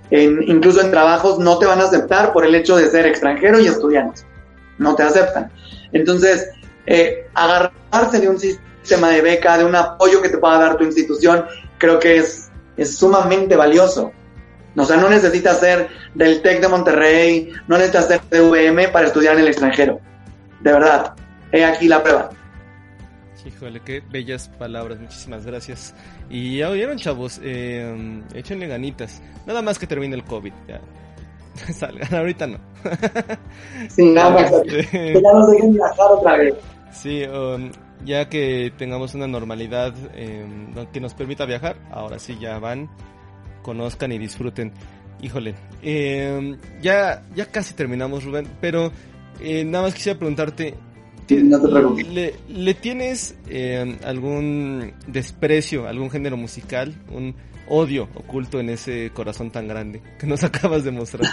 incluso 0.09 0.79
en 0.79 0.89
trabajos 0.89 1.37
no 1.37 1.59
te 1.59 1.65
van 1.65 1.81
a 1.81 1.83
aceptar 1.83 2.31
por 2.31 2.45
el 2.45 2.55
hecho 2.55 2.77
de 2.77 2.89
ser 2.89 3.05
extranjero 3.05 3.59
y 3.59 3.67
estudiante. 3.67 4.21
No 4.77 4.95
te 4.95 5.03
aceptan. 5.03 5.51
Entonces, 5.91 6.47
eh, 6.85 7.27
agarrarse 7.33 8.19
de 8.19 8.29
un 8.29 8.39
sistema 8.39 9.09
de 9.09 9.21
beca, 9.21 9.57
de 9.57 9.65
un 9.65 9.75
apoyo 9.75 10.21
que 10.21 10.29
te 10.29 10.37
pueda 10.37 10.59
dar 10.59 10.77
tu 10.77 10.85
institución, 10.85 11.45
creo 11.77 11.99
que 11.99 12.17
es 12.17 12.47
es 12.77 12.97
sumamente 12.97 13.55
valioso. 13.55 14.11
O 14.77 14.85
sea, 14.85 14.97
no 14.97 15.09
necesitas 15.09 15.59
ser 15.59 15.89
del 16.13 16.41
TEC 16.41 16.61
de 16.61 16.67
Monterrey, 16.67 17.51
no 17.67 17.77
necesitas 17.77 18.07
ser 18.07 18.21
de 18.29 18.41
VM 18.41 18.89
para 18.89 19.07
estudiar 19.07 19.33
en 19.35 19.41
el 19.41 19.47
extranjero. 19.47 19.99
De 20.61 20.71
verdad, 20.71 21.13
he 21.51 21.65
aquí 21.65 21.87
la 21.87 22.03
prueba. 22.03 22.29
Híjole, 23.45 23.79
qué 23.79 24.03
bellas 24.11 24.49
palabras, 24.49 24.99
muchísimas 24.99 25.45
gracias. 25.45 25.95
Y 26.29 26.57
ya 26.57 26.69
oyeron, 26.69 26.97
chavos, 26.97 27.39
eh, 27.43 28.21
échenle 28.33 28.67
ganitas. 28.67 29.21
Nada 29.45 29.61
más 29.61 29.79
que 29.79 29.87
termine 29.87 30.15
el 30.15 30.23
COVID, 30.23 30.53
ya. 30.67 30.81
Salgan, 31.73 32.13
ahorita 32.13 32.45
no. 32.47 32.59
sí, 33.89 34.05
nada 34.11 34.29
más. 34.31 34.51
Este, 34.51 34.85
que 34.87 35.21
ya 35.21 35.33
nos 35.33 35.49
dejen 35.49 35.73
viajar 35.73 36.05
otra 36.11 36.37
vez. 36.37 36.55
Sí, 36.91 37.23
um, 37.23 37.71
ya 38.05 38.27
que 38.29 38.71
tengamos 38.77 39.15
una 39.15 39.27
normalidad 39.27 39.93
eh, 40.13 40.45
que 40.91 40.99
nos 40.99 41.13
permita 41.13 41.45
viajar, 41.45 41.77
ahora 41.91 42.19
sí 42.19 42.37
ya 42.39 42.59
van, 42.59 42.89
conozcan 43.67 44.13
y 44.13 44.17
disfruten. 44.17 44.71
Híjole, 45.21 45.55
eh, 45.83 46.55
ya, 46.81 47.21
ya 47.35 47.45
casi 47.47 47.73
terminamos 47.73 48.23
Rubén, 48.23 48.47
pero 48.61 48.93
eh, 49.41 49.65
nada 49.65 49.83
más 49.83 49.93
quisiera 49.93 50.17
preguntarte, 50.17 50.73
¿le, 51.27 52.35
¿le, 52.47 52.73
tienes 52.75 53.35
algún 54.05 54.93
desprecio, 55.05 55.85
algún 55.85 56.09
género 56.09 56.37
musical, 56.37 56.95
un 57.11 57.35
odio 57.67 58.07
oculto 58.15 58.61
en 58.61 58.69
ese 58.69 59.11
corazón 59.13 59.51
tan 59.51 59.67
grande 59.67 60.01
que 60.17 60.25
nos 60.27 60.43
acabas 60.45 60.85
de 60.85 60.91
mostrar? 60.91 61.29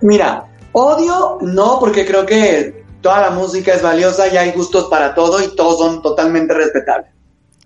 Mira, 0.00 0.46
odio 0.70 1.38
no, 1.40 1.80
porque 1.80 2.06
creo 2.06 2.24
que 2.24 2.84
toda 3.00 3.22
la 3.22 3.30
música 3.30 3.74
es 3.74 3.82
valiosa 3.82 4.32
y 4.32 4.36
hay 4.36 4.52
gustos 4.52 4.84
para 4.84 5.16
todo 5.16 5.42
y 5.42 5.56
todos 5.56 5.78
son 5.78 6.00
totalmente 6.00 6.54
respetables. 6.54 7.10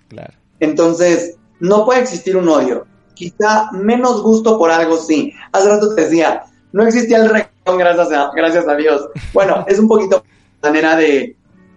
Claro. 0.08 0.32
Entonces, 0.58 1.36
no 1.62 1.84
puede 1.84 2.00
existir 2.00 2.36
un 2.36 2.48
odio. 2.48 2.86
Quizá 3.14 3.70
menos 3.70 4.20
gusto 4.22 4.58
por 4.58 4.70
algo 4.70 4.96
sí. 4.96 5.32
Hace 5.52 5.68
rato 5.68 5.94
te 5.94 6.02
decía, 6.02 6.42
no 6.72 6.84
existía 6.84 7.18
el 7.18 7.28
reggaetón 7.28 7.78
gracias 7.78 8.12
a, 8.12 8.30
gracias 8.34 8.66
a 8.66 8.74
Dios. 8.74 9.08
Bueno, 9.32 9.64
es 9.68 9.78
un 9.78 9.86
poquito 9.86 10.24
manera 10.60 10.96
de, 10.96 11.36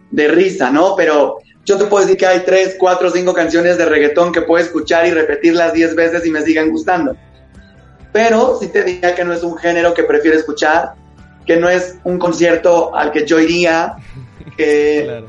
de 0.09 0.27
risa, 0.27 0.71
¿no? 0.71 0.95
Pero 0.95 1.38
yo 1.65 1.77
te 1.77 1.86
puedo 1.86 2.03
decir 2.03 2.17
que 2.17 2.25
hay 2.25 2.39
tres, 2.39 2.75
cuatro, 2.79 3.11
cinco 3.11 3.36
canciones 3.36 3.77
de 3.77 3.86
reggaetón 3.86 4.31
que 4.31 4.41
puedo 4.41 4.63
escuchar 4.63 5.05
y 5.05 5.11
repetirlas 5.11 5.73
diez 5.73 5.93
veces 5.93 6.25
y 6.25 6.31
me 6.31 6.41
sigan 6.41 6.71
gustando. 6.71 7.15
Pero 8.11 8.57
si 8.59 8.69
te 8.69 8.83
diría 8.83 9.13
que 9.13 9.23
no 9.23 9.33
es 9.33 9.43
un 9.43 9.55
género 9.55 9.93
que 9.93 10.03
prefiero 10.03 10.36
escuchar, 10.36 10.95
que 11.45 11.57
no 11.57 11.69
es 11.69 11.99
un 12.03 12.17
concierto 12.17 12.95
al 12.95 13.11
que 13.11 13.25
yo 13.25 13.39
iría. 13.39 13.97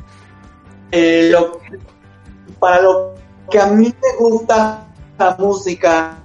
Eh, 0.92 1.34
para 2.61 2.80
lo 2.80 3.16
que 3.51 3.59
a 3.59 3.66
mí 3.66 3.94
me 4.03 4.18
gusta 4.18 4.86
la 5.18 5.36
música, 5.38 6.16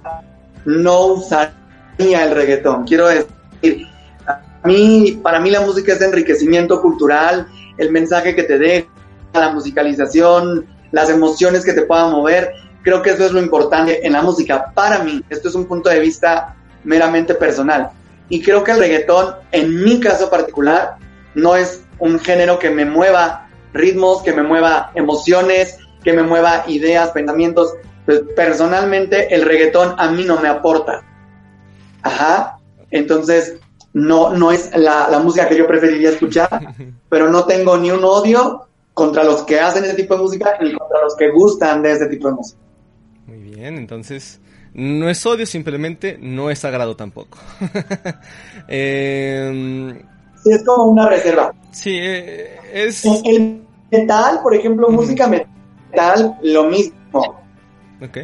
no 0.64 1.06
usaría 1.06 2.24
el 2.24 2.30
reggaetón. 2.34 2.84
Quiero 2.84 3.08
decir, 3.08 3.86
a 4.26 4.66
mí, 4.66 5.20
para 5.22 5.40
mí 5.40 5.50
la 5.50 5.60
música 5.60 5.92
es 5.92 6.00
enriquecimiento 6.00 6.80
cultural, 6.80 7.46
el 7.78 7.90
mensaje 7.90 8.34
que 8.34 8.42
te 8.44 8.58
deja, 8.58 8.88
la 9.32 9.52
musicalización, 9.52 10.66
las 10.90 11.08
emociones 11.08 11.64
que 11.64 11.72
te 11.72 11.82
puedan 11.82 12.12
mover. 12.12 12.52
Creo 12.82 13.02
que 13.02 13.10
eso 13.10 13.24
es 13.24 13.32
lo 13.32 13.40
importante 13.40 14.06
en 14.06 14.12
la 14.12 14.22
música. 14.22 14.72
Para 14.74 14.98
mí, 15.02 15.22
esto 15.30 15.48
es 15.48 15.54
un 15.54 15.66
punto 15.66 15.88
de 15.88 16.00
vista 16.00 16.56
meramente 16.84 17.34
personal. 17.34 17.90
Y 18.28 18.42
creo 18.42 18.64
que 18.64 18.72
el 18.72 18.78
reggaetón, 18.78 19.34
en 19.52 19.84
mi 19.84 20.00
caso 20.00 20.30
particular, 20.30 20.96
no 21.34 21.56
es 21.56 21.82
un 21.98 22.18
género 22.18 22.58
que 22.58 22.70
me 22.70 22.84
mueva 22.84 23.48
ritmos, 23.72 24.22
que 24.22 24.32
me 24.32 24.42
mueva 24.42 24.90
emociones, 24.94 25.78
que 26.02 26.12
me 26.12 26.22
mueva 26.22 26.64
ideas, 26.68 27.10
pensamientos. 27.10 27.74
Pues 28.04 28.22
personalmente 28.34 29.34
el 29.34 29.42
reggaetón 29.42 29.94
a 29.98 30.10
mí 30.10 30.24
no 30.24 30.40
me 30.40 30.48
aporta. 30.48 31.04
Ajá. 32.02 32.58
Entonces, 32.90 33.56
no, 33.92 34.30
no 34.30 34.52
es 34.52 34.70
la, 34.76 35.08
la 35.08 35.18
música 35.18 35.48
que 35.48 35.56
yo 35.56 35.66
preferiría 35.66 36.10
escuchar, 36.10 36.74
pero 37.08 37.30
no 37.30 37.44
tengo 37.44 37.76
ni 37.76 37.90
un 37.90 38.04
odio 38.04 38.66
contra 38.94 39.24
los 39.24 39.42
que 39.42 39.60
hacen 39.60 39.84
ese 39.84 39.94
tipo 39.94 40.16
de 40.16 40.22
música 40.22 40.58
ni 40.60 40.72
contra 40.72 41.02
los 41.02 41.16
que 41.16 41.30
gustan 41.30 41.82
de 41.82 41.92
ese 41.92 42.06
tipo 42.06 42.28
de 42.28 42.34
música. 42.34 42.60
Muy 43.26 43.38
bien, 43.38 43.76
entonces 43.78 44.40
no 44.74 45.08
es 45.08 45.24
odio, 45.26 45.46
simplemente 45.46 46.18
no 46.20 46.50
es 46.50 46.58
sagrado 46.60 46.96
tampoco. 46.96 47.38
Em, 48.68 49.98
sí, 50.42 50.50
es 50.50 50.64
como 50.64 50.84
una 50.84 51.08
reserva. 51.08 51.52
Sí, 51.72 51.98
eh, 52.00 52.58
es... 52.72 53.04
El 53.04 53.62
metal, 53.90 54.40
por 54.42 54.54
ejemplo, 54.54 54.88
música 54.88 55.26
metal, 55.26 55.51
lo 56.42 56.64
mismo. 56.64 57.42
Ok. 58.02 58.18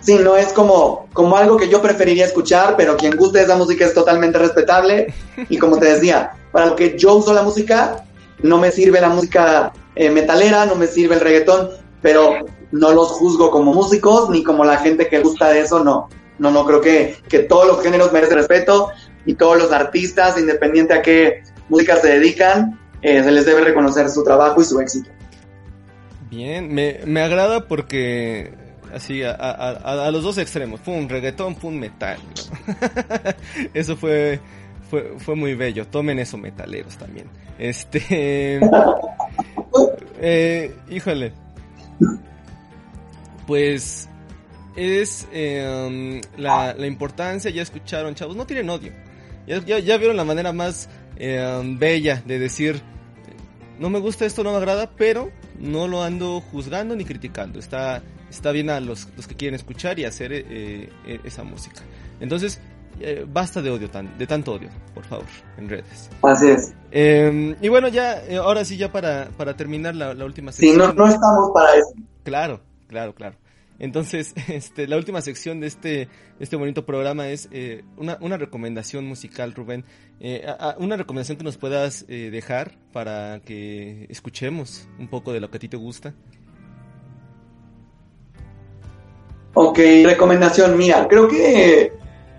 Sí, 0.00 0.14
no 0.14 0.34
es 0.34 0.52
como, 0.52 1.08
como 1.12 1.36
algo 1.36 1.58
que 1.58 1.68
yo 1.68 1.82
preferiría 1.82 2.24
escuchar, 2.24 2.74
pero 2.76 2.96
quien 2.96 3.16
guste 3.16 3.42
esa 3.42 3.56
música 3.56 3.84
es 3.84 3.92
totalmente 3.92 4.38
respetable. 4.38 5.12
Y 5.48 5.58
como 5.58 5.76
te 5.78 5.92
decía, 5.92 6.32
para 6.52 6.66
lo 6.66 6.76
que 6.76 6.96
yo 6.98 7.16
uso 7.16 7.34
la 7.34 7.42
música, 7.42 8.04
no 8.42 8.58
me 8.58 8.70
sirve 8.70 9.00
la 9.00 9.10
música 9.10 9.72
eh, 9.94 10.10
metalera, 10.10 10.64
no 10.64 10.74
me 10.74 10.86
sirve 10.86 11.16
el 11.16 11.20
reggaetón, 11.20 11.70
pero 12.00 12.46
no 12.72 12.92
los 12.92 13.08
juzgo 13.08 13.50
como 13.50 13.74
músicos 13.74 14.30
ni 14.30 14.42
como 14.42 14.64
la 14.64 14.78
gente 14.78 15.08
que 15.08 15.20
gusta 15.20 15.50
de 15.50 15.60
eso, 15.60 15.84
no. 15.84 16.08
No, 16.38 16.50
no, 16.50 16.64
creo 16.64 16.80
que, 16.80 17.18
que 17.28 17.40
todos 17.40 17.66
los 17.66 17.82
géneros 17.82 18.12
merecen 18.12 18.38
respeto 18.38 18.90
y 19.26 19.34
todos 19.34 19.58
los 19.58 19.72
artistas, 19.72 20.38
independiente 20.38 20.94
a 20.94 21.02
qué 21.02 21.42
música 21.68 21.96
se 21.96 22.08
dedican, 22.08 22.78
eh, 23.02 23.22
se 23.22 23.30
les 23.30 23.46
debe 23.46 23.62
reconocer 23.62 24.08
su 24.08 24.24
trabajo 24.24 24.60
y 24.60 24.64
su 24.64 24.80
éxito. 24.80 25.10
Bien, 26.30 26.72
me, 26.72 27.00
me 27.06 27.22
agrada 27.22 27.66
porque 27.66 28.52
así 28.94 29.22
a, 29.22 29.32
a, 29.32 30.06
a, 30.06 30.10
los 30.10 30.22
dos 30.22 30.38
extremos, 30.38 30.80
pum, 30.80 31.08
reggaetón, 31.08 31.54
pum, 31.54 31.74
metal. 31.74 32.18
Eso 33.74 33.96
fue 33.96 34.40
fue, 34.90 35.14
fue 35.18 35.36
muy 35.36 35.54
bello. 35.54 35.86
Tomen 35.86 36.18
eso, 36.18 36.36
metaleros 36.36 36.98
también. 36.98 37.28
Este. 37.58 38.60
eh, 40.20 40.74
híjole. 40.90 41.32
Pues. 43.46 44.08
Es 44.76 45.26
eh, 45.32 46.20
la, 46.38 46.72
la, 46.74 46.86
importancia, 46.86 47.50
ya 47.50 47.60
escucharon, 47.60 48.14
chavos, 48.14 48.36
no 48.36 48.46
tienen 48.46 48.70
odio. 48.70 48.92
Ya, 49.50 49.58
ya, 49.64 49.78
ya 49.80 49.96
vieron 49.96 50.16
la 50.16 50.24
manera 50.24 50.52
más 50.52 50.88
eh, 51.16 51.60
bella 51.76 52.22
de 52.24 52.38
decir, 52.38 52.80
no 53.80 53.90
me 53.90 53.98
gusta 53.98 54.24
esto, 54.24 54.44
no 54.44 54.52
me 54.52 54.58
agrada, 54.58 54.92
pero 54.96 55.32
no 55.58 55.88
lo 55.88 56.04
ando 56.04 56.40
juzgando 56.40 56.94
ni 56.94 57.04
criticando. 57.04 57.58
Está, 57.58 58.00
está 58.30 58.52
bien 58.52 58.70
a 58.70 58.78
los, 58.78 59.08
los 59.16 59.26
que 59.26 59.34
quieren 59.34 59.56
escuchar 59.56 59.98
y 59.98 60.04
hacer 60.04 60.30
eh, 60.32 60.88
esa 61.24 61.42
música. 61.42 61.82
Entonces, 62.20 62.60
eh, 63.00 63.26
basta 63.26 63.60
de 63.60 63.70
odio, 63.70 63.90
tan, 63.90 64.16
de 64.18 64.26
tanto 64.28 64.52
odio, 64.52 64.68
por 64.94 65.04
favor, 65.04 65.26
en 65.58 65.68
redes. 65.68 66.10
Así 66.22 66.46
es. 66.46 66.72
Eh, 66.92 67.56
y 67.60 67.68
bueno, 67.68 67.88
ya, 67.88 68.22
eh, 68.28 68.36
ahora 68.36 68.64
sí, 68.64 68.76
ya 68.76 68.92
para, 68.92 69.30
para 69.36 69.56
terminar 69.56 69.96
la, 69.96 70.14
la 70.14 70.24
última 70.26 70.52
sección. 70.52 70.74
Sí, 70.74 70.78
no, 70.78 70.92
no 70.92 71.08
estamos 71.10 71.50
para 71.52 71.74
eso. 71.74 71.92
Claro, 72.22 72.60
claro, 72.86 73.16
claro. 73.16 73.34
Entonces, 73.80 74.34
este, 74.48 74.86
la 74.86 74.96
última 74.96 75.20
sección 75.22 75.58
de 75.58 75.66
este, 75.66 76.08
este 76.38 76.54
bonito 76.54 76.84
programa 76.86 77.28
es 77.28 77.48
eh, 77.50 77.82
una, 77.96 78.36
recomendación 78.36 79.06
musical, 79.06 79.54
Rubén. 79.54 79.84
Eh, 80.20 80.46
una 80.78 80.96
recomendación 80.96 81.38
que 81.38 81.44
nos 81.44 81.56
puedas 81.56 82.04
eh, 82.08 82.28
dejar 82.30 82.76
para 82.92 83.40
que 83.40 84.06
escuchemos 84.10 84.86
un 84.98 85.08
poco 85.08 85.32
de 85.32 85.40
lo 85.40 85.50
que 85.50 85.56
a 85.56 85.60
ti 85.60 85.68
te 85.68 85.78
gusta. 85.78 86.14
Ok, 89.54 89.78
recomendación 90.04 90.76
mía. 90.76 91.06
Creo 91.08 91.26
que 91.26 91.92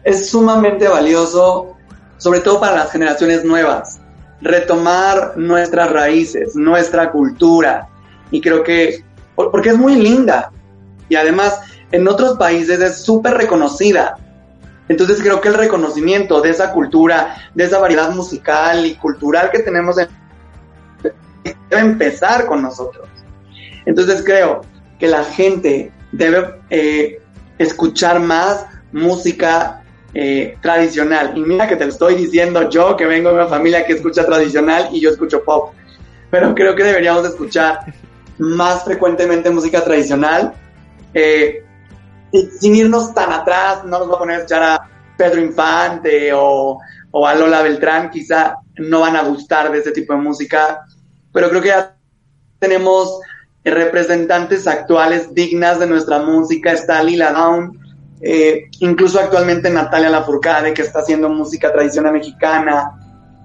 es 0.04 0.30
sumamente 0.30 0.88
valioso, 0.88 1.76
sobre 2.18 2.40
todo 2.40 2.60
para 2.60 2.76
las 2.76 2.92
generaciones 2.92 3.44
nuevas, 3.44 4.00
retomar 4.42 5.36
nuestras 5.38 5.92
raíces, 5.92 6.56
nuestra 6.56 7.12
cultura. 7.12 7.90
Y 8.30 8.40
creo 8.40 8.64
que, 8.64 9.04
porque 9.36 9.70
es 9.70 9.78
muy 9.78 9.96
linda. 9.96 10.52
Y 11.12 11.18
además, 11.18 11.60
en 11.92 12.08
otros 12.08 12.38
países 12.38 12.80
es 12.80 13.02
súper 13.02 13.34
reconocida. 13.34 14.18
Entonces 14.88 15.22
creo 15.22 15.42
que 15.42 15.50
el 15.50 15.56
reconocimiento 15.56 16.40
de 16.40 16.52
esa 16.52 16.72
cultura, 16.72 17.36
de 17.54 17.66
esa 17.66 17.80
variedad 17.80 18.12
musical 18.12 18.86
y 18.86 18.96
cultural 18.96 19.52
que 19.52 19.60
tenemos 19.60 19.98
en, 19.98 20.08
debe 21.70 21.82
empezar 21.82 22.46
con 22.46 22.62
nosotros. 22.62 23.10
Entonces 23.86 24.24
creo 24.24 24.62
que 25.00 25.08
la 25.08 25.26
gente 25.26 25.92
debe 26.14 26.62
eh, 26.70 27.22
escuchar 27.58 28.22
más 28.22 28.66
música 28.94 29.84
eh, 30.14 30.58
tradicional. 30.62 31.34
Y 31.36 31.42
mira 31.42 31.68
que 31.68 31.76
te 31.76 31.84
lo 31.84 31.92
estoy 31.92 32.16
diciendo 32.16 32.70
yo, 32.70 32.96
que 32.96 33.06
vengo 33.06 33.32
de 33.32 33.36
una 33.36 33.48
familia 33.48 33.86
que 33.86 33.94
escucha 33.94 34.26
tradicional 34.26 34.88
y 34.94 35.02
yo 35.02 35.10
escucho 35.10 35.44
pop. 35.44 35.74
Pero 36.30 36.56
creo 36.56 36.74
que 36.74 36.86
deberíamos 36.86 37.26
escuchar 37.26 37.94
más 38.38 38.86
frecuentemente 38.86 39.50
música 39.50 39.84
tradicional. 39.84 40.54
Eh, 41.14 41.64
sin 42.60 42.76
irnos 42.76 43.14
tan 43.14 43.32
atrás, 43.32 43.84
no 43.84 44.00
nos 44.00 44.10
va 44.10 44.16
a 44.16 44.20
poner 44.20 44.36
a 44.36 44.38
escuchar 44.40 44.64
a 44.64 44.90
Pedro 45.18 45.42
Infante 45.42 46.32
o, 46.34 46.80
o 47.12 47.28
a 47.28 47.36
Lola 47.36 47.62
Beltrán, 47.62 48.10
quizá 48.10 48.56
no 48.78 49.02
van 49.02 49.16
a 49.16 49.24
gustar 49.24 49.72
de 49.72 49.80
ese 49.80 49.92
tipo 49.92 50.14
de 50.14 50.20
música, 50.20 50.86
pero 51.34 51.50
creo 51.50 51.62
que 51.62 51.68
ya 51.68 51.96
tenemos 52.60 53.20
representantes 53.64 54.66
actuales 54.68 55.34
dignas 55.34 55.80
de 55.80 55.88
nuestra 55.88 56.20
música. 56.20 56.72
Está 56.72 57.04
Lila 57.04 57.32
Down, 57.32 57.78
eh, 58.22 58.64
incluso 58.80 59.20
actualmente 59.20 59.70
Natalia 59.70 60.10
Lafourcade, 60.10 60.74
que 60.74 60.82
está 60.82 61.00
haciendo 61.00 61.30
música 61.30 61.72
tradicional 61.72 62.14
mexicana, 62.14 62.92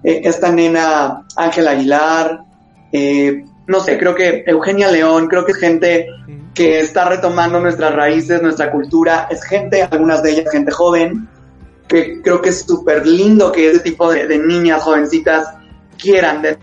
eh, 0.05 0.21
esta 0.25 0.51
nena 0.51 1.27
Ángela 1.37 1.73
Aguilar, 1.73 2.41
no 3.67 3.81
sé, 3.81 3.99
creo 3.99 4.15
que 4.15 4.45
Eugenia 4.47 4.91
León, 4.91 5.27
creo 5.27 5.45
que 5.45 5.53
es 5.53 5.59
gente 5.59 6.07
que 6.57 6.81
está 6.81 7.05
retomando 7.05 7.61
nuestras 7.61 7.95
raíces, 7.95 8.41
nuestra 8.41 8.73
cultura, 8.73 9.29
es 9.31 9.45
gente, 9.45 9.83
algunas 9.83 10.23
de 10.23 10.31
ellas 10.31 10.51
gente 10.51 10.73
joven, 10.73 11.29
que 11.87 12.23
creo 12.23 12.41
que 12.41 12.49
es 12.49 12.63
súper 12.63 13.07
lindo 13.07 13.53
que 13.53 13.71
ese 13.71 13.81
tipo 13.81 14.11
de, 14.11 14.39
niñas 14.39 14.83
jovencitas 14.83 15.47
quieran 15.99 16.41
de 16.41 16.57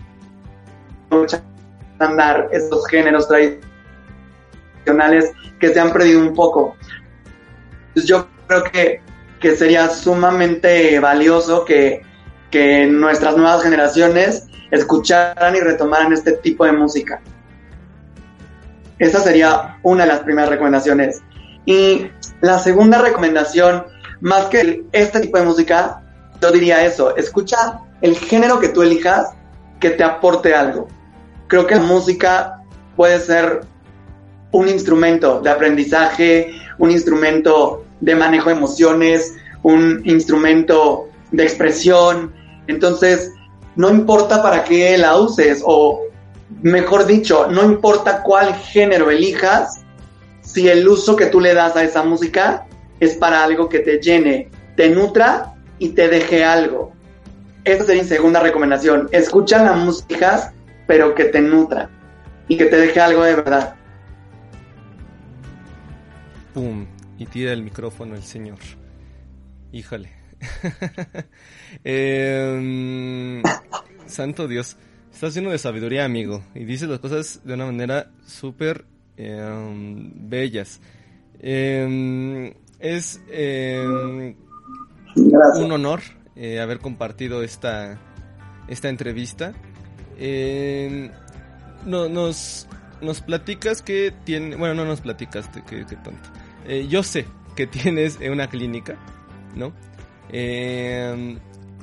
andar 2.00 2.48
estos 2.50 2.84
géneros 2.88 3.28
tradicionales 3.28 5.30
que 5.60 5.72
se 5.72 5.78
han 5.78 5.92
perdido 5.92 6.20
un 6.20 6.34
poco. 6.34 6.74
Entonces 7.88 8.08
yo 8.08 8.26
creo 8.48 8.64
que, 8.64 9.00
que 9.38 9.54
sería 9.54 9.88
sumamente 9.88 10.98
valioso 10.98 11.64
que, 11.64 12.02
que 12.50 12.84
nuestras 12.86 13.36
nuevas 13.36 13.62
generaciones 13.62 14.48
escucharan 14.72 15.54
y 15.54 15.60
retomaran 15.60 16.12
este 16.12 16.32
tipo 16.32 16.64
de 16.64 16.72
música. 16.72 17.22
Esa 18.98 19.20
sería 19.20 19.78
una 19.82 20.04
de 20.04 20.10
las 20.10 20.20
primeras 20.20 20.50
recomendaciones. 20.50 21.22
Y 21.66 22.08
la 22.40 22.58
segunda 22.58 23.00
recomendación, 23.00 23.84
más 24.20 24.46
que 24.46 24.84
este 24.92 25.20
tipo 25.20 25.38
de 25.38 25.44
música, 25.44 26.02
yo 26.40 26.50
diría 26.52 26.84
eso, 26.84 27.16
escucha 27.16 27.80
el 28.00 28.16
género 28.16 28.60
que 28.60 28.68
tú 28.68 28.82
elijas 28.82 29.30
que 29.80 29.90
te 29.90 30.04
aporte 30.04 30.54
algo. 30.54 30.88
Creo 31.48 31.66
que 31.66 31.74
la 31.74 31.82
música 31.82 32.62
puede 32.96 33.18
ser 33.20 33.62
un 34.52 34.68
instrumento 34.68 35.40
de 35.40 35.50
aprendizaje, 35.50 36.54
un 36.78 36.90
instrumento 36.90 37.84
de 38.00 38.14
manejo 38.14 38.50
de 38.50 38.56
emociones, 38.56 39.34
un 39.62 40.02
instrumento 40.04 41.08
de 41.32 41.42
expresión. 41.42 42.32
Entonces, 42.66 43.32
no 43.76 43.90
importa 43.90 44.42
para 44.42 44.64
qué 44.64 44.96
la 44.96 45.16
uses, 45.16 45.62
o 45.64 46.02
mejor 46.62 47.06
dicho, 47.06 47.48
no 47.50 47.64
importa 47.64 48.22
cuál 48.22 48.54
género 48.54 49.10
elijas, 49.10 49.84
si 50.40 50.68
el 50.68 50.86
uso 50.86 51.16
que 51.16 51.26
tú 51.26 51.40
le 51.40 51.54
das 51.54 51.76
a 51.76 51.82
esa 51.82 52.02
música 52.02 52.66
es 53.00 53.14
para 53.16 53.42
algo 53.42 53.68
que 53.68 53.80
te 53.80 53.98
llene, 53.98 54.50
te 54.76 54.88
nutra 54.88 55.54
y 55.78 55.90
te 55.90 56.08
deje 56.08 56.44
algo. 56.44 56.92
Esa 57.64 57.84
sería 57.84 58.02
mi 58.02 58.08
segunda 58.08 58.40
recomendación. 58.40 59.08
Escucha 59.10 59.62
la 59.62 59.72
música, 59.72 60.52
pero 60.86 61.14
que 61.14 61.24
te 61.24 61.40
nutra 61.40 61.90
y 62.46 62.56
que 62.56 62.66
te 62.66 62.76
deje 62.76 63.00
algo 63.00 63.22
de 63.24 63.36
verdad. 63.36 63.74
Pum 66.52 66.86
y 67.18 67.26
tira 67.26 67.52
el 67.52 67.62
micrófono 67.62 68.14
el 68.14 68.22
señor. 68.22 68.58
Híjole. 69.72 70.10
eh, 71.84 73.42
santo 74.06 74.46
Dios. 74.46 74.76
Estás 75.14 75.34
lleno 75.34 75.50
de 75.50 75.58
sabiduría, 75.58 76.04
amigo. 76.04 76.42
Y 76.54 76.64
dices 76.64 76.88
las 76.88 76.98
cosas 76.98 77.40
de 77.44 77.54
una 77.54 77.66
manera 77.66 78.10
súper 78.26 78.84
eh, 79.16 80.10
bellas. 80.16 80.80
Eh, 81.38 82.54
es 82.80 83.20
un 85.16 85.72
honor 85.72 86.00
eh, 86.34 86.58
haber 86.60 86.80
compartido 86.80 87.42
esta, 87.42 87.98
esta 88.66 88.88
entrevista. 88.88 89.54
No, 91.86 92.08
nos, 92.08 92.66
nos 93.00 93.20
platicas 93.20 93.82
que 93.82 94.12
tiene... 94.24 94.56
Bueno, 94.56 94.74
no 94.74 94.84
nos 94.84 95.00
platicas, 95.00 95.48
que, 95.48 95.86
que 95.86 95.96
tonto 95.96 96.28
eh, 96.66 96.86
yo 96.88 97.02
sé 97.02 97.26
que 97.54 97.66
tienes 97.68 98.18
una 98.20 98.48
clínica, 98.48 98.96
¿no? 99.54 99.72
Eh, 100.30 101.38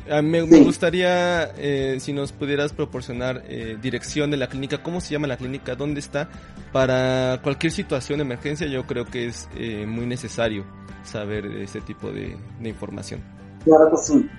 me, 0.08 0.46
me, 0.46 0.60
gustaría 0.62 1.52
eh, 1.58 1.98
si 2.00 2.14
nos 2.14 2.32
pudieras 2.32 2.74
proporcionar 2.74 3.44
eh, 3.48 3.78
dirección 3.82 4.32
de 4.32 4.38
la 4.38 4.48
clínica, 4.48 4.82
cómo 4.82 5.02
se 5.02 5.12
llama 5.12 5.28
la 5.28 5.38
clínica, 5.38 5.76
dónde 5.76 6.00
está, 6.00 6.30
para 6.72 7.40
cualquier 7.44 7.72
situación 7.72 8.20
de 8.20 8.24
emergencia 8.24 8.68
yo 8.68 8.86
creo 8.86 9.06
que 9.06 9.28
es 9.28 9.48
eh, 9.56 9.86
muy 9.88 10.06
necesario 10.06 10.64
saber 11.04 11.46
ese 11.46 11.82
tipo 11.82 12.12
de, 12.12 12.38
de, 12.60 12.70
información. 12.70 13.22
Claro 13.64 13.90
que 13.92 13.98
sí. 13.98 14.30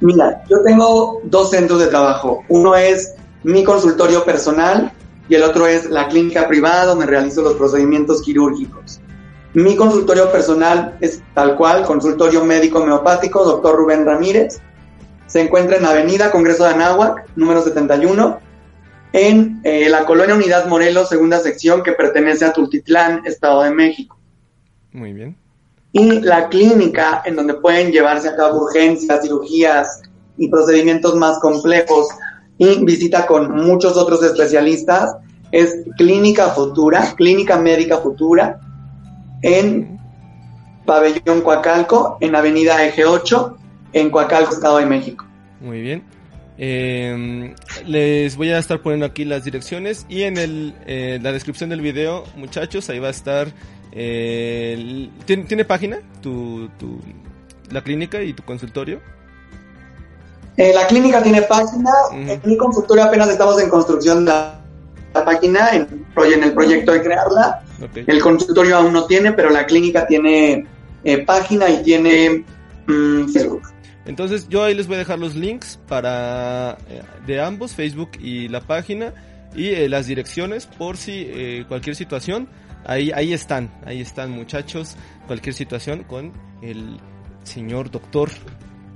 Mira, 0.00 0.42
yo 0.48 0.62
tengo 0.62 1.20
dos 1.24 1.50
centros 1.50 1.80
de 1.80 1.86
trabajo. 1.86 2.44
Uno 2.48 2.74
es 2.74 3.14
mi 3.42 3.64
consultorio 3.64 4.24
personal 4.24 4.92
y 5.28 5.34
el 5.34 5.42
otro 5.42 5.66
es 5.66 5.86
la 5.86 6.08
clínica 6.08 6.46
privada 6.46 6.86
donde 6.86 7.06
realizo 7.06 7.42
los 7.42 7.54
procedimientos 7.54 8.22
quirúrgicos. 8.22 9.00
Mi 9.54 9.76
consultorio 9.76 10.32
personal 10.32 10.96
es 11.00 11.22
tal 11.32 11.56
cual, 11.56 11.84
consultorio 11.84 12.44
médico 12.44 12.80
homeopático, 12.80 13.44
doctor 13.44 13.76
Rubén 13.76 14.04
Ramírez. 14.04 14.60
Se 15.34 15.40
encuentra 15.40 15.78
en 15.78 15.84
Avenida 15.84 16.30
Congreso 16.30 16.62
de 16.62 16.74
Anáhuac, 16.74 17.26
número 17.34 17.60
71, 17.60 18.38
en 19.12 19.60
eh, 19.64 19.88
la 19.88 20.04
colonia 20.04 20.36
Unidad 20.36 20.68
Morelos, 20.68 21.08
segunda 21.08 21.40
sección, 21.40 21.82
que 21.82 21.90
pertenece 21.90 22.44
a 22.44 22.52
Tultitlán, 22.52 23.22
Estado 23.26 23.62
de 23.62 23.72
México. 23.72 24.16
Muy 24.92 25.12
bien. 25.12 25.36
Y 25.90 26.20
la 26.20 26.48
clínica 26.48 27.20
en 27.24 27.34
donde 27.34 27.54
pueden 27.54 27.90
llevarse 27.90 28.28
a 28.28 28.36
cabo 28.36 28.62
urgencias, 28.62 29.22
cirugías 29.22 30.02
y 30.36 30.46
procedimientos 30.46 31.16
más 31.16 31.40
complejos 31.40 32.06
y 32.56 32.84
visita 32.84 33.26
con 33.26 33.56
muchos 33.56 33.96
otros 33.96 34.22
especialistas 34.22 35.16
es 35.50 35.78
Clínica 35.96 36.50
Futura, 36.50 37.12
Clínica 37.16 37.58
Médica 37.58 37.98
Futura, 37.98 38.60
en 39.42 39.98
Pabellón 40.86 41.40
Coacalco, 41.40 42.18
en 42.20 42.36
Avenida 42.36 42.84
Eje 42.84 43.04
8, 43.04 43.58
en 43.94 44.10
Coacalco, 44.10 44.52
Estado 44.54 44.76
de 44.78 44.86
México. 44.86 45.24
Muy 45.60 45.80
bien. 45.80 46.04
Eh, 46.58 47.54
les 47.86 48.36
voy 48.36 48.50
a 48.50 48.58
estar 48.58 48.80
poniendo 48.80 49.06
aquí 49.06 49.24
las 49.24 49.42
direcciones 49.44 50.06
y 50.08 50.22
en 50.22 50.36
el, 50.36 50.74
eh, 50.86 51.18
la 51.22 51.32
descripción 51.32 51.70
del 51.70 51.80
video, 51.80 52.24
muchachos, 52.36 52.88
ahí 52.90 52.98
va 52.98 53.08
a 53.08 53.12
estar. 53.12 53.48
eh, 53.96 54.74
el- 54.76 55.10
¿tiene, 55.24 55.44
tiene 55.44 55.64
página? 55.64 55.98
Tu, 56.20 56.68
tu, 56.78 57.00
la 57.70 57.80
clínica 57.82 58.20
y 58.22 58.32
tu 58.34 58.42
consultorio. 58.42 59.00
Eh, 60.56 60.72
la 60.74 60.86
clínica 60.86 61.22
tiene 61.22 61.42
página, 61.42 61.90
Ujú. 62.10 62.18
en 62.32 62.40
mi 62.44 62.56
consultorio 62.56 63.04
apenas 63.04 63.28
estamos 63.28 63.60
en 63.60 63.68
construcción 63.68 64.24
de 64.24 64.30
la, 64.32 64.60
la 65.14 65.24
página, 65.24 65.70
en, 65.74 66.04
en 66.32 66.42
el 66.44 66.52
proyecto 66.52 66.92
de 66.92 67.02
crearla. 67.02 67.62
El 67.94 68.20
consultorio 68.20 68.76
aún 68.76 68.92
no 68.92 69.06
tiene, 69.06 69.32
pero 69.32 69.50
la 69.50 69.66
clínica 69.66 70.06
tiene 70.06 70.66
eh, 71.04 71.18
página 71.18 71.68
y 71.68 71.82
tiene 71.82 72.44
mm, 72.86 73.28
Facebook. 73.32 73.62
Entonces 74.06 74.48
yo 74.48 74.64
ahí 74.64 74.74
les 74.74 74.86
voy 74.86 74.96
a 74.96 74.98
dejar 74.98 75.18
los 75.18 75.34
links 75.34 75.78
para 75.88 76.76
eh, 76.88 77.02
de 77.26 77.40
ambos, 77.40 77.74
Facebook 77.74 78.10
y 78.20 78.48
la 78.48 78.60
página 78.60 79.14
y 79.54 79.68
eh, 79.68 79.88
las 79.88 80.06
direcciones 80.06 80.66
por 80.66 80.96
si 80.96 81.26
eh, 81.28 81.64
cualquier 81.68 81.96
situación 81.96 82.48
ahí 82.86 83.10
ahí 83.12 83.32
están, 83.32 83.70
ahí 83.86 84.00
están 84.00 84.30
muchachos, 84.30 84.96
cualquier 85.26 85.54
situación 85.54 86.04
con 86.04 86.32
el 86.62 86.98
señor 87.44 87.90
doctor, 87.90 88.30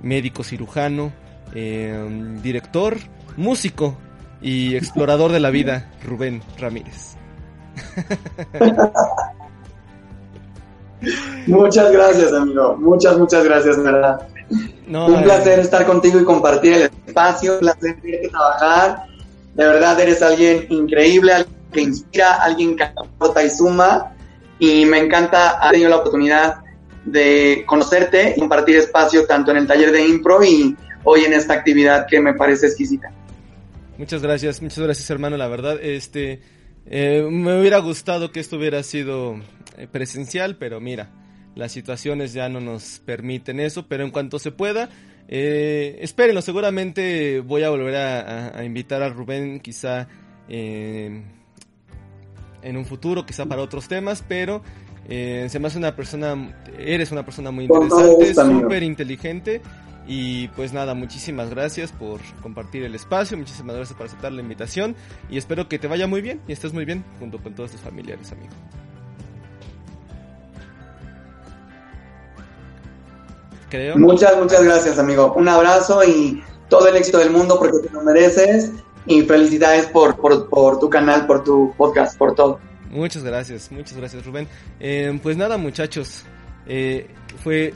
médico 0.03 0.43
cirujano, 0.43 1.13
eh, 1.55 2.39
director, 2.43 2.97
músico 3.37 3.97
y 4.41 4.77
explorador 4.77 5.33
de 5.33 5.41
la 5.41 5.51
vida, 5.51 5.91
Rubén 6.05 6.43
Ramírez. 6.59 7.17
Muchas 11.47 11.93
gracias, 11.93 12.33
amigo. 12.33 12.77
Muchas, 12.77 13.17
muchas 13.17 13.45
gracias, 13.45 13.81
verdad. 13.83 14.21
No, 14.87 15.07
Un 15.07 15.21
eh, 15.21 15.23
placer 15.23 15.59
estar 15.59 15.87
contigo 15.87 16.21
y 16.21 16.25
compartir 16.25 16.73
el 16.75 16.91
espacio, 17.07 17.55
un 17.55 17.61
placer 17.61 17.97
verte 18.03 18.29
trabajar. 18.29 19.05
De 19.55 19.67
verdad 19.67 20.01
eres 20.01 20.23
alguien 20.23 20.67
increíble, 20.71 21.33
alguien 21.33 21.57
que 21.73 21.81
inspira, 21.83 22.35
alguien 22.35 22.77
que 22.77 22.85
aporta 22.85 23.45
y 23.45 23.51
suma. 23.51 24.15
Y 24.59 24.85
me 24.87 24.99
encanta 24.99 25.59
haber 25.59 25.73
tenido 25.73 25.91
la 25.91 25.97
oportunidad 25.97 26.57
de 27.05 27.65
conocerte 27.67 28.35
y 28.37 28.41
compartir 28.41 28.77
espacio 28.77 29.27
tanto 29.27 29.51
en 29.51 29.59
el 29.59 29.67
taller 29.67 29.93
de 29.93 30.07
impro 30.07 30.43
y 30.45 30.77
hoy 31.05 31.25
en 31.25 31.33
esta 31.33 31.55
actividad 31.55 32.07
que 32.07 32.21
me 32.21 32.35
parece 32.35 32.67
exquisita. 32.67 33.11
Muchas 33.97 34.23
gracias, 34.23 34.63
muchas 34.63 34.79
gracias 34.79 35.11
hermano, 35.11 35.37
la 35.37 35.49
verdad, 35.49 35.79
este, 35.83 36.41
eh, 36.87 37.27
me 37.29 37.59
hubiera 37.61 37.79
gustado 37.79 38.31
que 38.31 38.41
esto 38.41 38.57
hubiera 38.57 38.83
sido 38.83 39.41
eh, 39.77 39.89
presencial, 39.91 40.57
pero 40.57 40.81
mira, 40.81 41.11
las 41.59 41.73
situaciones 41.73 42.33
ya 42.33 42.49
no 42.49 42.61
nos 42.61 43.01
permiten 43.05 43.59
eso, 43.59 43.87
pero 43.89 44.05
en 44.05 44.11
cuanto 44.13 44.39
se 44.39 44.53
pueda, 44.53 44.89
eh, 45.29 45.99
espérenlo, 46.01 46.41
seguramente 46.41 47.41
voy 47.41 47.65
a 47.65 47.71
volver 47.71 47.97
a, 47.97 48.21
a- 48.21 48.59
a 48.61 48.65
invitar 48.65 49.03
a 49.03 49.09
Rubén 49.09 49.59
quizá 49.61 50.07
eh, 50.49 51.23
en 52.63 52.77
un 52.77 52.85
futuro, 52.87 53.27
quizá 53.27 53.45
para 53.47 53.61
otros 53.63 53.89
temas, 53.89 54.25
pero 54.27 54.63
eh, 55.09 55.47
se 55.51 55.59
me 55.59 55.67
hace 55.67 55.79
una 55.79 55.95
persona, 55.97 56.57
eres 56.79 57.11
una 57.13 57.25
persona 57.25 57.51
muy 57.51 57.65
interesante, 57.65 58.25
súper 58.63 58.83
inteligente 58.85 59.61
y 60.07 60.49
pues 60.49 60.73
nada, 60.73 60.95
muchísimas 60.95 61.51
gracias 61.51 61.93
por 61.93 62.21
compartir 62.41 62.85
el 62.85 62.95
espacio, 62.95 63.37
muchísimas 63.37 63.77
gracias 63.77 63.97
por 63.97 64.07
aceptar 64.07 64.33
la 64.33 64.43
invitación 64.43 64.95
y 65.29 65.37
espero 65.39 65.69
que 65.69 65.79
te 65.79 65.87
vaya 65.89 66.07
muy 66.07 66.21
bien 66.23 66.41
y 66.49 66.53
estés 66.53 66.73
muy 66.73 66.85
bien 66.85 67.05
junto 67.19 67.39
con 67.43 67.55
todos 67.55 67.73
tus 67.73 67.81
familiares, 67.81 68.31
amigo. 68.33 68.53
Creo. 73.71 73.97
Muchas, 73.97 74.37
muchas 74.37 74.63
gracias, 74.63 74.99
amigo. 74.99 75.35
Un 75.37 75.49
abrazo 75.49 76.03
y 76.05 76.43
todo 76.69 76.89
el 76.89 76.97
éxito 76.97 77.19
del 77.19 77.31
mundo 77.31 77.59
porque 77.59 77.87
te 77.87 77.93
lo 77.93 78.03
mereces. 78.03 78.73
Y 79.07 79.23
felicidades 79.23 79.87
por, 79.87 80.17
por, 80.17 80.51
por 80.51 80.79
tu 80.79 80.91
canal, 80.91 81.27
por 81.27 81.43
tu 81.43 81.73
podcast, 81.79 82.19
por 82.19 82.35
todo. 82.35 82.61
Muchas 82.91 83.23
gracias, 83.23 83.71
muchas 83.71 83.97
gracias 83.97 84.25
Rubén. 84.25 84.49
Eh, 84.81 85.19
pues 85.23 85.37
nada 85.37 85.57
muchachos, 85.57 86.25
eh, 86.67 87.07
fue 87.43 87.75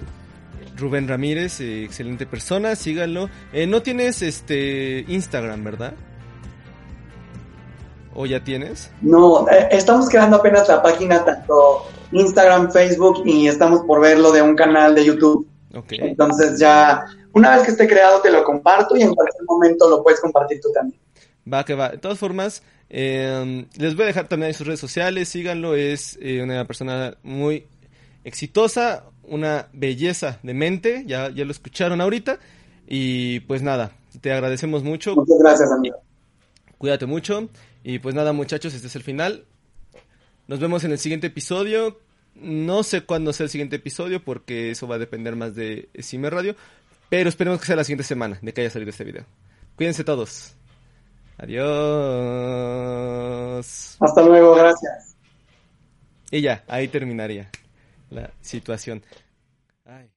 Rubén 0.77 1.09
Ramírez, 1.09 1.61
eh, 1.61 1.85
excelente 1.85 2.27
persona, 2.27 2.77
síganlo. 2.77 3.29
Eh, 3.53 3.67
no 3.67 3.83
tienes 3.83 4.23
este 4.23 5.05
Instagram, 5.09 5.65
¿verdad? 5.65 5.95
¿O 8.15 8.27
ya 8.27 8.45
tienes? 8.45 8.91
No, 9.01 9.47
estamos 9.71 10.09
creando 10.09 10.37
apenas 10.37 10.69
la 10.69 10.83
página, 10.83 11.25
tanto 11.25 11.87
Instagram, 12.13 12.71
Facebook 12.71 13.23
y 13.25 13.49
estamos 13.49 13.81
por 13.87 14.01
verlo 14.01 14.33
de 14.33 14.43
un 14.43 14.55
canal 14.55 14.95
de 14.95 15.05
YouTube. 15.05 15.47
Entonces 15.73 16.59
ya, 16.59 17.05
una 17.33 17.57
vez 17.57 17.65
que 17.65 17.71
esté 17.73 17.89
creado, 17.89 18.21
te 18.21 18.31
lo 18.31 18.45
comparto 18.45 18.97
y 18.97 19.03
en 19.03 19.15
cualquier 19.15 19.45
momento 19.45 19.89
lo 19.89 20.03
puedes 20.03 20.21
compartir 20.21 20.61
tú 20.61 20.71
también. 20.73 21.01
Va 21.51 21.65
que 21.65 21.75
va. 21.75 21.91
De 21.91 21.99
todas 21.99 22.19
formas, 22.19 22.63
eh, 22.91 23.67
les 23.77 23.95
voy 23.95 24.05
a 24.05 24.07
dejar 24.07 24.29
también 24.29 24.49
en 24.49 24.55
sus 24.55 24.67
redes 24.67 24.81
sociales, 24.81 25.29
síganlo, 25.29 25.75
es 25.75 26.19
eh, 26.21 26.43
una 26.43 26.67
persona 26.67 27.17
muy 27.23 27.67
exitosa, 28.25 29.05
una 29.25 29.69
belleza 29.73 30.39
de 30.43 30.55
mente, 30.55 31.05
ya, 31.07 31.31
ya 31.31 31.45
lo 31.45 31.51
escucharon 31.51 32.01
ahorita. 32.01 32.39
Y 32.87 33.41
pues 33.41 33.63
nada, 33.63 33.93
te 34.21 34.33
agradecemos 34.33 34.83
mucho, 34.83 35.15
Muchas 35.15 35.39
gracias, 35.39 35.73
amigo. 35.73 35.97
cuídate 36.79 37.07
mucho. 37.07 37.49
Y 37.85 37.99
pues 37.99 38.15
nada 38.15 38.33
muchachos, 38.33 38.75
este 38.75 38.87
es 38.87 38.97
el 38.97 39.03
final. 39.03 39.45
Nos 40.47 40.61
vemos 40.61 40.85
en 40.85 40.93
el 40.93 40.99
siguiente 40.99 41.29
episodio. 41.29 41.99
No 42.35 42.83
sé 42.83 43.03
cuándo 43.03 43.33
sea 43.33 43.45
el 43.45 43.51
siguiente 43.51 43.77
episodio 43.77 44.25
porque 44.25 44.71
eso 44.71 44.89
va 44.89 44.97
a 44.97 44.99
depender 44.99 45.37
más 45.37 45.55
de 45.55 45.89
Cime 46.01 46.31
Radio. 46.31 46.57
Pero 47.09 47.29
esperemos 47.29 47.61
que 47.61 47.67
sea 47.67 47.77
la 47.77 47.85
siguiente 47.85 48.05
semana 48.05 48.39
de 48.41 48.55
que 48.55 48.63
haya 48.63 48.71
salido 48.71 48.91
este 48.91 49.05
video. 49.05 49.25
Cuídense 49.77 50.03
todos. 50.03 50.55
Adiós. 51.37 51.67
Hasta 54.01 54.23
luego, 54.23 54.55
gracias. 54.55 55.17
Y 56.31 56.41
ya, 56.41 56.65
ahí 56.69 56.89
terminaría 56.89 57.51
la 58.11 58.31
situación. 58.41 59.03
Ay. 59.85 60.09